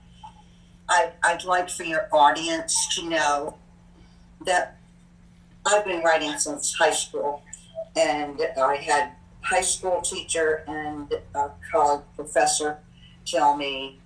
I 0.88 1.10
I'd 1.22 1.44
like 1.44 1.68
for 1.68 1.82
your 1.84 2.08
audience 2.12 2.94
to 2.96 3.08
know 3.08 3.56
that 4.44 4.76
I've 5.66 5.84
been 5.84 6.02
writing 6.02 6.38
since 6.38 6.74
high 6.74 6.92
school, 6.92 7.42
and 7.96 8.40
I 8.56 8.76
had 8.76 9.12
high 9.40 9.60
school 9.62 10.00
teacher 10.00 10.64
and 10.68 11.12
a 11.34 11.50
college 11.72 12.02
professor 12.14 12.78
tell 13.24 13.56
me 13.56 14.00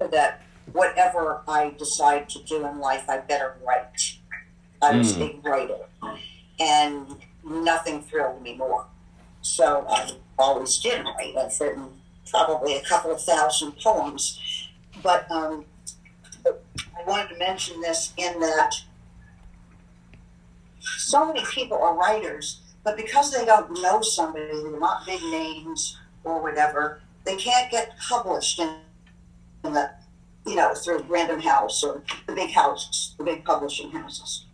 that 0.00 0.40
whatever 0.72 1.42
I 1.46 1.70
decide 1.78 2.28
to 2.30 2.42
do 2.42 2.66
in 2.66 2.78
life, 2.80 3.08
I 3.08 3.18
better 3.18 3.56
write. 3.66 4.16
I 4.82 4.96
was 4.96 5.16
a 5.18 5.36
writer, 5.44 5.76
and 6.60 7.16
nothing 7.44 8.02
thrilled 8.02 8.42
me 8.42 8.54
more. 8.54 8.86
So 9.42 9.86
I 9.88 10.12
always 10.38 10.78
did 10.78 11.04
write. 11.04 11.34
I've 11.36 11.58
written 11.58 11.88
probably 12.30 12.76
a 12.76 12.82
couple 12.82 13.10
of 13.10 13.22
thousand 13.22 13.72
poems, 13.82 14.68
but 15.02 15.30
um, 15.30 15.64
I 16.46 17.02
wanted 17.06 17.30
to 17.30 17.38
mention 17.38 17.80
this 17.80 18.12
in 18.16 18.38
that 18.40 18.74
so 20.80 21.26
many 21.26 21.44
people 21.46 21.78
are 21.78 21.96
writers, 21.96 22.60
but 22.84 22.96
because 22.96 23.32
they 23.32 23.44
don't 23.44 23.82
know 23.82 24.00
somebody, 24.02 24.46
they're 24.46 24.78
not 24.78 25.06
big 25.06 25.22
names 25.22 25.98
or 26.24 26.40
whatever, 26.42 27.00
they 27.24 27.36
can't 27.36 27.70
get 27.70 27.92
published 28.08 28.58
in, 28.58 28.76
in 29.64 29.72
the, 29.72 29.90
you 30.46 30.54
know, 30.54 30.74
through 30.74 31.04
Random 31.08 31.40
House 31.40 31.82
or 31.82 32.02
the 32.26 32.34
big 32.34 32.50
houses, 32.50 33.14
the 33.18 33.24
big 33.24 33.44
publishing 33.44 33.90
houses. 33.90 34.46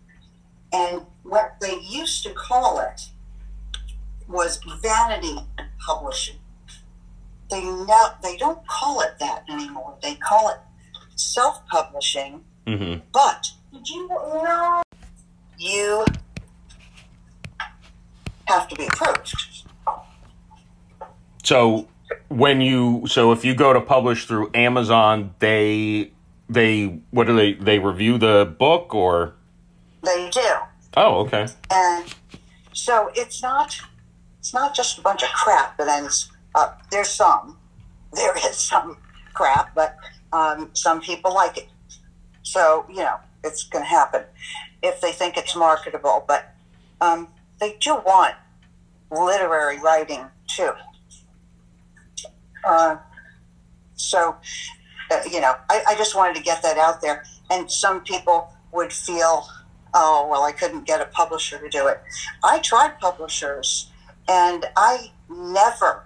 And 0.72 1.02
what 1.28 1.56
they 1.60 1.78
used 1.80 2.22
to 2.24 2.30
call 2.32 2.80
it 2.80 3.08
was 4.28 4.60
vanity 4.82 5.38
publishing. 5.84 6.36
They 7.50 7.62
now 7.62 8.14
they 8.22 8.36
don't 8.36 8.66
call 8.66 9.00
it 9.00 9.18
that 9.20 9.44
anymore. 9.48 9.96
They 10.02 10.16
call 10.16 10.50
it 10.50 10.58
self-publishing. 11.14 12.42
Mm-hmm. 12.66 13.00
But 13.12 13.46
did 13.72 13.88
you 13.88 14.08
know 14.08 14.82
you 15.58 16.04
have 18.46 18.68
to 18.68 18.76
be 18.76 18.86
approved? 18.86 19.34
So 21.44 21.88
when 22.28 22.60
you 22.60 23.06
so 23.06 23.32
if 23.32 23.44
you 23.44 23.54
go 23.54 23.72
to 23.72 23.80
publish 23.80 24.26
through 24.26 24.50
Amazon, 24.54 25.34
they 25.38 26.10
they 26.48 27.00
what 27.10 27.28
do 27.28 27.36
they 27.36 27.52
they 27.54 27.78
review 27.78 28.18
the 28.18 28.52
book 28.58 28.94
or 28.94 29.34
They 30.02 30.30
do. 30.30 30.40
Oh 30.96 31.20
okay. 31.20 31.46
And 31.70 32.14
so 32.72 33.10
it's 33.14 33.42
not 33.42 33.76
it's 34.38 34.54
not 34.54 34.74
just 34.74 34.98
a 34.98 35.02
bunch 35.02 35.22
of 35.22 35.28
crap 35.30 35.76
that 35.78 35.88
ends 35.88 36.30
up 36.54 36.82
there's 36.90 37.08
some 37.08 37.58
there 38.12 38.36
is 38.36 38.56
some 38.56 38.98
crap 39.34 39.74
but 39.74 39.96
um, 40.32 40.70
some 40.72 41.00
people 41.00 41.34
like 41.34 41.58
it. 41.58 41.68
So 42.42 42.86
you 42.88 42.96
know 42.96 43.16
it's 43.44 43.64
going 43.64 43.84
to 43.84 43.88
happen 43.88 44.22
if 44.82 45.00
they 45.00 45.12
think 45.12 45.36
it's 45.36 45.54
marketable 45.54 46.24
but 46.26 46.54
um, 47.00 47.28
they 47.60 47.76
do 47.80 47.94
want 47.94 48.34
literary 49.10 49.78
writing 49.80 50.24
too. 50.48 50.72
Uh, 52.64 52.96
so 53.94 54.36
uh, 55.10 55.20
you 55.30 55.40
know 55.40 55.54
I, 55.70 55.82
I 55.88 55.94
just 55.96 56.16
wanted 56.16 56.36
to 56.36 56.42
get 56.42 56.62
that 56.62 56.78
out 56.78 57.00
there. 57.00 57.24
And 57.48 57.70
some 57.70 58.00
people 58.00 58.52
would 58.72 58.92
feel 58.92 59.46
oh 59.96 60.28
well 60.30 60.42
i 60.42 60.52
couldn't 60.52 60.86
get 60.86 61.00
a 61.00 61.06
publisher 61.06 61.58
to 61.58 61.68
do 61.68 61.88
it. 61.88 62.00
I 62.44 62.60
tried 62.60 63.00
publishers 63.00 63.90
and 64.28 64.64
i 64.76 65.10
never 65.28 66.04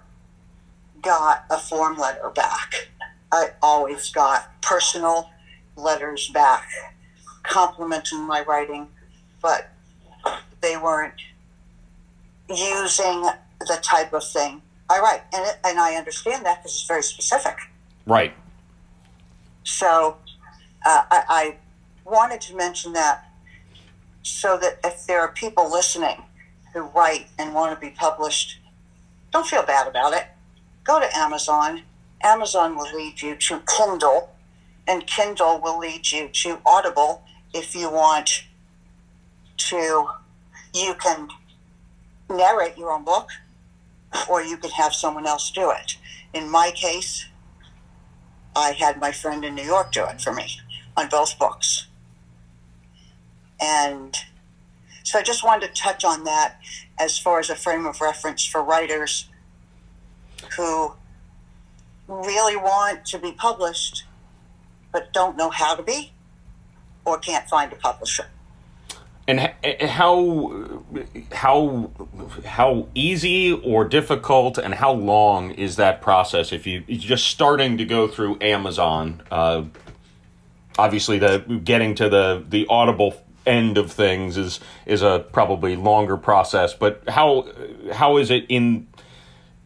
got 1.01 1.45
a 1.49 1.57
form 1.57 1.97
letter 1.97 2.29
back. 2.29 2.89
I 3.31 3.51
always 3.61 4.09
got 4.09 4.49
personal 4.61 5.29
letters 5.75 6.29
back 6.29 6.67
complimenting 7.43 8.21
my 8.21 8.43
writing 8.43 8.87
but 9.41 9.71
they 10.61 10.77
weren't 10.77 11.21
using 12.49 13.21
the 13.59 13.79
type 13.81 14.13
of 14.13 14.23
thing 14.23 14.61
i 14.89 14.99
write. 14.99 15.21
And, 15.33 15.45
it, 15.47 15.57
and 15.65 15.79
i 15.79 15.95
understand 15.95 16.45
that 16.45 16.59
because 16.59 16.73
it's 16.73 16.87
very 16.87 17.03
specific. 17.03 17.57
Right. 18.05 18.33
So 19.63 20.17
uh, 20.85 21.03
I, 21.09 21.23
I 21.29 21.55
wanted 22.05 22.41
to 22.41 22.55
mention 22.55 22.93
that 22.93 23.30
so 24.23 24.57
that 24.57 24.79
if 24.83 25.05
there 25.05 25.21
are 25.21 25.31
people 25.31 25.69
listening 25.69 26.23
who 26.73 26.81
write 26.81 27.27
and 27.37 27.53
want 27.53 27.73
to 27.73 27.85
be 27.85 27.93
published, 27.93 28.59
don't 29.31 29.47
feel 29.47 29.63
bad 29.63 29.87
about 29.87 30.13
it. 30.13 30.25
Go 30.83 30.99
to 30.99 31.17
Amazon. 31.17 31.83
Amazon 32.23 32.75
will 32.75 32.93
lead 32.95 33.21
you 33.21 33.35
to 33.35 33.61
Kindle, 33.77 34.29
and 34.87 35.07
Kindle 35.07 35.59
will 35.61 35.79
lead 35.79 36.11
you 36.11 36.27
to 36.29 36.59
Audible 36.65 37.23
if 37.53 37.75
you 37.75 37.89
want 37.89 38.43
to. 39.57 40.09
You 40.73 40.95
can 40.95 41.29
narrate 42.29 42.77
your 42.77 42.91
own 42.91 43.03
book, 43.03 43.29
or 44.29 44.41
you 44.41 44.57
could 44.57 44.71
have 44.71 44.93
someone 44.93 45.25
else 45.25 45.51
do 45.51 45.71
it. 45.71 45.97
In 46.33 46.49
my 46.49 46.71
case, 46.71 47.25
I 48.55 48.71
had 48.71 48.99
my 48.99 49.11
friend 49.11 49.43
in 49.43 49.55
New 49.55 49.63
York 49.63 49.91
do 49.91 50.05
it 50.05 50.21
for 50.21 50.33
me 50.33 50.59
on 50.95 51.09
both 51.09 51.37
books. 51.39 51.87
And 53.61 54.15
so 55.03 55.19
I 55.19 55.23
just 55.23 55.43
wanted 55.43 55.73
to 55.73 55.81
touch 55.81 56.03
on 56.03 56.23
that 56.23 56.59
as 56.99 57.17
far 57.17 57.39
as 57.39 57.49
a 57.49 57.55
frame 57.55 57.85
of 57.85 58.01
reference 58.01 58.43
for 58.45 58.63
writers 58.63 59.29
who 60.57 60.93
really 62.07 62.55
want 62.55 63.05
to 63.05 63.19
be 63.19 63.31
published 63.31 64.03
but 64.91 65.13
don't 65.13 65.37
know 65.37 65.49
how 65.49 65.75
to 65.75 65.83
be 65.83 66.11
or 67.05 67.17
can't 67.17 67.47
find 67.47 67.71
a 67.71 67.75
publisher. 67.75 68.25
and 69.27 69.39
how 69.39 70.75
how 71.31 71.89
how 72.45 72.87
easy 72.95 73.53
or 73.53 73.85
difficult 73.85 74.57
and 74.57 74.73
how 74.73 74.91
long 74.91 75.51
is 75.51 75.75
that 75.77 76.01
process 76.01 76.51
if 76.51 76.67
you 76.67 76.83
you're 76.87 76.99
just 76.99 77.27
starting 77.27 77.77
to 77.77 77.85
go 77.85 78.07
through 78.07 78.37
Amazon 78.41 79.21
uh, 79.31 79.63
obviously 80.77 81.19
the 81.19 81.39
getting 81.63 81.95
to 81.95 82.09
the 82.09 82.43
the 82.49 82.65
audible 82.67 83.13
end 83.45 83.77
of 83.77 83.91
things 83.91 84.37
is 84.37 84.59
is 84.85 85.01
a 85.01 85.25
probably 85.31 85.75
longer 85.75 86.17
process 86.17 86.73
but 86.73 87.01
how 87.09 87.47
how 87.91 88.17
is 88.17 88.29
it 88.29 88.45
in 88.49 88.87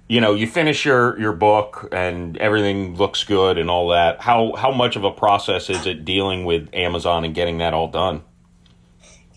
you 0.07 0.21
know 0.21 0.33
you 0.33 0.47
finish 0.47 0.85
your 0.85 1.19
your 1.19 1.33
book 1.33 1.89
and 1.91 2.37
everything 2.37 2.95
looks 2.95 3.23
good 3.23 3.57
and 3.57 3.69
all 3.69 3.89
that 3.89 4.21
how 4.21 4.53
how 4.55 4.71
much 4.71 4.95
of 4.95 5.03
a 5.03 5.11
process 5.11 5.69
is 5.69 5.85
it 5.85 6.05
dealing 6.05 6.45
with 6.45 6.69
Amazon 6.73 7.25
and 7.25 7.35
getting 7.35 7.57
that 7.57 7.73
all 7.73 7.89
done 7.89 8.21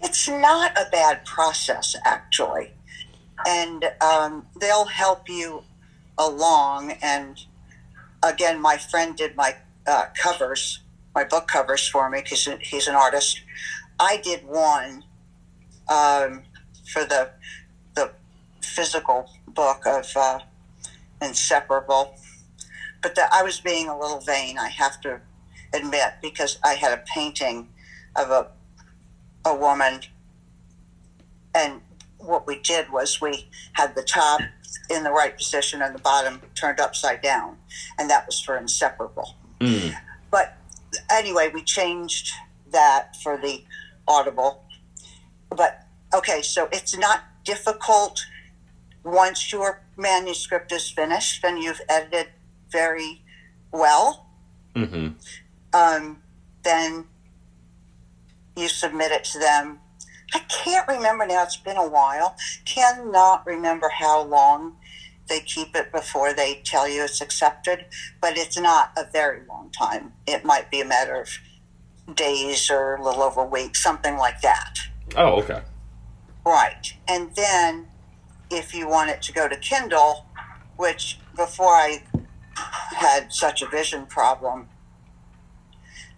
It's 0.03 0.28
not 0.28 0.72
a 0.76 0.86
bad 0.91 1.24
process, 1.24 1.97
actually. 2.05 2.72
And 3.47 3.84
um, 4.01 4.47
they'll 4.61 4.86
help 4.86 5.28
you 5.28 5.62
along. 6.16 6.93
And 7.03 7.41
again, 8.22 8.61
my 8.61 8.76
friend 8.76 9.16
did 9.16 9.36
my 9.36 9.57
uh, 9.86 10.07
covers, 10.20 10.80
my 11.14 11.24
book 11.24 11.49
covers 11.49 11.89
for 11.89 12.09
me 12.11 12.20
because 12.22 12.49
he's 12.61 12.86
an 12.86 12.95
artist. 12.95 13.43
I 14.01 14.18
did 14.18 14.46
one 14.46 15.05
um, 15.88 16.42
for 16.92 17.05
the 17.05 17.30
the 17.94 18.12
physical 18.62 19.30
book 19.49 19.82
of 19.86 20.07
uh, 20.16 20.40
Inseparable, 21.20 22.14
but 23.03 23.14
the, 23.14 23.28
I 23.32 23.42
was 23.42 23.61
being 23.61 23.88
a 23.88 23.99
little 23.99 24.20
vain. 24.20 24.59
I 24.59 24.68
have 24.68 25.01
to 25.01 25.20
admit 25.72 26.14
because 26.22 26.59
I 26.64 26.74
had 26.74 26.92
a 26.92 27.03
painting 27.12 27.68
of 28.16 28.30
a 28.30 28.49
a 29.44 29.55
woman, 29.55 30.01
and 31.55 31.80
what 32.18 32.46
we 32.46 32.59
did 32.61 32.90
was 32.90 33.20
we 33.20 33.49
had 33.72 33.94
the 33.94 34.03
top 34.03 34.40
in 34.90 35.03
the 35.03 35.11
right 35.11 35.36
position 35.36 35.82
and 35.82 35.94
the 35.94 36.01
bottom 36.01 36.40
turned 36.55 36.80
upside 36.80 37.22
down, 37.22 37.57
and 37.99 38.09
that 38.11 38.26
was 38.26 38.40
for 38.40 38.57
Inseparable. 38.57 39.34
Mm. 39.61 39.94
But 40.30 40.57
anyway, 41.11 41.51
we 41.53 41.62
changed 41.62 42.30
that 42.70 43.16
for 43.16 43.36
the 43.36 43.64
Audible. 44.09 44.64
But 45.50 45.84
okay, 46.14 46.42
so 46.42 46.68
it's 46.72 46.96
not 46.96 47.24
difficult 47.44 48.24
once 49.04 49.52
your 49.52 49.82
manuscript 49.96 50.72
is 50.72 50.90
finished 50.90 51.44
and 51.44 51.62
you've 51.62 51.80
edited 51.88 52.28
very 52.70 53.22
well. 53.72 54.26
hmm 54.74 55.09
Um, 55.72 56.22
then 56.62 57.04
you 58.56 58.68
submit 58.68 59.12
it 59.12 59.24
to 59.24 59.38
them. 59.38 59.80
I 60.34 60.40
can't 60.40 60.86
remember 60.88 61.26
now, 61.26 61.44
it's 61.44 61.56
been 61.56 61.76
a 61.76 61.88
while. 61.88 62.36
Cannot 62.64 63.46
remember 63.46 63.88
how 63.88 64.22
long 64.22 64.76
they 65.28 65.40
keep 65.40 65.74
it 65.76 65.92
before 65.92 66.32
they 66.32 66.61
tell 66.64 66.88
you 66.88 67.04
it's 67.04 67.20
accepted, 67.20 67.86
but 68.20 68.36
it's 68.36 68.59
not 68.59 68.92
a 68.96 69.04
very 69.11 69.42
long 69.48 69.70
time. 69.70 70.12
It 70.26 70.44
might 70.44 70.70
be 70.70 70.80
a 70.80 70.84
matter 70.84 71.20
of 71.20 71.28
days 72.14 72.70
or 72.70 72.96
a 72.96 73.02
little 73.02 73.22
over 73.22 73.40
a 73.42 73.46
week, 73.46 73.76
something 73.76 74.16
like 74.16 74.40
that. 74.40 74.78
oh 75.16 75.40
okay 75.42 75.62
Right. 76.44 76.94
And 77.06 77.34
then 77.34 77.88
if 78.50 78.74
you 78.74 78.88
want 78.88 79.11
it 79.11 79.20
to 79.22 79.32
go 79.32 79.48
to 79.48 79.56
Kindle, 79.56 80.24
which 80.76 81.18
before 81.36 81.74
I 81.74 82.02
had 82.96 83.32
such 83.32 83.61
a 83.61 83.66
vision 83.68 84.06
problem, 84.06 84.68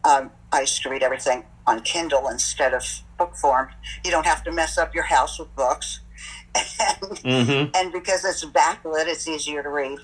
um, 0.04 0.30
I 0.52 0.60
used 0.60 0.82
to 0.82 0.88
read 0.90 1.02
everything 1.02 1.44
on 1.66 1.80
Kindle 1.82 2.28
instead 2.28 2.74
of 2.74 2.84
book 3.18 3.34
form. 3.36 3.70
You 4.04 4.12
don't 4.12 4.26
have 4.26 4.44
to 4.44 4.52
mess 4.52 4.78
up 4.78 4.94
your 4.94 5.04
house 5.04 5.38
with 5.38 5.54
books. 5.56 6.00
and, 6.54 7.18
hmm 7.18 7.64
and 7.74 7.92
because 7.92 8.24
it's 8.24 8.44
backlit, 8.44 9.06
it's 9.06 9.26
easier 9.26 9.62
to 9.62 9.68
read. 9.68 9.98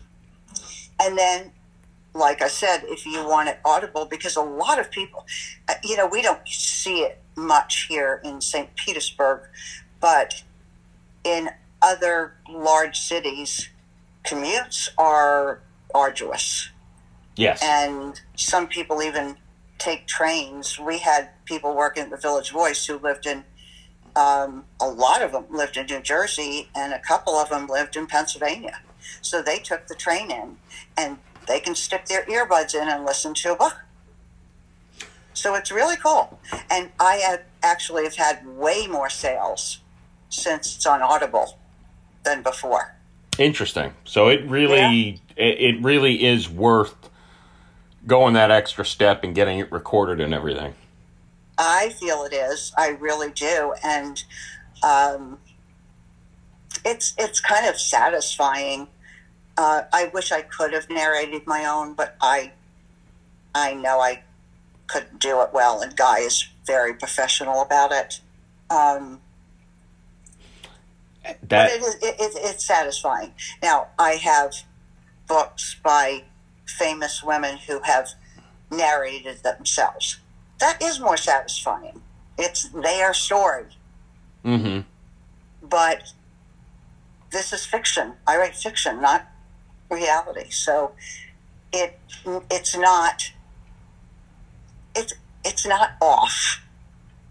And 1.01 1.17
then 1.17 1.53
like 2.17 2.43
I 2.43 2.49
said, 2.49 2.83
if 2.85 3.05
you 3.07 3.27
want 3.27 3.49
it 3.49 3.59
audible, 3.65 4.07
because 4.07 4.37
a 4.37 4.43
lot 4.43 4.79
of 4.79 4.91
people, 4.91 5.27
uh, 5.69 5.75
you 5.85 5.97
know, 5.97 6.07
we 6.07 6.23
don't 6.23 6.47
see 6.49 7.01
it 7.01 7.21
much 7.37 7.87
here 7.89 8.21
in 8.25 8.41
St. 8.41 8.75
Petersburg, 8.75 9.43
but 10.01 10.43
in 11.25 11.51
other 11.83 12.35
large 12.49 12.99
cities, 12.99 13.69
commutes 14.25 14.89
are 14.97 15.61
arduous. 15.95 16.71
Yes. 17.37 17.63
And 17.63 18.21
some 18.35 18.67
people 18.67 19.03
even 19.03 19.37
take 19.79 20.07
trains. 20.07 20.79
We 20.79 20.99
had 20.99 21.31
people 21.45 21.75
working 21.75 22.05
at 22.05 22.11
the 22.11 22.17
Village 22.17 22.51
Voice 22.51 22.87
who 22.87 22.99
lived 22.99 23.27
in, 23.27 23.45
um, 24.15 24.65
a 24.81 24.89
lot 24.89 25.21
of 25.21 25.33
them 25.33 25.45
lived 25.51 25.77
in 25.77 25.87
New 25.87 26.01
Jersey, 26.01 26.71
and 26.75 26.95
a 26.95 26.99
couple 26.99 27.35
of 27.35 27.51
them 27.51 27.67
lived 27.67 27.95
in 27.97 28.07
Pennsylvania. 28.07 28.81
So 29.21 29.43
they 29.43 29.59
took 29.59 29.87
the 29.87 29.95
train 29.95 30.31
in, 30.31 30.57
and 30.97 31.19
they 31.47 31.61
can 31.61 31.75
stick 31.75 32.07
their 32.07 32.25
earbuds 32.25 32.75
in 32.75 32.89
and 32.89 33.05
listen 33.05 33.35
to 33.35 33.53
a 33.53 33.57
book. 33.57 33.77
So 35.35 35.55
it's 35.55 35.71
really 35.71 35.97
cool. 35.97 36.41
And 36.71 36.91
I 36.99 37.17
have 37.17 37.43
actually 37.63 38.05
have 38.05 38.17
had 38.17 38.47
way 38.47 38.87
more 38.87 39.11
sales 39.11 39.81
since 40.31 40.77
it's 40.77 40.87
on 40.87 41.03
Audible 41.03 41.59
than 42.25 42.43
before. 42.43 42.97
Interesting. 43.39 43.93
So 44.05 44.29
it 44.29 44.45
really 44.49 45.21
it, 45.37 45.61
it 45.61 45.83
really 45.83 46.25
is 46.25 46.49
worth 46.49 47.11
going 48.07 48.35
that 48.35 48.51
extra 48.51 48.85
step 48.85 49.25
and 49.25 49.35
getting 49.35 49.59
it 49.59 49.71
recorded 49.71 50.21
and 50.21 50.33
everything. 50.33 50.75
I 51.59 51.91
feel 51.91 52.25
it 52.25 52.33
is. 52.33 52.73
I 52.77 52.89
really 52.91 53.31
do, 53.31 53.75
and 53.83 54.23
um, 54.83 55.39
it's 56.85 57.15
it's 57.19 57.41
kind 57.41 57.67
of 57.67 57.79
satisfying. 57.79 58.89
Uh, 59.59 59.83
I 59.93 60.07
wish 60.13 60.33
I 60.33 60.43
could 60.43 60.73
have 60.73 60.89
narrated 60.91 61.47
my 61.47 61.65
own, 61.65 61.95
but 61.95 62.17
I 62.21 62.53
I 63.55 63.73
know 63.75 64.01
I 64.01 64.23
couldn't 64.87 65.19
do 65.19 65.41
it 65.41 65.51
well, 65.53 65.81
and 65.81 65.97
Guy 65.97 66.19
is 66.19 66.47
very 66.67 66.95
professional 66.95 67.63
about 67.63 67.91
it. 67.93 68.21
Um, 68.71 69.21
but 71.23 71.49
That 71.49 71.71
it 71.71 71.83
is, 71.83 71.95
it, 71.97 72.17
it, 72.21 72.33
it's 72.37 72.65
satisfying. 72.65 73.33
Now, 73.63 73.89
I 73.99 74.13
have 74.13 74.53
books 75.27 75.75
by 75.83 76.25
famous 76.67 77.23
women 77.23 77.57
who 77.67 77.81
have 77.83 78.11
narrated 78.71 79.43
themselves. 79.43 80.19
That 80.61 80.81
is 80.83 81.01
more 81.01 81.17
satisfying. 81.17 82.03
It's 82.39 82.69
their 82.69 83.15
story, 83.15 83.67
Mm-hmm. 84.45 84.81
but 85.67 86.13
this 87.33 87.53
is 87.53 87.65
fiction. 87.67 88.13
I 88.27 88.37
write 88.37 88.55
fiction, 88.55 89.01
not 89.01 89.27
reality. 89.91 90.51
So 90.51 90.93
it 91.73 91.99
it's 92.51 92.77
not 92.77 93.33
it's 94.95 95.15
it's 95.45 95.67
not 95.67 95.93
off 96.01 96.63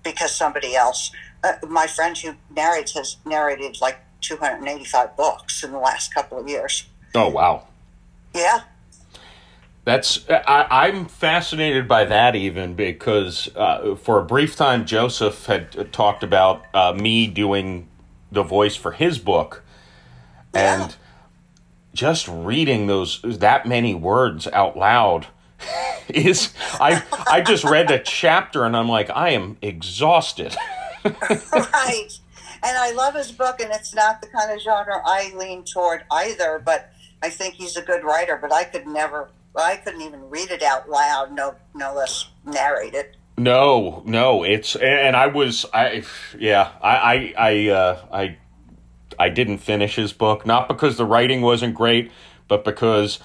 because 0.03 0.33
somebody 0.33 0.75
else. 0.75 1.11
Uh, 1.43 1.53
my 1.67 1.87
friend 1.87 2.17
who 2.17 2.35
narrates 2.53 2.93
has 2.93 3.17
narrated 3.25 3.77
like 3.81 3.99
285 4.21 5.15
books 5.17 5.63
in 5.63 5.71
the 5.71 5.79
last 5.79 6.13
couple 6.13 6.39
of 6.39 6.47
years. 6.47 6.85
Oh 7.13 7.29
wow. 7.29 7.67
Yeah, 8.33 8.61
That's 9.85 10.27
I, 10.29 10.87
I'm 10.87 11.05
fascinated 11.05 11.87
by 11.87 12.05
that 12.05 12.35
even 12.35 12.73
because 12.73 13.49
uh, 13.55 13.95
for 13.95 14.19
a 14.19 14.25
brief 14.25 14.55
time 14.55 14.85
Joseph 14.85 15.45
had 15.45 15.93
talked 15.93 16.23
about 16.23 16.65
uh, 16.73 16.93
me 16.93 17.27
doing 17.27 17.87
the 18.31 18.41
voice 18.41 18.75
for 18.75 18.91
his 18.91 19.19
book, 19.19 19.63
and 20.53 20.95
just 21.95 22.27
reading 22.27 22.87
those 22.87 23.21
that 23.23 23.65
many 23.65 23.95
words 23.95 24.47
out 24.47 24.77
loud 24.77 25.27
is 26.09 26.53
I 26.73 27.01
I 27.27 27.41
just 27.41 27.63
read 27.63 27.89
a 27.89 27.99
chapter 27.99 28.65
and 28.65 28.75
I'm 28.75 28.89
like 28.89 29.09
I 29.09 29.29
am 29.29 29.57
exhausted. 29.61 30.55
right. 31.03 32.09
And 32.63 32.77
I 32.77 32.93
love 32.93 33.13
his 33.13 33.31
book, 33.31 33.59
and 33.59 33.71
it's 33.71 33.93
not 33.93 34.21
the 34.21 34.27
kind 34.27 34.51
of 34.51 34.59
genre 34.59 34.99
I 35.05 35.31
lean 35.35 35.63
toward 35.65 36.03
either. 36.09 36.59
But 36.63 36.91
I 37.21 37.29
think 37.29 37.53
he's 37.53 37.77
a 37.77 37.81
good 37.81 38.03
writer. 38.03 38.39
But 38.41 38.51
I 38.51 38.63
could 38.63 38.87
never, 38.87 39.29
I 39.55 39.75
couldn't 39.77 40.01
even 40.01 40.29
read 40.29 40.49
it 40.49 40.63
out 40.63 40.89
loud. 40.89 41.31
No, 41.31 41.55
no 41.75 41.93
less 41.93 42.27
narrate 42.43 42.95
it. 42.95 43.17
No, 43.37 44.01
no, 44.05 44.43
it's 44.43 44.75
and 44.75 45.15
I 45.15 45.27
was 45.27 45.65
I 45.73 46.03
yeah 46.39 46.71
I 46.81 46.95
I 46.95 47.33
I 47.37 47.67
uh, 47.69 48.05
I 48.11 48.37
I 49.19 49.29
didn't 49.29 49.59
finish 49.59 49.95
his 49.95 50.13
book 50.13 50.45
not 50.45 50.67
because 50.67 50.97
the 50.97 51.05
writing 51.05 51.41
wasn't 51.41 51.75
great, 51.75 52.11
but 52.47 52.63
because 52.63 53.19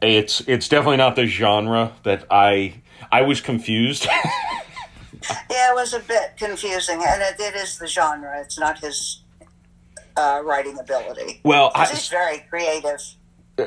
it's 0.00 0.40
it's 0.46 0.68
definitely 0.68 0.96
not 0.98 1.16
the 1.16 1.26
genre 1.26 1.92
that 2.02 2.26
I 2.30 2.74
I 3.10 3.22
was 3.22 3.40
confused. 3.40 4.06
Yeah, 5.50 5.70
it 5.70 5.74
was 5.74 5.94
a 5.94 6.00
bit 6.00 6.36
confusing, 6.36 7.00
and 7.06 7.22
it, 7.22 7.38
it 7.38 7.54
is 7.54 7.78
the 7.78 7.86
genre. 7.86 8.40
It's 8.40 8.58
not 8.58 8.80
his 8.80 9.22
uh, 10.16 10.42
writing 10.44 10.78
ability. 10.78 11.40
Well, 11.44 11.70
I, 11.74 11.86
he's 11.86 12.08
very 12.08 12.38
creative. 12.50 13.00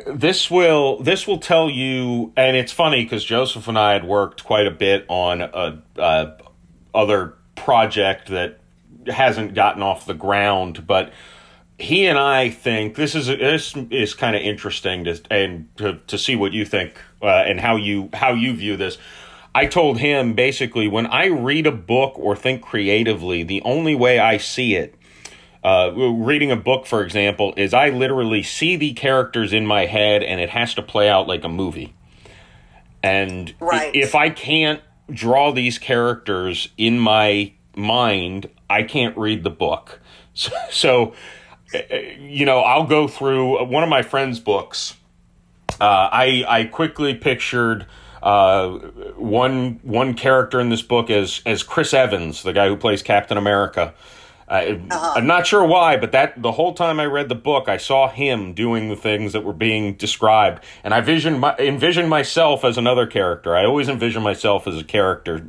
this 0.07 0.51
will 0.51 1.01
this 1.01 1.25
will 1.27 1.37
tell 1.37 1.69
you 1.69 2.33
and 2.35 2.57
it's 2.57 2.71
funny 2.71 3.03
because 3.03 3.23
joseph 3.23 3.67
and 3.67 3.77
i 3.77 3.93
had 3.93 4.03
worked 4.03 4.43
quite 4.43 4.65
a 4.65 4.71
bit 4.71 5.05
on 5.09 5.41
a, 5.41 5.81
a 5.97 6.37
other 6.93 7.35
project 7.55 8.29
that 8.29 8.59
hasn't 9.05 9.53
gotten 9.53 9.83
off 9.83 10.07
the 10.07 10.15
ground 10.15 10.87
but 10.87 11.13
he 11.77 12.05
and 12.05 12.17
i 12.17 12.49
think 12.49 12.95
this 12.95 13.15
is 13.15 13.27
this 13.27 13.75
is 13.91 14.13
kind 14.13 14.35
of 14.35 14.41
interesting 14.41 15.03
to 15.03 15.19
and 15.29 15.67
to, 15.77 15.99
to 16.07 16.17
see 16.17 16.35
what 16.35 16.53
you 16.53 16.65
think 16.65 17.01
uh, 17.21 17.27
and 17.27 17.59
how 17.59 17.75
you 17.75 18.09
how 18.13 18.33
you 18.33 18.53
view 18.55 18.77
this 18.77 18.97
i 19.53 19.65
told 19.65 19.99
him 19.99 20.33
basically 20.33 20.87
when 20.87 21.05
i 21.07 21.25
read 21.25 21.67
a 21.67 21.71
book 21.71 22.17
or 22.17 22.35
think 22.35 22.61
creatively 22.61 23.43
the 23.43 23.61
only 23.63 23.95
way 23.95 24.19
i 24.19 24.37
see 24.37 24.75
it 24.75 24.95
uh, 25.65 25.91
reading 25.95 26.51
a 26.51 26.55
book, 26.55 26.85
for 26.85 27.01
example, 27.01 27.51
is 27.57 27.73
I 27.73 27.89
literally 27.89 28.43
see 28.43 28.75
the 28.75 28.93
characters 28.93 29.51
in 29.51 29.65
my 29.65 29.87
head 29.87 30.21
and 30.21 30.39
it 30.39 30.51
has 30.51 30.75
to 30.75 30.83
play 30.83 31.09
out 31.09 31.27
like 31.27 31.43
a 31.43 31.49
movie. 31.49 31.95
And 33.01 33.51
Right. 33.59 33.95
if 33.95 34.13
I 34.13 34.29
can't 34.29 34.81
draw 35.09 35.51
these 35.51 35.79
characters 35.79 36.69
in 36.77 36.99
my 36.99 37.53
mind, 37.75 38.47
I 38.69 38.83
can't 38.83 39.17
read 39.17 39.43
the 39.43 39.49
book. 39.49 40.01
So, 40.37 40.51
so 40.69 41.13
you 41.73 42.45
know, 42.45 42.59
I'll 42.59 42.87
go 42.87 43.07
through 43.07 43.65
one 43.65 43.83
of 43.83 43.89
my 43.89 44.01
friend's 44.01 44.39
books. 44.39 44.95
Uh, 45.79 46.09
I 46.11 46.45
I 46.47 46.63
quickly 46.65 47.15
pictured 47.15 47.85
uh, 48.23 48.69
one 49.17 49.79
one 49.83 50.13
character 50.13 50.59
in 50.59 50.69
this 50.69 50.81
book 50.81 51.09
as 51.09 51.41
as 51.45 51.63
Chris 51.63 51.93
Evans, 51.93 52.43
the 52.43 52.53
guy 52.53 52.67
who 52.67 52.77
plays 52.77 53.03
Captain 53.03 53.37
America. 53.37 53.93
Uh, 54.47 54.75
I'm 54.91 55.25
not 55.25 55.47
sure 55.47 55.65
why, 55.65 55.97
but 55.97 56.11
that 56.11 56.39
the 56.39 56.51
whole 56.51 56.75
time 56.75 56.99
I 56.99 57.05
read 57.05 57.29
the 57.29 57.35
book, 57.35 57.67
I 57.67 57.77
saw 57.77 58.07
him 58.07 58.53
doing 58.53 58.89
the 58.89 58.95
things 58.95 59.33
that 59.33 59.43
were 59.43 59.53
being 59.53 59.95
described, 59.95 60.63
and 60.83 60.93
I 60.93 61.01
visioned 61.01 61.39
my, 61.39 61.55
envisioned 61.57 62.09
myself 62.09 62.63
as 62.63 62.77
another 62.77 63.07
character. 63.07 63.55
I 63.55 63.65
always 63.65 63.89
envision 63.89 64.21
myself 64.21 64.67
as 64.67 64.77
a 64.77 64.83
character, 64.83 65.47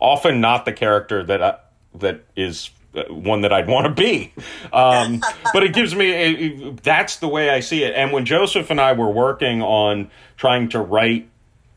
often 0.00 0.40
not 0.40 0.64
the 0.64 0.72
character 0.72 1.24
that 1.24 1.42
I, 1.42 1.58
that 1.96 2.24
is 2.36 2.70
uh, 2.70 2.75
one 3.08 3.42
that 3.42 3.52
I'd 3.52 3.68
want 3.68 3.86
to 3.86 3.92
be. 3.92 4.32
Um, 4.72 5.22
but 5.52 5.62
it 5.62 5.72
gives 5.72 5.94
me 5.94 6.12
a, 6.12 6.72
that's 6.82 7.16
the 7.16 7.28
way 7.28 7.50
I 7.50 7.60
see 7.60 7.84
it. 7.84 7.94
And 7.94 8.12
when 8.12 8.24
Joseph 8.24 8.70
and 8.70 8.80
I 8.80 8.92
were 8.92 9.10
working 9.10 9.62
on 9.62 10.10
trying 10.36 10.68
to 10.70 10.80
write 10.80 11.28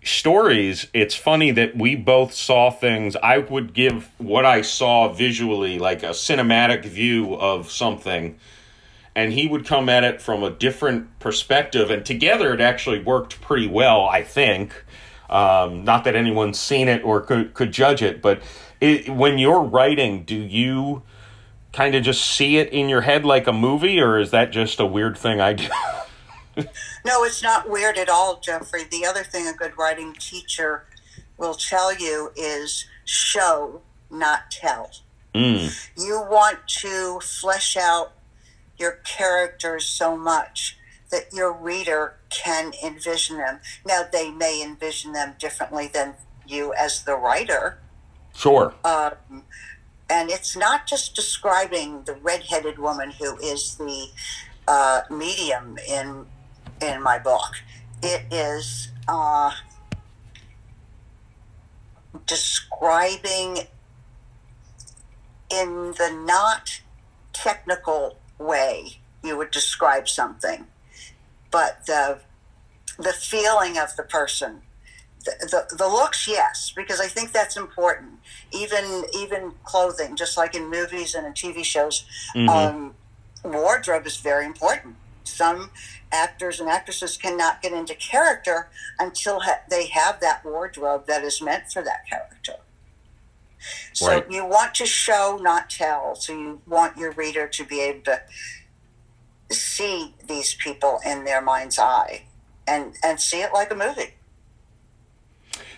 stories, 0.03 0.87
it's 0.93 1.15
funny 1.15 1.51
that 1.51 1.75
we 1.75 1.95
both 1.95 2.33
saw 2.33 2.71
things. 2.71 3.15
I 3.21 3.39
would 3.39 3.73
give 3.73 4.09
what 4.17 4.45
I 4.45 4.61
saw 4.61 5.11
visually, 5.11 5.77
like 5.77 6.03
a 6.03 6.09
cinematic 6.09 6.85
view 6.85 7.35
of 7.35 7.69
something, 7.69 8.37
and 9.15 9.33
he 9.33 9.47
would 9.47 9.65
come 9.65 9.89
at 9.89 10.03
it 10.03 10.21
from 10.21 10.43
a 10.43 10.49
different 10.49 11.19
perspective. 11.19 11.91
And 11.91 12.05
together, 12.05 12.53
it 12.53 12.61
actually 12.61 13.03
worked 13.03 13.41
pretty 13.41 13.67
well, 13.67 14.07
I 14.07 14.23
think. 14.23 14.85
Um, 15.29 15.83
not 15.83 16.03
that 16.05 16.15
anyone's 16.15 16.59
seen 16.59 16.87
it 16.87 17.03
or 17.03 17.21
could, 17.21 17.53
could 17.53 17.71
judge 17.71 18.01
it, 18.01 18.21
but 18.21 18.41
it, 18.81 19.09
when 19.09 19.37
you're 19.37 19.61
writing, 19.61 20.23
do 20.23 20.35
you 20.35 21.03
kind 21.71 21.93
of 21.93 22.03
just 22.03 22.25
see 22.25 22.57
it 22.57 22.69
in 22.73 22.89
your 22.89 23.01
head 23.01 23.25
like 23.25 23.45
a 23.45 23.53
movie, 23.53 23.99
or 23.99 24.17
is 24.17 24.31
that 24.31 24.51
just 24.51 24.79
a 24.79 24.85
weird 24.85 25.17
thing 25.17 25.39
I 25.39 25.53
do? 25.53 25.67
No, 27.05 27.23
it's 27.23 27.41
not 27.41 27.69
weird 27.69 27.97
at 27.97 28.09
all, 28.09 28.41
Jeffrey. 28.41 28.83
The 28.83 29.05
other 29.05 29.23
thing 29.23 29.47
a 29.47 29.53
good 29.53 29.77
writing 29.77 30.13
teacher 30.13 30.83
will 31.37 31.53
tell 31.53 31.95
you 31.95 32.31
is 32.35 32.85
show, 33.05 33.81
not 34.11 34.51
tell. 34.51 34.91
mm, 35.33 35.73
You 35.95 36.21
want 36.29 36.67
to 36.81 37.21
flesh 37.21 37.77
out 37.77 38.11
your 38.77 38.99
characters 39.05 39.85
so 39.85 40.17
much 40.17 40.77
that 41.11 41.33
your 41.33 41.51
reader 41.53 42.15
can 42.29 42.71
envision 42.83 43.37
them. 43.37 43.59
Now, 43.85 44.03
they 44.11 44.31
may 44.31 44.61
envision 44.63 45.13
them 45.13 45.35
differently 45.39 45.87
than 45.87 46.15
you 46.47 46.73
as 46.73 47.03
the 47.03 47.15
writer. 47.15 47.79
sure. 48.35 48.73
Um, 48.83 49.43
and 50.09 50.29
it's 50.31 50.57
not 50.57 50.87
just 50.87 51.15
describing 51.15 52.03
the 52.03 52.15
redheaded 52.15 52.79
woman 52.79 53.11
who 53.11 53.37
is 53.37 53.75
the 53.75 54.07
uh, 54.67 55.01
medium 55.09 55.77
in 55.87 56.25
in 56.81 57.01
my 57.01 57.19
book. 57.19 57.51
it 58.01 58.23
is 58.31 58.89
uh, 59.09 59.51
describing 62.25 63.57
in 65.51 65.93
the 65.97 66.23
not 66.25 66.81
technical 67.33 68.17
way 68.37 68.99
you 69.23 69.35
would 69.37 69.51
describe 69.51 70.07
something, 70.07 70.65
but 71.51 71.85
the 71.85 72.19
the 72.97 73.13
feeling 73.13 73.77
of 73.77 73.95
the 73.95 74.03
person. 74.03 74.61
The, 75.25 75.65
the, 75.69 75.75
the 75.75 75.87
looks, 75.87 76.29
yes, 76.29 76.71
because 76.73 77.01
I 77.01 77.07
think 77.07 77.33
that's 77.33 77.57
important. 77.57 78.19
Even 78.51 79.03
even 79.13 79.51
clothing, 79.63 80.15
just 80.15 80.37
like 80.37 80.55
in 80.55 80.69
movies 80.69 81.13
and 81.13 81.25
in 81.27 81.33
TV 81.33 81.63
shows, 81.63 82.05
Mhm. 82.35 82.49
um, 82.49 82.95
wardrobe 83.43 84.05
is 84.07 84.17
very 84.17 84.45
important. 84.45 84.95
Some 85.25 85.71
actors 86.11 86.59
and 86.59 86.69
actresses 86.69 87.17
cannot 87.17 87.61
get 87.61 87.73
into 87.73 87.95
character 87.95 88.69
until 88.97 89.41
ha- 89.41 89.61
they 89.69 89.87
have 89.87 90.19
that 90.21 90.43
wardrobe 90.45 91.05
that 91.07 91.23
is 91.23 91.41
meant 91.41 91.71
for 91.71 91.81
that 91.83 92.07
character. 92.09 92.55
So 93.93 94.07
Right. 94.07 94.31
you 94.31 94.45
want 94.45 94.73
to 94.75 94.85
show, 94.85 95.37
not 95.41 95.69
tell. 95.69 96.15
So 96.15 96.31
you 96.31 96.61
want 96.65 96.97
your 96.97 97.11
reader 97.11 97.45
to 97.47 97.63
be 97.65 97.81
able 97.81 98.03
to 98.05 98.21
see 99.51 100.13
these 100.27 100.53
people 100.55 100.99
in 101.05 101.25
their 101.25 101.41
mind's 101.41 101.79
eye 101.79 102.23
and 102.67 102.95
and 103.03 103.19
see 103.19 103.41
it 103.41 103.53
like 103.53 103.71
a 103.71 103.75
movie. 103.75 104.13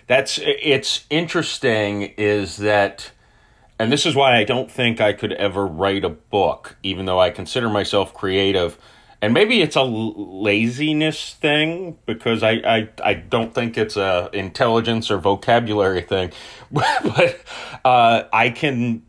That's 0.07 0.39
it's 0.43 1.05
interesting 1.09 2.13
is 2.17 2.57
that 2.57 3.11
and 3.79 3.91
this 3.91 4.05
is 4.05 4.13
why 4.13 4.37
I 4.37 4.43
don't 4.43 4.69
think 4.69 5.01
I 5.01 5.13
could 5.13 5.33
ever 5.33 5.65
write 5.65 6.03
a 6.03 6.09
book 6.09 6.77
even 6.83 7.05
though 7.05 7.19
I 7.19 7.29
consider 7.29 7.69
myself 7.69 8.13
creative 8.13 8.77
and 9.21 9.33
maybe 9.33 9.61
it's 9.61 9.75
a 9.75 9.83
laziness 9.83 11.35
thing 11.35 11.97
because 12.07 12.41
I, 12.41 12.51
I, 12.51 12.89
I 13.03 13.13
don't 13.13 13.53
think 13.53 13.77
it's 13.77 13.95
a 13.95 14.29
intelligence 14.33 15.11
or 15.11 15.19
vocabulary 15.19 16.01
thing 16.01 16.31
but 16.71 17.39
uh, 17.85 18.23
I 18.33 18.49
can 18.49 19.03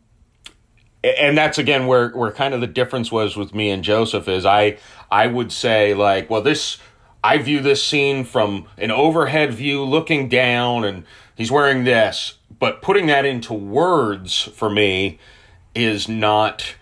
and 1.03 1.37
that's 1.37 1.57
again 1.57 1.85
where 1.87 2.09
where 2.09 2.31
kind 2.31 2.53
of 2.53 2.61
the 2.61 2.67
difference 2.67 3.11
was 3.11 3.35
with 3.35 3.53
me 3.53 3.69
and 3.69 3.83
Joseph 3.83 4.27
is 4.27 4.45
I 4.45 4.77
I 5.11 5.27
would 5.27 5.51
say 5.51 5.93
like 5.93 6.29
well 6.29 6.41
this 6.41 6.77
I 7.23 7.37
view 7.37 7.59
this 7.61 7.83
scene 7.83 8.23
from 8.25 8.67
an 8.77 8.91
overhead 8.91 9.53
view 9.53 9.83
looking 9.83 10.29
down 10.29 10.83
and 10.83 11.03
he's 11.35 11.51
wearing 11.51 11.83
this 11.83 12.35
but 12.59 12.81
putting 12.81 13.07
that 13.07 13.25
into 13.25 13.53
words 13.53 14.41
for 14.41 14.69
me 14.69 15.19
is 15.75 16.07
not 16.07 16.75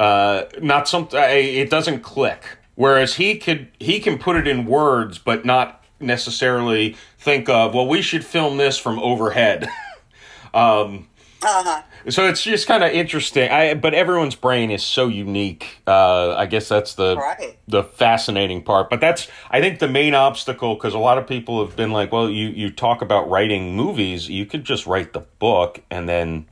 uh 0.00 0.44
not 0.60 0.88
something 0.88 1.20
it 1.20 1.70
doesn't 1.70 2.00
click 2.00 2.58
whereas 2.74 3.14
he 3.14 3.36
could 3.38 3.68
he 3.78 4.00
can 4.00 4.18
put 4.18 4.36
it 4.36 4.46
in 4.48 4.64
words 4.64 5.18
but 5.18 5.44
not 5.44 5.84
necessarily 6.00 6.96
think 7.18 7.48
of 7.48 7.74
well 7.74 7.86
we 7.86 8.00
should 8.02 8.24
film 8.24 8.56
this 8.56 8.78
from 8.78 8.98
overhead 8.98 9.68
um 10.54 11.06
Uh-huh. 11.40 11.82
So 12.08 12.26
it's 12.28 12.42
just 12.42 12.66
kind 12.66 12.82
of 12.84 12.90
interesting. 12.92 13.50
I 13.50 13.74
but 13.74 13.94
everyone's 13.94 14.34
brain 14.34 14.70
is 14.70 14.82
so 14.82 15.08
unique. 15.08 15.80
Uh, 15.86 16.34
I 16.36 16.46
guess 16.46 16.68
that's 16.68 16.94
the 16.94 17.16
Right. 17.16 17.58
the 17.68 17.82
fascinating 17.84 18.62
part. 18.62 18.90
But 18.90 19.00
that's 19.00 19.28
I 19.50 19.60
think 19.60 19.78
the 19.78 19.88
main 19.88 20.14
obstacle 20.14 20.74
because 20.74 20.94
a 20.94 20.98
lot 20.98 21.18
of 21.18 21.26
people 21.26 21.64
have 21.64 21.76
been 21.76 21.90
like, 21.92 22.12
well, 22.12 22.28
you 22.30 22.48
you 22.48 22.70
talk 22.70 23.02
about 23.02 23.28
writing 23.28 23.74
movies, 23.76 24.28
you 24.28 24.46
could 24.46 24.64
just 24.64 24.86
write 24.86 25.12
the 25.12 25.20
book 25.38 25.80
and 25.90 26.08
then 26.08 26.46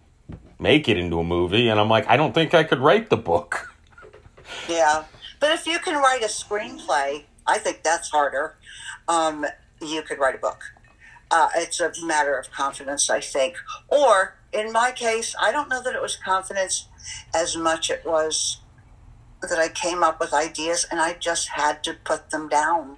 make 0.59 0.88
it 0.88 0.97
into 0.97 1.18
a 1.20 1.24
movie. 1.24 1.68
And 1.68 1.78
I'm 1.78 1.88
like, 1.88 2.07
I 2.09 2.16
don't 2.16 2.32
think 2.34 2.55
I 2.55 2.64
could 2.64 2.78
write 2.80 3.11
the 3.11 3.16
book. 3.16 3.74
Yeah. 4.68 5.05
But 5.38 5.51
if 5.53 5.66
you 5.66 5.78
can 5.80 5.97
write 6.01 6.22
a 6.22 6.28
screenplay, 6.28 7.24
I 7.47 7.59
think 7.59 7.82
that's 7.82 8.09
harder. 8.09 8.57
Um, 9.07 9.44
you 9.82 10.01
could 10.01 10.18
write 10.18 10.34
a 10.34 10.38
book. 10.38 10.62
Uh, 11.30 11.51
it's 11.57 11.78
a 11.78 11.92
matter 12.03 12.38
of 12.38 12.51
confidence, 12.51 13.11
I 13.11 13.20
think. 13.20 13.57
Or 13.88 14.36
in 14.57 14.73
my 14.73 14.93
case, 14.93 15.35
I 15.41 15.53
don't 15.53 15.69
know 15.69 15.83
that 15.83 15.95
it 15.95 16.03
was 16.03 16.17
confidence 16.17 16.89
as 17.35 17.57
much 17.57 17.91
it 17.91 18.05
was 18.05 18.61
that 19.43 19.59
I 19.59 19.69
came 19.69 20.03
up 20.03 20.19
with 20.19 20.33
ideas 20.33 20.87
and 20.91 21.01
I 21.01 21.15
just 21.15 21.51
had 21.51 21.85
to 21.85 21.95
put 22.05 22.31
them 22.31 22.49
down. 22.49 22.97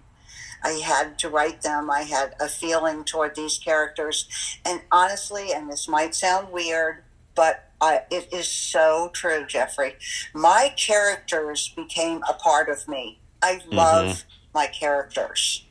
I 0.63 0.71
had 0.85 1.19
to 1.21 1.29
write 1.29 1.63
them. 1.63 1.91
I 1.91 2.03
had 2.03 2.35
a 2.41 2.49
feeling 2.49 3.05
toward 3.05 3.35
these 3.35 3.59
characters. 3.59 4.29
And 4.65 4.83
honestly, 4.91 5.53
and 5.53 5.71
this 5.71 5.89
might 5.89 6.15
sound 6.15 6.53
weird, 6.53 7.05
but 7.35 7.71
I, 7.81 8.03
it 8.11 8.33
is 8.33 8.49
so 8.49 9.11
true, 9.13 9.45
Jeffrey. 9.47 9.95
My 10.35 10.75
characters 10.77 11.73
became 11.77 12.23
a 12.29 12.35
part 12.35 12.69
of 12.69 12.89
me. 12.89 13.21
I 13.43 13.57
mm-hmm. 13.57 13.77
love 13.77 14.25
my 14.53 14.67
characters 14.67 15.65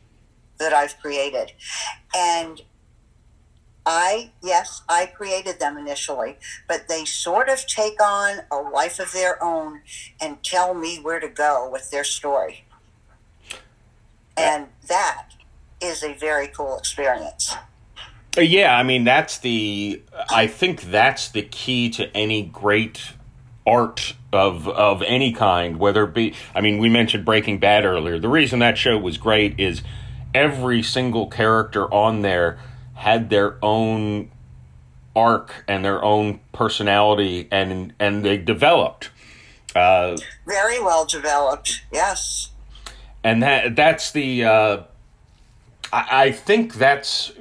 that 0.58 0.74
I've 0.74 0.98
created. 1.00 1.52
And 2.16 2.62
I, 3.90 4.32
yes, 4.44 4.82
I 4.90 5.06
created 5.06 5.62
them 5.62 5.78
initially, 5.78 6.36
but 6.68 6.90
they 6.90 7.06
sort 7.06 7.48
of 7.48 7.66
take 7.66 8.02
on 8.02 8.40
a 8.52 8.58
life 8.58 9.00
of 9.00 9.14
their 9.14 9.42
own 9.42 9.80
and 10.20 10.44
tell 10.44 10.74
me 10.74 10.98
where 10.98 11.22
to 11.22 11.30
go 11.30 11.70
with 11.72 11.90
their 11.90 12.04
story. 12.04 12.66
And 14.36 14.68
that 14.90 15.30
is 15.80 16.04
a 16.04 16.14
very 16.16 16.50
cool 16.50 16.78
experience. 16.78 17.56
Uh, 18.38 18.42
Yeah, 18.42 18.78
I 18.78 18.84
mean 18.84 19.06
that's 19.06 19.38
the 19.38 20.02
I 20.30 20.48
think 20.48 20.82
that's 20.82 21.30
the 21.30 21.44
key 21.44 21.90
to 21.92 22.16
any 22.16 22.44
great 22.44 23.14
art 23.66 24.16
of 24.34 24.68
of 24.68 25.02
any 25.02 25.32
kind, 25.32 25.80
whether 25.80 26.04
it 26.04 26.14
be 26.14 26.34
I 26.54 26.60
mean 26.60 26.78
we 26.78 26.90
mentioned 26.90 27.24
Breaking 27.24 27.58
Bad 27.58 27.86
earlier. 27.86 28.20
The 28.20 28.28
reason 28.28 28.60
that 28.60 28.78
show 28.78 28.98
was 28.98 29.18
great 29.18 29.58
is 29.58 29.82
every 30.34 30.84
single 30.84 31.28
character 31.28 31.92
on 31.92 32.22
there 32.22 32.60
had 32.98 33.30
their 33.30 33.58
own 33.64 34.32
arc 35.16 35.64
and 35.68 35.86
their 35.86 36.04
own 36.04 36.40
personality 36.52 37.48
and 37.52 37.94
and 38.00 38.26
they 38.26 38.38
developed. 38.38 39.12
Uh 39.76 40.18
Very 40.46 40.80
well 40.80 41.06
developed, 41.06 41.84
yes. 41.92 42.52
and 43.24 43.44
that 43.44 43.76
that's 43.76 44.12
the 44.12 44.44
uh, 44.44 44.84
I, 45.94 46.26
I 46.26 46.32
think 46.32 46.76
that's 46.76 47.32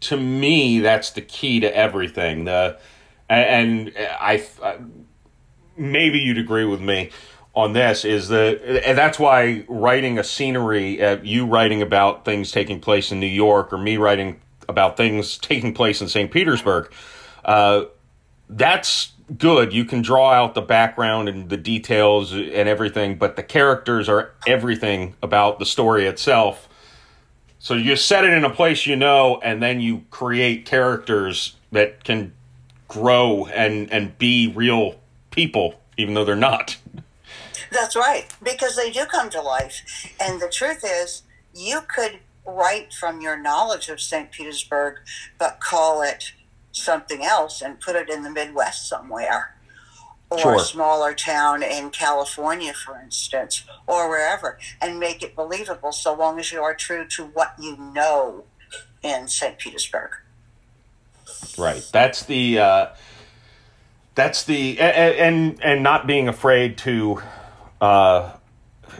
to 0.00 0.16
me 0.16 0.80
that's 0.80 1.10
the 1.10 1.20
key 1.20 1.60
to 1.60 1.76
everything 1.76 2.44
the 2.44 2.78
and, 3.28 3.90
and 3.96 4.08
I, 4.20 4.46
I 4.62 4.78
maybe 5.76 6.18
you'd 6.18 6.38
agree 6.38 6.64
with 6.64 6.80
me 6.80 7.10
on 7.54 7.72
this 7.72 8.04
is 8.04 8.28
that 8.28 8.62
and 8.86 8.96
that's 8.96 9.18
why 9.18 9.64
writing 9.68 10.18
a 10.18 10.24
scenery 10.24 11.02
uh, 11.02 11.18
you 11.22 11.44
writing 11.44 11.82
about 11.82 12.24
things 12.24 12.52
taking 12.52 12.80
place 12.80 13.10
in 13.12 13.20
New 13.20 13.26
York 13.26 13.72
or 13.72 13.78
me 13.78 13.96
writing 13.96 14.40
about 14.68 14.96
things 14.96 15.38
taking 15.38 15.72
place 15.72 16.00
in 16.00 16.08
St. 16.08 16.30
Petersburg 16.30 16.92
uh, 17.48 17.86
that's 18.48 19.12
good. 19.36 19.72
You 19.72 19.84
can 19.86 20.02
draw 20.02 20.32
out 20.32 20.54
the 20.54 20.62
background 20.62 21.28
and 21.28 21.48
the 21.48 21.56
details 21.56 22.32
and 22.32 22.68
everything, 22.68 23.16
but 23.16 23.36
the 23.36 23.42
characters 23.42 24.08
are 24.08 24.32
everything 24.46 25.14
about 25.22 25.58
the 25.58 25.66
story 25.66 26.06
itself. 26.06 26.68
So 27.58 27.74
you 27.74 27.96
set 27.96 28.24
it 28.24 28.32
in 28.32 28.44
a 28.44 28.50
place 28.50 28.86
you 28.86 28.96
know, 28.96 29.40
and 29.42 29.62
then 29.62 29.80
you 29.80 30.04
create 30.10 30.66
characters 30.66 31.56
that 31.72 32.04
can 32.04 32.32
grow 32.86 33.46
and 33.46 33.90
and 33.90 34.16
be 34.18 34.52
real 34.54 34.96
people, 35.30 35.80
even 35.96 36.14
though 36.14 36.24
they're 36.24 36.36
not. 36.36 36.76
That's 37.70 37.96
right, 37.96 38.26
because 38.42 38.76
they 38.76 38.90
do 38.90 39.04
come 39.06 39.28
to 39.30 39.42
life. 39.42 40.14
And 40.20 40.40
the 40.40 40.48
truth 40.48 40.84
is, 40.84 41.22
you 41.54 41.80
could 41.82 42.20
write 42.52 42.92
from 42.92 43.20
your 43.20 43.36
knowledge 43.36 43.88
of 43.88 44.00
St. 44.00 44.30
Petersburg, 44.32 44.96
but 45.38 45.60
call 45.60 46.02
it 46.02 46.32
something 46.72 47.22
else 47.24 47.60
and 47.62 47.78
put 47.80 47.94
it 47.96 48.08
in 48.08 48.22
the 48.22 48.30
Midwest 48.30 48.88
somewhere. 48.88 49.54
Or 50.30 50.38
Sure. 50.38 50.54
a 50.56 50.60
smaller 50.60 51.14
town 51.14 51.62
in 51.62 51.88
California, 51.90 52.74
for 52.74 53.00
instance, 53.00 53.64
or 53.86 54.10
wherever, 54.10 54.58
and 54.80 55.00
make 55.00 55.22
it 55.22 55.34
believable 55.34 55.90
so 55.90 56.12
long 56.14 56.38
as 56.38 56.52
you 56.52 56.62
are 56.62 56.74
true 56.74 57.06
to 57.08 57.24
what 57.26 57.54
you 57.58 57.76
know 57.78 58.44
in 59.02 59.26
St. 59.28 59.56
Petersburg. 59.58 60.10
Right. 61.56 61.82
That's 61.92 62.24
the 62.24 62.58
uh, 62.58 62.86
that's 64.14 64.44
the 64.44 64.78
a- 64.78 64.82
a- 64.84 65.18
and 65.20 65.58
and 65.62 65.82
not 65.82 66.06
being 66.06 66.28
afraid 66.28 66.76
to. 66.78 67.22
Uh, 67.80 68.32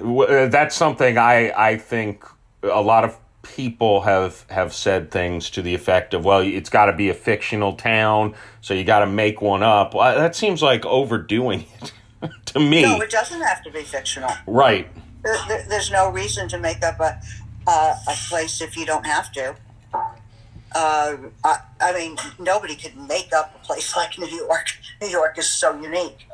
that's 0.01 0.75
something 0.77 1.19
I 1.19 1.53
I 1.55 1.77
think 1.77 2.25
a 2.63 2.81
lot 2.81 3.05
of 3.05 3.17
people 3.57 4.03
have 4.03 4.45
have 4.51 4.73
said 4.75 5.11
things 5.11 5.51
to 5.51 5.63
the 5.63 5.75
effect 5.75 6.13
of 6.15 6.25
well 6.25 6.41
it's 6.41 6.71
got 6.71 6.87
to 6.87 6.93
be 6.93 7.09
a 7.09 7.15
fictional 7.15 7.73
town 7.75 8.35
so 8.61 8.75
you 8.75 8.85
got 8.85 9.01
to 9.01 9.07
make 9.07 9.41
one 9.41 9.63
up 9.63 9.95
well, 9.95 10.15
that 10.19 10.37
seems 10.37 10.63
like 10.63 10.85
overdoing 10.87 11.65
it 11.83 11.93
to 12.47 12.61
me 12.61 12.83
No, 12.83 13.01
it 13.01 13.11
doesn't 13.11 13.41
have 13.41 13.63
to 13.65 13.71
be 13.71 13.83
fictional. 13.83 14.31
right 14.47 14.89
There, 15.23 15.37
there- 15.49 15.67
there's 15.69 15.91
no 15.91 16.11
reason 16.11 16.49
to 16.49 16.59
make 16.59 16.83
up 16.83 17.01
a 17.01 17.21
uh, 17.67 17.97
a 18.09 18.15
place 18.31 18.61
if 18.63 18.77
you 18.79 18.87
don't 18.87 19.05
have 19.05 19.31
to. 19.33 19.55
Uh, 20.75 21.17
I, 21.45 21.59
I 21.81 21.93
mean, 21.93 22.17
nobody 22.39 22.75
could 22.77 22.97
make 22.97 23.31
up 23.35 23.55
a 23.55 23.59
place 23.67 23.95
like 23.97 24.19
New 24.19 24.27
York. 24.27 24.67
New 25.03 25.09
York 25.09 25.37
is 25.39 25.51
so 25.51 25.79
unique, 25.79 26.27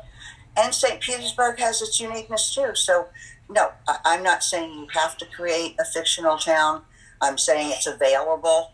and 0.57 0.73
St. 0.73 1.01
Petersburg 1.01 1.59
has 1.59 1.81
its 1.81 1.99
uniqueness 1.99 2.53
too. 2.55 2.73
So 2.75 3.07
no, 3.49 3.71
I, 3.87 3.97
I'm 4.05 4.23
not 4.23 4.43
saying 4.43 4.71
you 4.79 4.87
have 4.93 5.17
to 5.17 5.25
create 5.25 5.75
a 5.79 5.83
fictional 5.85 6.37
town. 6.37 6.83
I'm 7.21 7.37
saying 7.37 7.71
it's 7.71 7.87
available. 7.87 8.71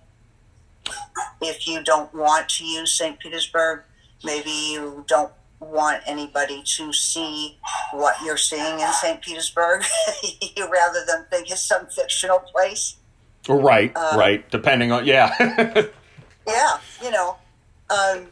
If 1.41 1.67
you 1.67 1.83
don't 1.83 2.13
want 2.13 2.49
to 2.49 2.65
use 2.65 2.91
St. 2.93 3.19
Petersburg, 3.19 3.83
maybe 4.23 4.49
you 4.49 5.05
don't 5.07 5.31
want 5.59 6.01
anybody 6.07 6.63
to 6.63 6.91
see 6.91 7.57
what 7.93 8.15
you're 8.25 8.37
seeing 8.37 8.79
in 8.79 8.91
St. 8.93 9.21
Petersburg, 9.21 9.83
rather 10.57 11.05
than 11.05 11.25
think 11.29 11.51
it's 11.51 11.61
some 11.61 11.85
fictional 11.87 12.39
place. 12.39 12.97
Right, 13.47 13.95
Um, 13.95 14.17
right. 14.17 14.49
Depending 14.49 14.91
on 14.91 15.05
yeah. 15.05 15.85
Yeah, 16.47 16.77
you 17.03 17.11
know, 17.11 17.37
um, 17.91 18.27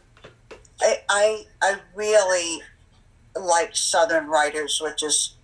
I, 0.81 0.97
I 1.09 1.45
I 1.61 1.75
really 1.93 2.61
like 3.39 3.75
Southern 3.75 4.27
writers, 4.27 4.81
which 4.83 5.03
is 5.03 5.35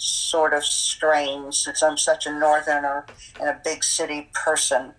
sort 0.00 0.54
of 0.54 0.64
strange 0.64 1.54
since 1.56 1.82
I'm 1.82 1.98
such 1.98 2.26
a 2.26 2.32
northerner 2.32 3.04
and 3.38 3.48
a 3.48 3.60
big 3.62 3.84
city 3.84 4.30
person. 4.32 4.94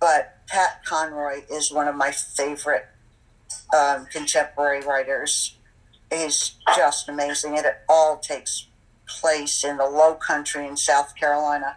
But 0.00 0.38
Pat 0.46 0.84
Conroy 0.84 1.42
is 1.50 1.72
one 1.72 1.88
of 1.88 1.94
my 1.96 2.10
favorite 2.12 2.86
um, 3.76 4.06
contemporary 4.06 4.80
writers. 4.86 5.56
He's 6.12 6.54
just 6.76 7.08
amazing, 7.08 7.56
and 7.56 7.66
it 7.66 7.78
all 7.88 8.18
takes 8.18 8.66
place 9.08 9.64
in 9.64 9.76
the 9.78 9.86
Low 9.86 10.14
Country 10.14 10.66
in 10.68 10.76
South 10.76 11.16
Carolina. 11.16 11.76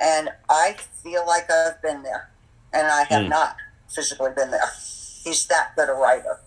And 0.00 0.30
I 0.48 0.76
feel 1.02 1.26
like 1.26 1.50
I've 1.50 1.82
been 1.82 2.02
there, 2.02 2.30
and 2.72 2.86
I 2.86 3.02
have 3.04 3.24
Hmm. 3.24 3.28
not 3.30 3.56
physically 3.88 4.30
been 4.34 4.50
there. 4.50 4.72
He's 5.24 5.46
that 5.48 5.74
good 5.76 5.88
a 5.90 5.92
writer. 5.92 6.40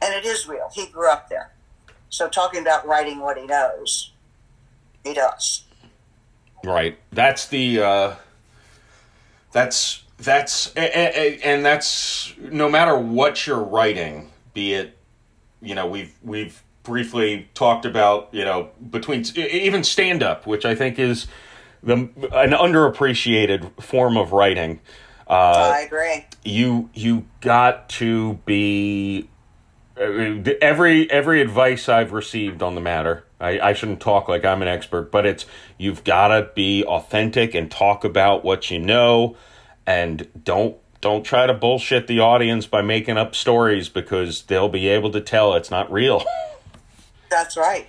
And 0.00 0.14
it 0.14 0.24
is 0.24 0.48
real. 0.48 0.70
He 0.72 0.86
grew 0.86 1.10
up 1.10 1.28
there. 1.28 1.52
So 2.10 2.28
talking 2.28 2.60
about 2.60 2.86
writing 2.86 3.20
what 3.20 3.38
he 3.38 3.46
knows, 3.46 4.12
he 5.04 5.14
does. 5.14 5.64
Right. 6.64 6.98
That's 7.12 7.46
the. 7.46 7.82
Uh, 7.82 8.14
that's 9.52 10.04
that's 10.18 10.72
and 10.74 11.64
that's 11.64 12.34
no 12.38 12.68
matter 12.68 12.96
what 12.96 13.46
you're 13.46 13.62
writing, 13.62 14.30
be 14.54 14.74
it, 14.74 14.96
you 15.62 15.74
know, 15.74 15.86
we've 15.86 16.14
we've 16.22 16.62
briefly 16.82 17.48
talked 17.54 17.84
about 17.84 18.28
you 18.32 18.44
know 18.44 18.70
between 18.90 19.24
even 19.36 19.82
stand 19.82 20.22
up, 20.22 20.46
which 20.46 20.64
I 20.64 20.74
think 20.74 20.98
is 20.98 21.26
the 21.82 21.94
an 21.94 22.52
underappreciated 22.52 23.82
form 23.82 24.16
of 24.16 24.32
writing. 24.32 24.80
Uh, 25.26 25.72
I 25.74 25.80
agree. 25.80 26.26
you 26.44 26.90
you 26.92 27.26
got 27.40 27.88
to 27.90 28.34
be 28.44 29.28
Uh, 30.00 30.04
uh, 30.04 30.52
every 30.62 31.10
every 31.10 31.42
advice 31.42 31.88
I've 31.88 32.12
received 32.12 32.62
on 32.62 32.74
the 32.74 32.80
matter. 32.80 33.24
I, 33.38 33.60
I 33.60 33.72
shouldn't 33.74 34.00
talk 34.00 34.28
like 34.28 34.44
I'm 34.44 34.62
an 34.62 34.68
expert, 34.68 35.10
but 35.10 35.26
it's 35.26 35.44
you've 35.76 36.04
got 36.04 36.28
to 36.28 36.50
be 36.54 36.84
authentic 36.84 37.54
and 37.54 37.70
talk 37.70 38.04
about 38.04 38.42
what 38.44 38.70
you 38.70 38.78
know, 38.78 39.36
and 39.86 40.26
don't 40.42 40.76
don't 41.00 41.22
try 41.22 41.46
to 41.46 41.54
bullshit 41.54 42.06
the 42.06 42.20
audience 42.20 42.66
by 42.66 42.82
making 42.82 43.18
up 43.18 43.34
stories 43.34 43.88
because 43.88 44.42
they'll 44.42 44.68
be 44.68 44.88
able 44.88 45.10
to 45.10 45.20
tell 45.20 45.54
it's 45.54 45.70
not 45.70 45.90
real. 45.92 46.24
That's 47.30 47.56
right. 47.56 47.88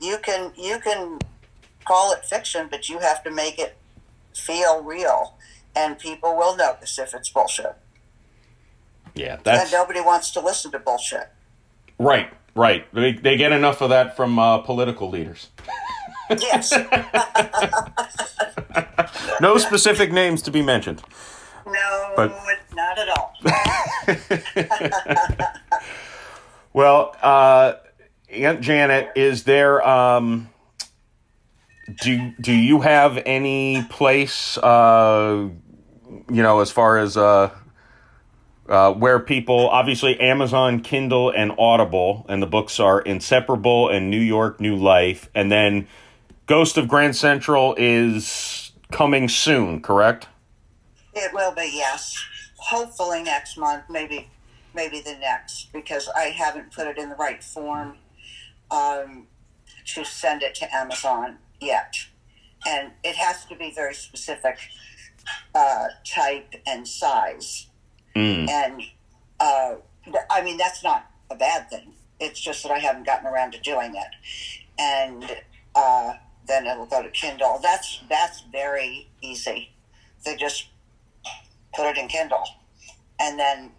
You 0.00 0.18
can 0.22 0.52
you 0.56 0.78
can 0.78 1.18
call 1.84 2.12
it 2.12 2.24
fiction, 2.24 2.68
but 2.70 2.88
you 2.88 3.00
have 3.00 3.22
to 3.24 3.30
make 3.30 3.58
it 3.58 3.76
feel 4.34 4.82
real, 4.82 5.36
and 5.76 5.98
people 5.98 6.36
will 6.36 6.56
notice 6.56 6.98
if 6.98 7.14
it's 7.14 7.28
bullshit. 7.28 7.76
yeah, 9.14 9.60
and 9.62 9.72
nobody 9.72 10.00
wants 10.00 10.30
to 10.30 10.40
listen 10.40 10.70
to 10.72 10.78
bullshit. 10.78 11.30
Right. 12.00 12.32
Right. 12.56 12.92
They 12.92 13.12
they 13.12 13.36
get 13.36 13.52
enough 13.52 13.80
of 13.80 13.90
that 13.90 14.16
from 14.16 14.36
uh, 14.38 14.58
political 14.58 15.08
leaders. 15.08 15.50
Yes. 16.30 16.72
No 19.40 19.56
specific 19.56 20.12
names 20.12 20.42
to 20.42 20.50
be 20.50 20.60
mentioned. 20.62 21.02
no, 21.66 22.12
But- 22.16 22.32
not 22.74 22.98
at 22.98 23.08
all. 23.08 23.34
Well, 26.72 27.16
uh, 27.20 27.74
Aunt 28.30 28.60
Janet, 28.60 29.10
is 29.16 29.42
there 29.44 29.84
um, 29.86 30.48
do 32.00 32.32
do 32.40 32.52
you 32.52 32.80
have 32.82 33.20
any 33.26 33.82
place 33.90 34.56
uh, 34.58 35.48
you 36.30 36.42
know 36.42 36.60
as 36.60 36.70
far 36.70 36.98
as 36.98 37.16
uh, 37.16 37.50
uh, 38.70 38.92
where 38.92 39.18
people 39.18 39.68
obviously 39.68 40.18
Amazon, 40.20 40.80
Kindle, 40.80 41.30
and 41.30 41.52
Audible, 41.58 42.24
and 42.28 42.40
the 42.40 42.46
books 42.46 42.78
are 42.78 43.00
inseparable 43.00 43.88
and 43.88 44.10
New 44.10 44.20
York, 44.20 44.60
New 44.60 44.76
Life, 44.76 45.28
and 45.34 45.50
then 45.50 45.88
Ghost 46.46 46.78
of 46.78 46.86
Grand 46.86 47.16
Central 47.16 47.74
is 47.76 48.72
coming 48.92 49.28
soon, 49.28 49.82
correct? 49.82 50.28
It 51.14 51.34
will 51.34 51.52
be 51.52 51.70
yes. 51.74 52.16
Hopefully 52.56 53.22
next 53.24 53.58
month, 53.58 53.84
maybe 53.90 54.28
maybe 54.72 55.00
the 55.00 55.16
next, 55.16 55.72
because 55.72 56.08
I 56.16 56.26
haven't 56.26 56.72
put 56.72 56.86
it 56.86 56.96
in 56.96 57.08
the 57.08 57.16
right 57.16 57.42
form 57.42 57.96
um, 58.70 59.26
to 59.94 60.04
send 60.04 60.44
it 60.44 60.54
to 60.56 60.72
Amazon 60.72 61.38
yet, 61.60 61.94
and 62.64 62.92
it 63.02 63.16
has 63.16 63.44
to 63.46 63.56
be 63.56 63.72
very 63.74 63.94
specific 63.94 64.58
uh, 65.56 65.88
type 66.04 66.54
and 66.68 66.86
size. 66.86 67.66
Mm. 68.14 68.48
And 68.48 68.82
uh, 69.38 69.74
I 70.30 70.42
mean 70.42 70.56
that's 70.56 70.82
not 70.82 71.10
a 71.30 71.36
bad 71.36 71.70
thing. 71.70 71.92
It's 72.18 72.40
just 72.40 72.62
that 72.62 72.72
I 72.72 72.78
haven't 72.78 73.06
gotten 73.06 73.26
around 73.26 73.52
to 73.52 73.60
doing 73.60 73.94
it, 73.94 74.60
and 74.78 75.24
uh, 75.74 76.14
then 76.46 76.66
it'll 76.66 76.86
go 76.86 77.02
to 77.02 77.10
Kindle. 77.10 77.58
That's 77.62 78.00
that's 78.08 78.42
very 78.52 79.08
easy. 79.22 79.70
They 80.24 80.36
just 80.36 80.66
put 81.74 81.86
it 81.86 81.96
in 81.96 82.08
Kindle, 82.08 82.44
and 83.18 83.38
then 83.38 83.72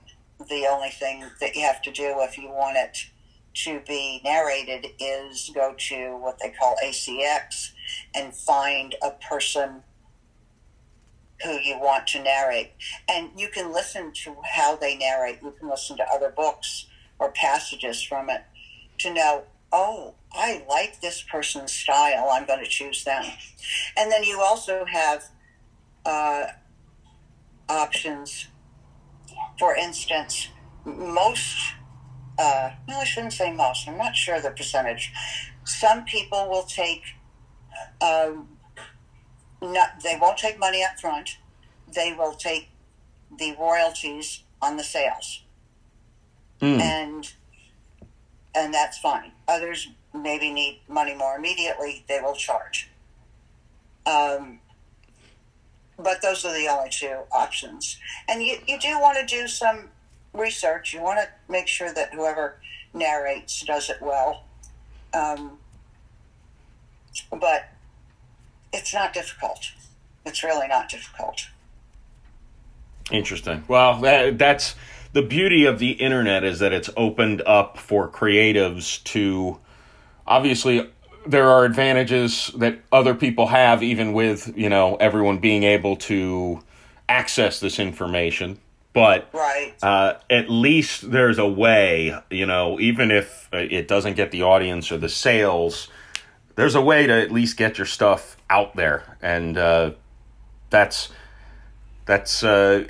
the 0.50 0.68
only 0.68 0.90
thing 0.90 1.26
that 1.40 1.56
you 1.56 1.62
have 1.62 1.82
to 1.84 1.92
do 1.92 2.16
if 2.20 2.38
you 2.38 2.50
want 2.50 2.78
it 2.78 2.98
to 3.54 3.82
be 3.88 4.22
narrated 4.24 4.88
is 5.00 5.52
go 5.54 5.76
to 5.78 6.18
what 6.18 6.40
they 6.40 6.50
call 6.50 6.76
ACX 6.84 7.72
and 8.16 8.34
find 8.34 8.96
a 9.04 9.12
person 9.12 9.84
who 11.44 11.60
you 11.60 11.80
want 11.80 12.08
to 12.08 12.22
narrate. 12.22 12.72
And 13.10 13.30
you 13.36 13.50
can 13.50 13.74
listen 13.74 14.12
to 14.24 14.36
how 14.44 14.76
they 14.76 14.98
narrate. 14.98 15.40
You 15.42 15.54
can 15.60 15.70
listen 15.70 15.98
to 15.98 16.06
other 16.14 16.30
books 16.30 16.88
or 17.20 17.32
passages 17.32 18.02
from 18.02 18.30
it 18.30 18.44
to 19.00 19.14
know, 19.14 19.44
oh, 19.72 20.16
I 20.34 20.64
like 20.70 21.02
this 21.02 21.22
person's 21.22 21.72
style. 21.72 22.30
I'm 22.32 22.46
going 22.46 22.64
to 22.64 22.70
choose 22.70 23.04
them. 23.04 23.24
And 23.98 24.12
then 24.12 24.24
you 24.24 24.40
also 24.40 24.86
have 24.86 25.26
uh, 26.06 26.46
options. 27.70 28.48
For 29.60 29.76
instance, 29.76 30.50
most, 30.86 31.74
uh, 32.40 32.72
well, 32.88 33.02
I 33.02 33.04
shouldn't 33.04 33.34
say 33.34 33.52
most, 33.52 33.88
I'm 33.88 33.98
not 33.98 34.16
sure 34.16 34.42
the 34.42 34.52
percentage. 34.52 35.12
Some 35.64 36.06
people 36.06 36.50
will 36.50 36.64
take, 36.64 37.04
um, 38.02 38.51
not, 39.62 40.02
they 40.04 40.18
won't 40.20 40.38
take 40.38 40.60
money 40.60 40.84
up 40.84 41.00
front. 41.00 41.38
They 41.94 42.14
will 42.14 42.34
take 42.34 42.70
the 43.38 43.56
royalties 43.60 44.44
on 44.62 44.78
the 44.78 44.84
sales, 44.84 45.44
Mm. 46.62 46.80
and 46.80 47.34
and 48.54 48.74
that's 48.74 48.98
fine. 48.98 49.32
Others 49.48 49.90
maybe 50.14 50.52
need 50.52 50.82
money 50.88 51.14
more 51.16 51.36
immediately. 51.38 52.04
They 52.08 52.20
will 52.20 52.36
charge. 52.36 52.90
Um, 54.06 54.60
but 55.98 56.22
those 56.22 56.44
are 56.44 56.54
the 56.54 56.68
only 56.68 56.90
two 56.90 57.20
options. 57.32 57.98
And 58.28 58.44
you, 58.44 58.58
you 58.68 58.78
do 58.80 59.00
want 59.00 59.18
to 59.20 59.26
do 59.26 59.48
some 59.48 59.90
research. 60.34 60.94
You 60.94 61.02
want 61.02 61.20
to 61.20 61.30
make 61.50 61.68
sure 61.68 61.94
that 61.94 62.14
whoever 62.14 62.60
narrates 62.94 63.62
does 63.62 63.90
it 63.90 64.02
well. 64.02 64.44
Um, 65.14 65.58
but 67.32 67.70
it's 68.74 68.94
not 68.94 69.14
difficult. 69.14 69.72
It's 70.26 70.44
really 70.44 70.68
not 70.68 70.90
difficult. 70.90 71.48
Interesting. 73.12 73.64
Well, 73.68 74.00
that, 74.02 74.38
that's 74.38 74.76
the 75.14 75.22
beauty 75.22 75.66
of 75.66 75.80
the 75.80 75.92
internet 75.92 76.44
is 76.44 76.60
that 76.60 76.72
it's 76.72 76.90
opened 76.96 77.42
up 77.46 77.78
for 77.78 78.08
creatives 78.08 79.04
to 79.06 79.60
obviously 80.26 80.90
there 81.26 81.50
are 81.50 81.66
advantages 81.66 82.52
that 82.56 82.80
other 82.92 83.14
people 83.14 83.48
have 83.48 83.84
even 83.84 84.14
with, 84.14 84.58
you 84.58 84.70
know, 84.70 84.96
everyone 84.96 85.38
being 85.40 85.64
able 85.64 85.96
to 85.96 86.62
access 87.10 87.60
this 87.60 87.78
information, 87.78 88.58
but 88.94 89.30
Right. 89.34 89.74
uh, 89.84 90.14
at 90.30 90.50
least 90.50 91.12
there's 91.12 91.38
a 91.38 91.48
way, 91.48 92.18
you 92.30 92.46
know, 92.46 92.80
even 92.80 93.12
if 93.12 93.50
uh, 93.54 93.58
it 93.58 93.88
doesn't 93.88 94.16
get 94.16 94.32
the 94.32 94.44
audience 94.44 94.92
or 94.92 94.98
the 94.98 95.10
sales, 95.10 95.90
there's 96.62 96.76
a 96.76 96.82
way 96.82 97.08
to 97.08 97.14
at 97.14 97.32
least 97.32 97.58
get 97.58 97.80
your 97.80 97.88
stuff 97.88 98.38
out 98.48 98.76
there. 98.76 99.18
And 99.20 99.58
uh, 99.58 99.92
that's 100.70 101.10
that's 102.06 102.44
uh, 102.44 102.86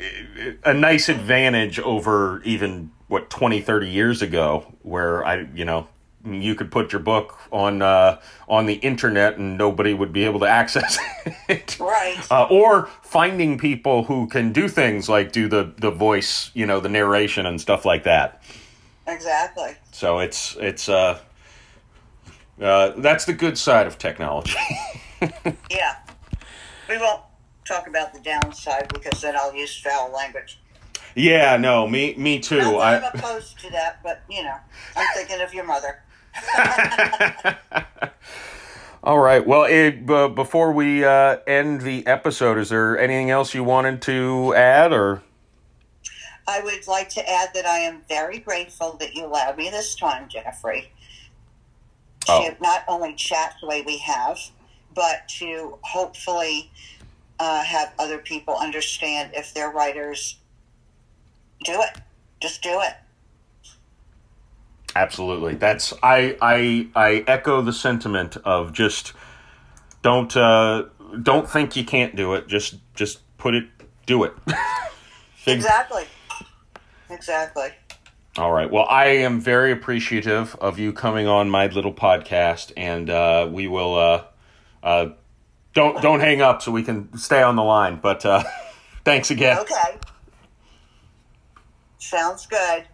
a 0.66 0.74
nice 0.74 1.08
advantage 1.08 1.80
over 1.80 2.42
even 2.44 2.92
what 3.08 3.30
20 3.30 3.62
30 3.62 3.90
years 3.90 4.22
ago 4.22 4.74
where 4.84 5.24
i 5.26 5.46
you 5.54 5.66
know 5.66 5.86
you 6.26 6.56
could 6.56 6.72
put 6.72 6.94
your 6.94 7.02
book 7.02 7.38
on 7.52 7.82
uh, 7.82 8.22
on 8.48 8.68
the 8.68 8.76
internet 8.76 9.38
and 9.38 9.58
nobody 9.58 9.94
would 9.94 10.14
be 10.14 10.24
able 10.24 10.40
to 10.40 10.46
access 10.62 10.98
it. 11.50 11.78
Right. 11.80 12.18
Uh, 12.30 12.48
or 12.50 12.86
finding 13.02 13.58
people 13.58 14.04
who 14.04 14.28
can 14.28 14.54
do 14.54 14.68
things 14.68 15.10
like 15.10 15.32
do 15.32 15.48
the 15.48 15.74
the 15.78 15.92
voice, 15.92 16.52
you 16.54 16.66
know, 16.66 16.80
the 16.80 16.90
narration 16.90 17.46
and 17.46 17.60
stuff 17.60 17.86
like 17.86 18.04
that. 18.04 18.42
Exactly. 19.08 19.76
So 19.92 20.20
it's 20.20 20.56
it's 20.60 20.88
uh, 20.88 21.20
uh 22.62 22.92
that's 22.98 23.26
the 23.26 23.34
good 23.34 23.58
side 23.58 23.88
of 23.88 23.98
technology. 23.98 24.58
Yeah. 25.70 25.98
We 26.90 26.98
won't 26.98 27.22
talk 27.68 27.88
about 27.88 28.12
the 28.14 28.20
downside 28.20 28.88
because 28.92 29.22
then 29.22 29.36
I'll 29.36 29.54
use 29.54 29.80
foul 29.80 30.12
language. 30.12 30.60
yeah, 31.16 31.58
no, 31.58 31.88
me 31.88 32.16
me 32.16 32.40
too. 32.40 32.60
I 32.78 32.98
I'm 32.98 33.04
opposed 33.04 33.60
to 33.60 33.70
that, 33.70 34.00
but 34.04 34.24
you 34.30 34.42
know, 34.44 34.56
I'm 34.96 35.08
thinking 35.14 35.40
of 35.42 35.54
your 35.54 35.64
mother. 35.64 36.02
All 39.04 39.20
right. 39.20 39.46
Well, 39.46 39.64
it, 39.64 40.06
b- 40.06 40.28
before 40.30 40.72
we 40.72 41.04
uh, 41.04 41.38
end 41.48 41.82
the 41.82 42.06
episode, 42.06 42.58
is 42.60 42.70
there 42.70 42.98
anything 43.00 43.30
else 43.32 43.54
you 43.56 43.64
wanted 43.64 44.02
to 44.04 44.54
add, 44.56 44.94
or? 44.94 45.24
I 46.48 46.62
would 46.62 46.88
like 46.88 47.10
to 47.10 47.28
add 47.30 47.50
that 47.54 47.66
I 47.66 47.80
am 47.80 48.02
very 48.08 48.40
grateful 48.40 48.94
that 49.00 49.14
you 49.16 49.26
allowed 49.26 49.58
me 49.58 49.70
this 49.70 49.96
time, 49.96 50.28
Jeffrey, 50.30 50.92
to 52.26 52.32
Oh. 52.32 52.56
not 52.62 52.84
only 52.88 53.14
chat 53.16 53.56
the 53.62 53.68
way 53.68 53.82
we 53.82 53.98
have, 54.00 54.40
but 54.94 55.28
to 55.40 55.78
hopefully 55.82 56.72
uh, 57.40 57.64
have 57.64 57.94
other 57.98 58.18
people 58.20 58.56
understand 58.56 59.32
if 59.34 59.54
they're 59.54 59.72
writers, 59.72 60.38
do 61.64 61.82
it. 61.82 61.98
Just 62.40 62.62
do 62.62 62.82
it. 62.82 62.94
Absolutely. 64.96 65.56
That's 65.56 65.94
I 66.04 66.38
I 66.42 66.88
I 66.96 67.24
echo 67.28 67.62
the 67.62 67.74
sentiment 67.74 68.38
of 68.38 68.74
just 68.74 69.14
don't 70.02 70.36
uh, 70.36 70.86
don't 71.22 71.50
think 71.50 71.76
you 71.76 71.86
can't 71.86 72.16
do 72.16 72.34
it. 72.34 72.48
Just 72.48 72.76
just 72.94 73.20
put 73.38 73.56
it, 73.56 73.66
do 74.06 74.24
it. 74.24 74.34
Exactly. 75.48 76.06
Exactly. 77.10 77.70
All 78.38 78.52
right. 78.52 78.72
Well, 78.72 78.86
I 78.90 79.08
am 79.08 79.42
very 79.42 79.74
appreciative 79.74 80.56
of 80.62 80.80
you 80.80 80.94
coming 80.94 81.28
on 81.28 81.50
my 81.50 81.68
little 81.68 81.94
podcast, 81.94 82.72
and 82.78 83.10
uh, 83.10 83.50
we 83.52 83.68
will. 83.68 83.96
Uh, 83.96 84.24
uh, 84.82 85.10
don't 85.74 86.02
don't 86.02 86.22
hang 86.22 86.42
up 86.42 86.62
so 86.62 86.72
we 86.72 86.84
can 86.84 87.18
stay 87.18 87.42
on 87.42 87.56
the 87.58 87.64
line. 87.64 88.00
But 88.02 88.26
uh, 88.26 88.44
thanks 89.04 89.32
again. 89.32 89.60
Okay. 89.60 89.98
Sounds 91.98 92.46
good. 92.46 92.86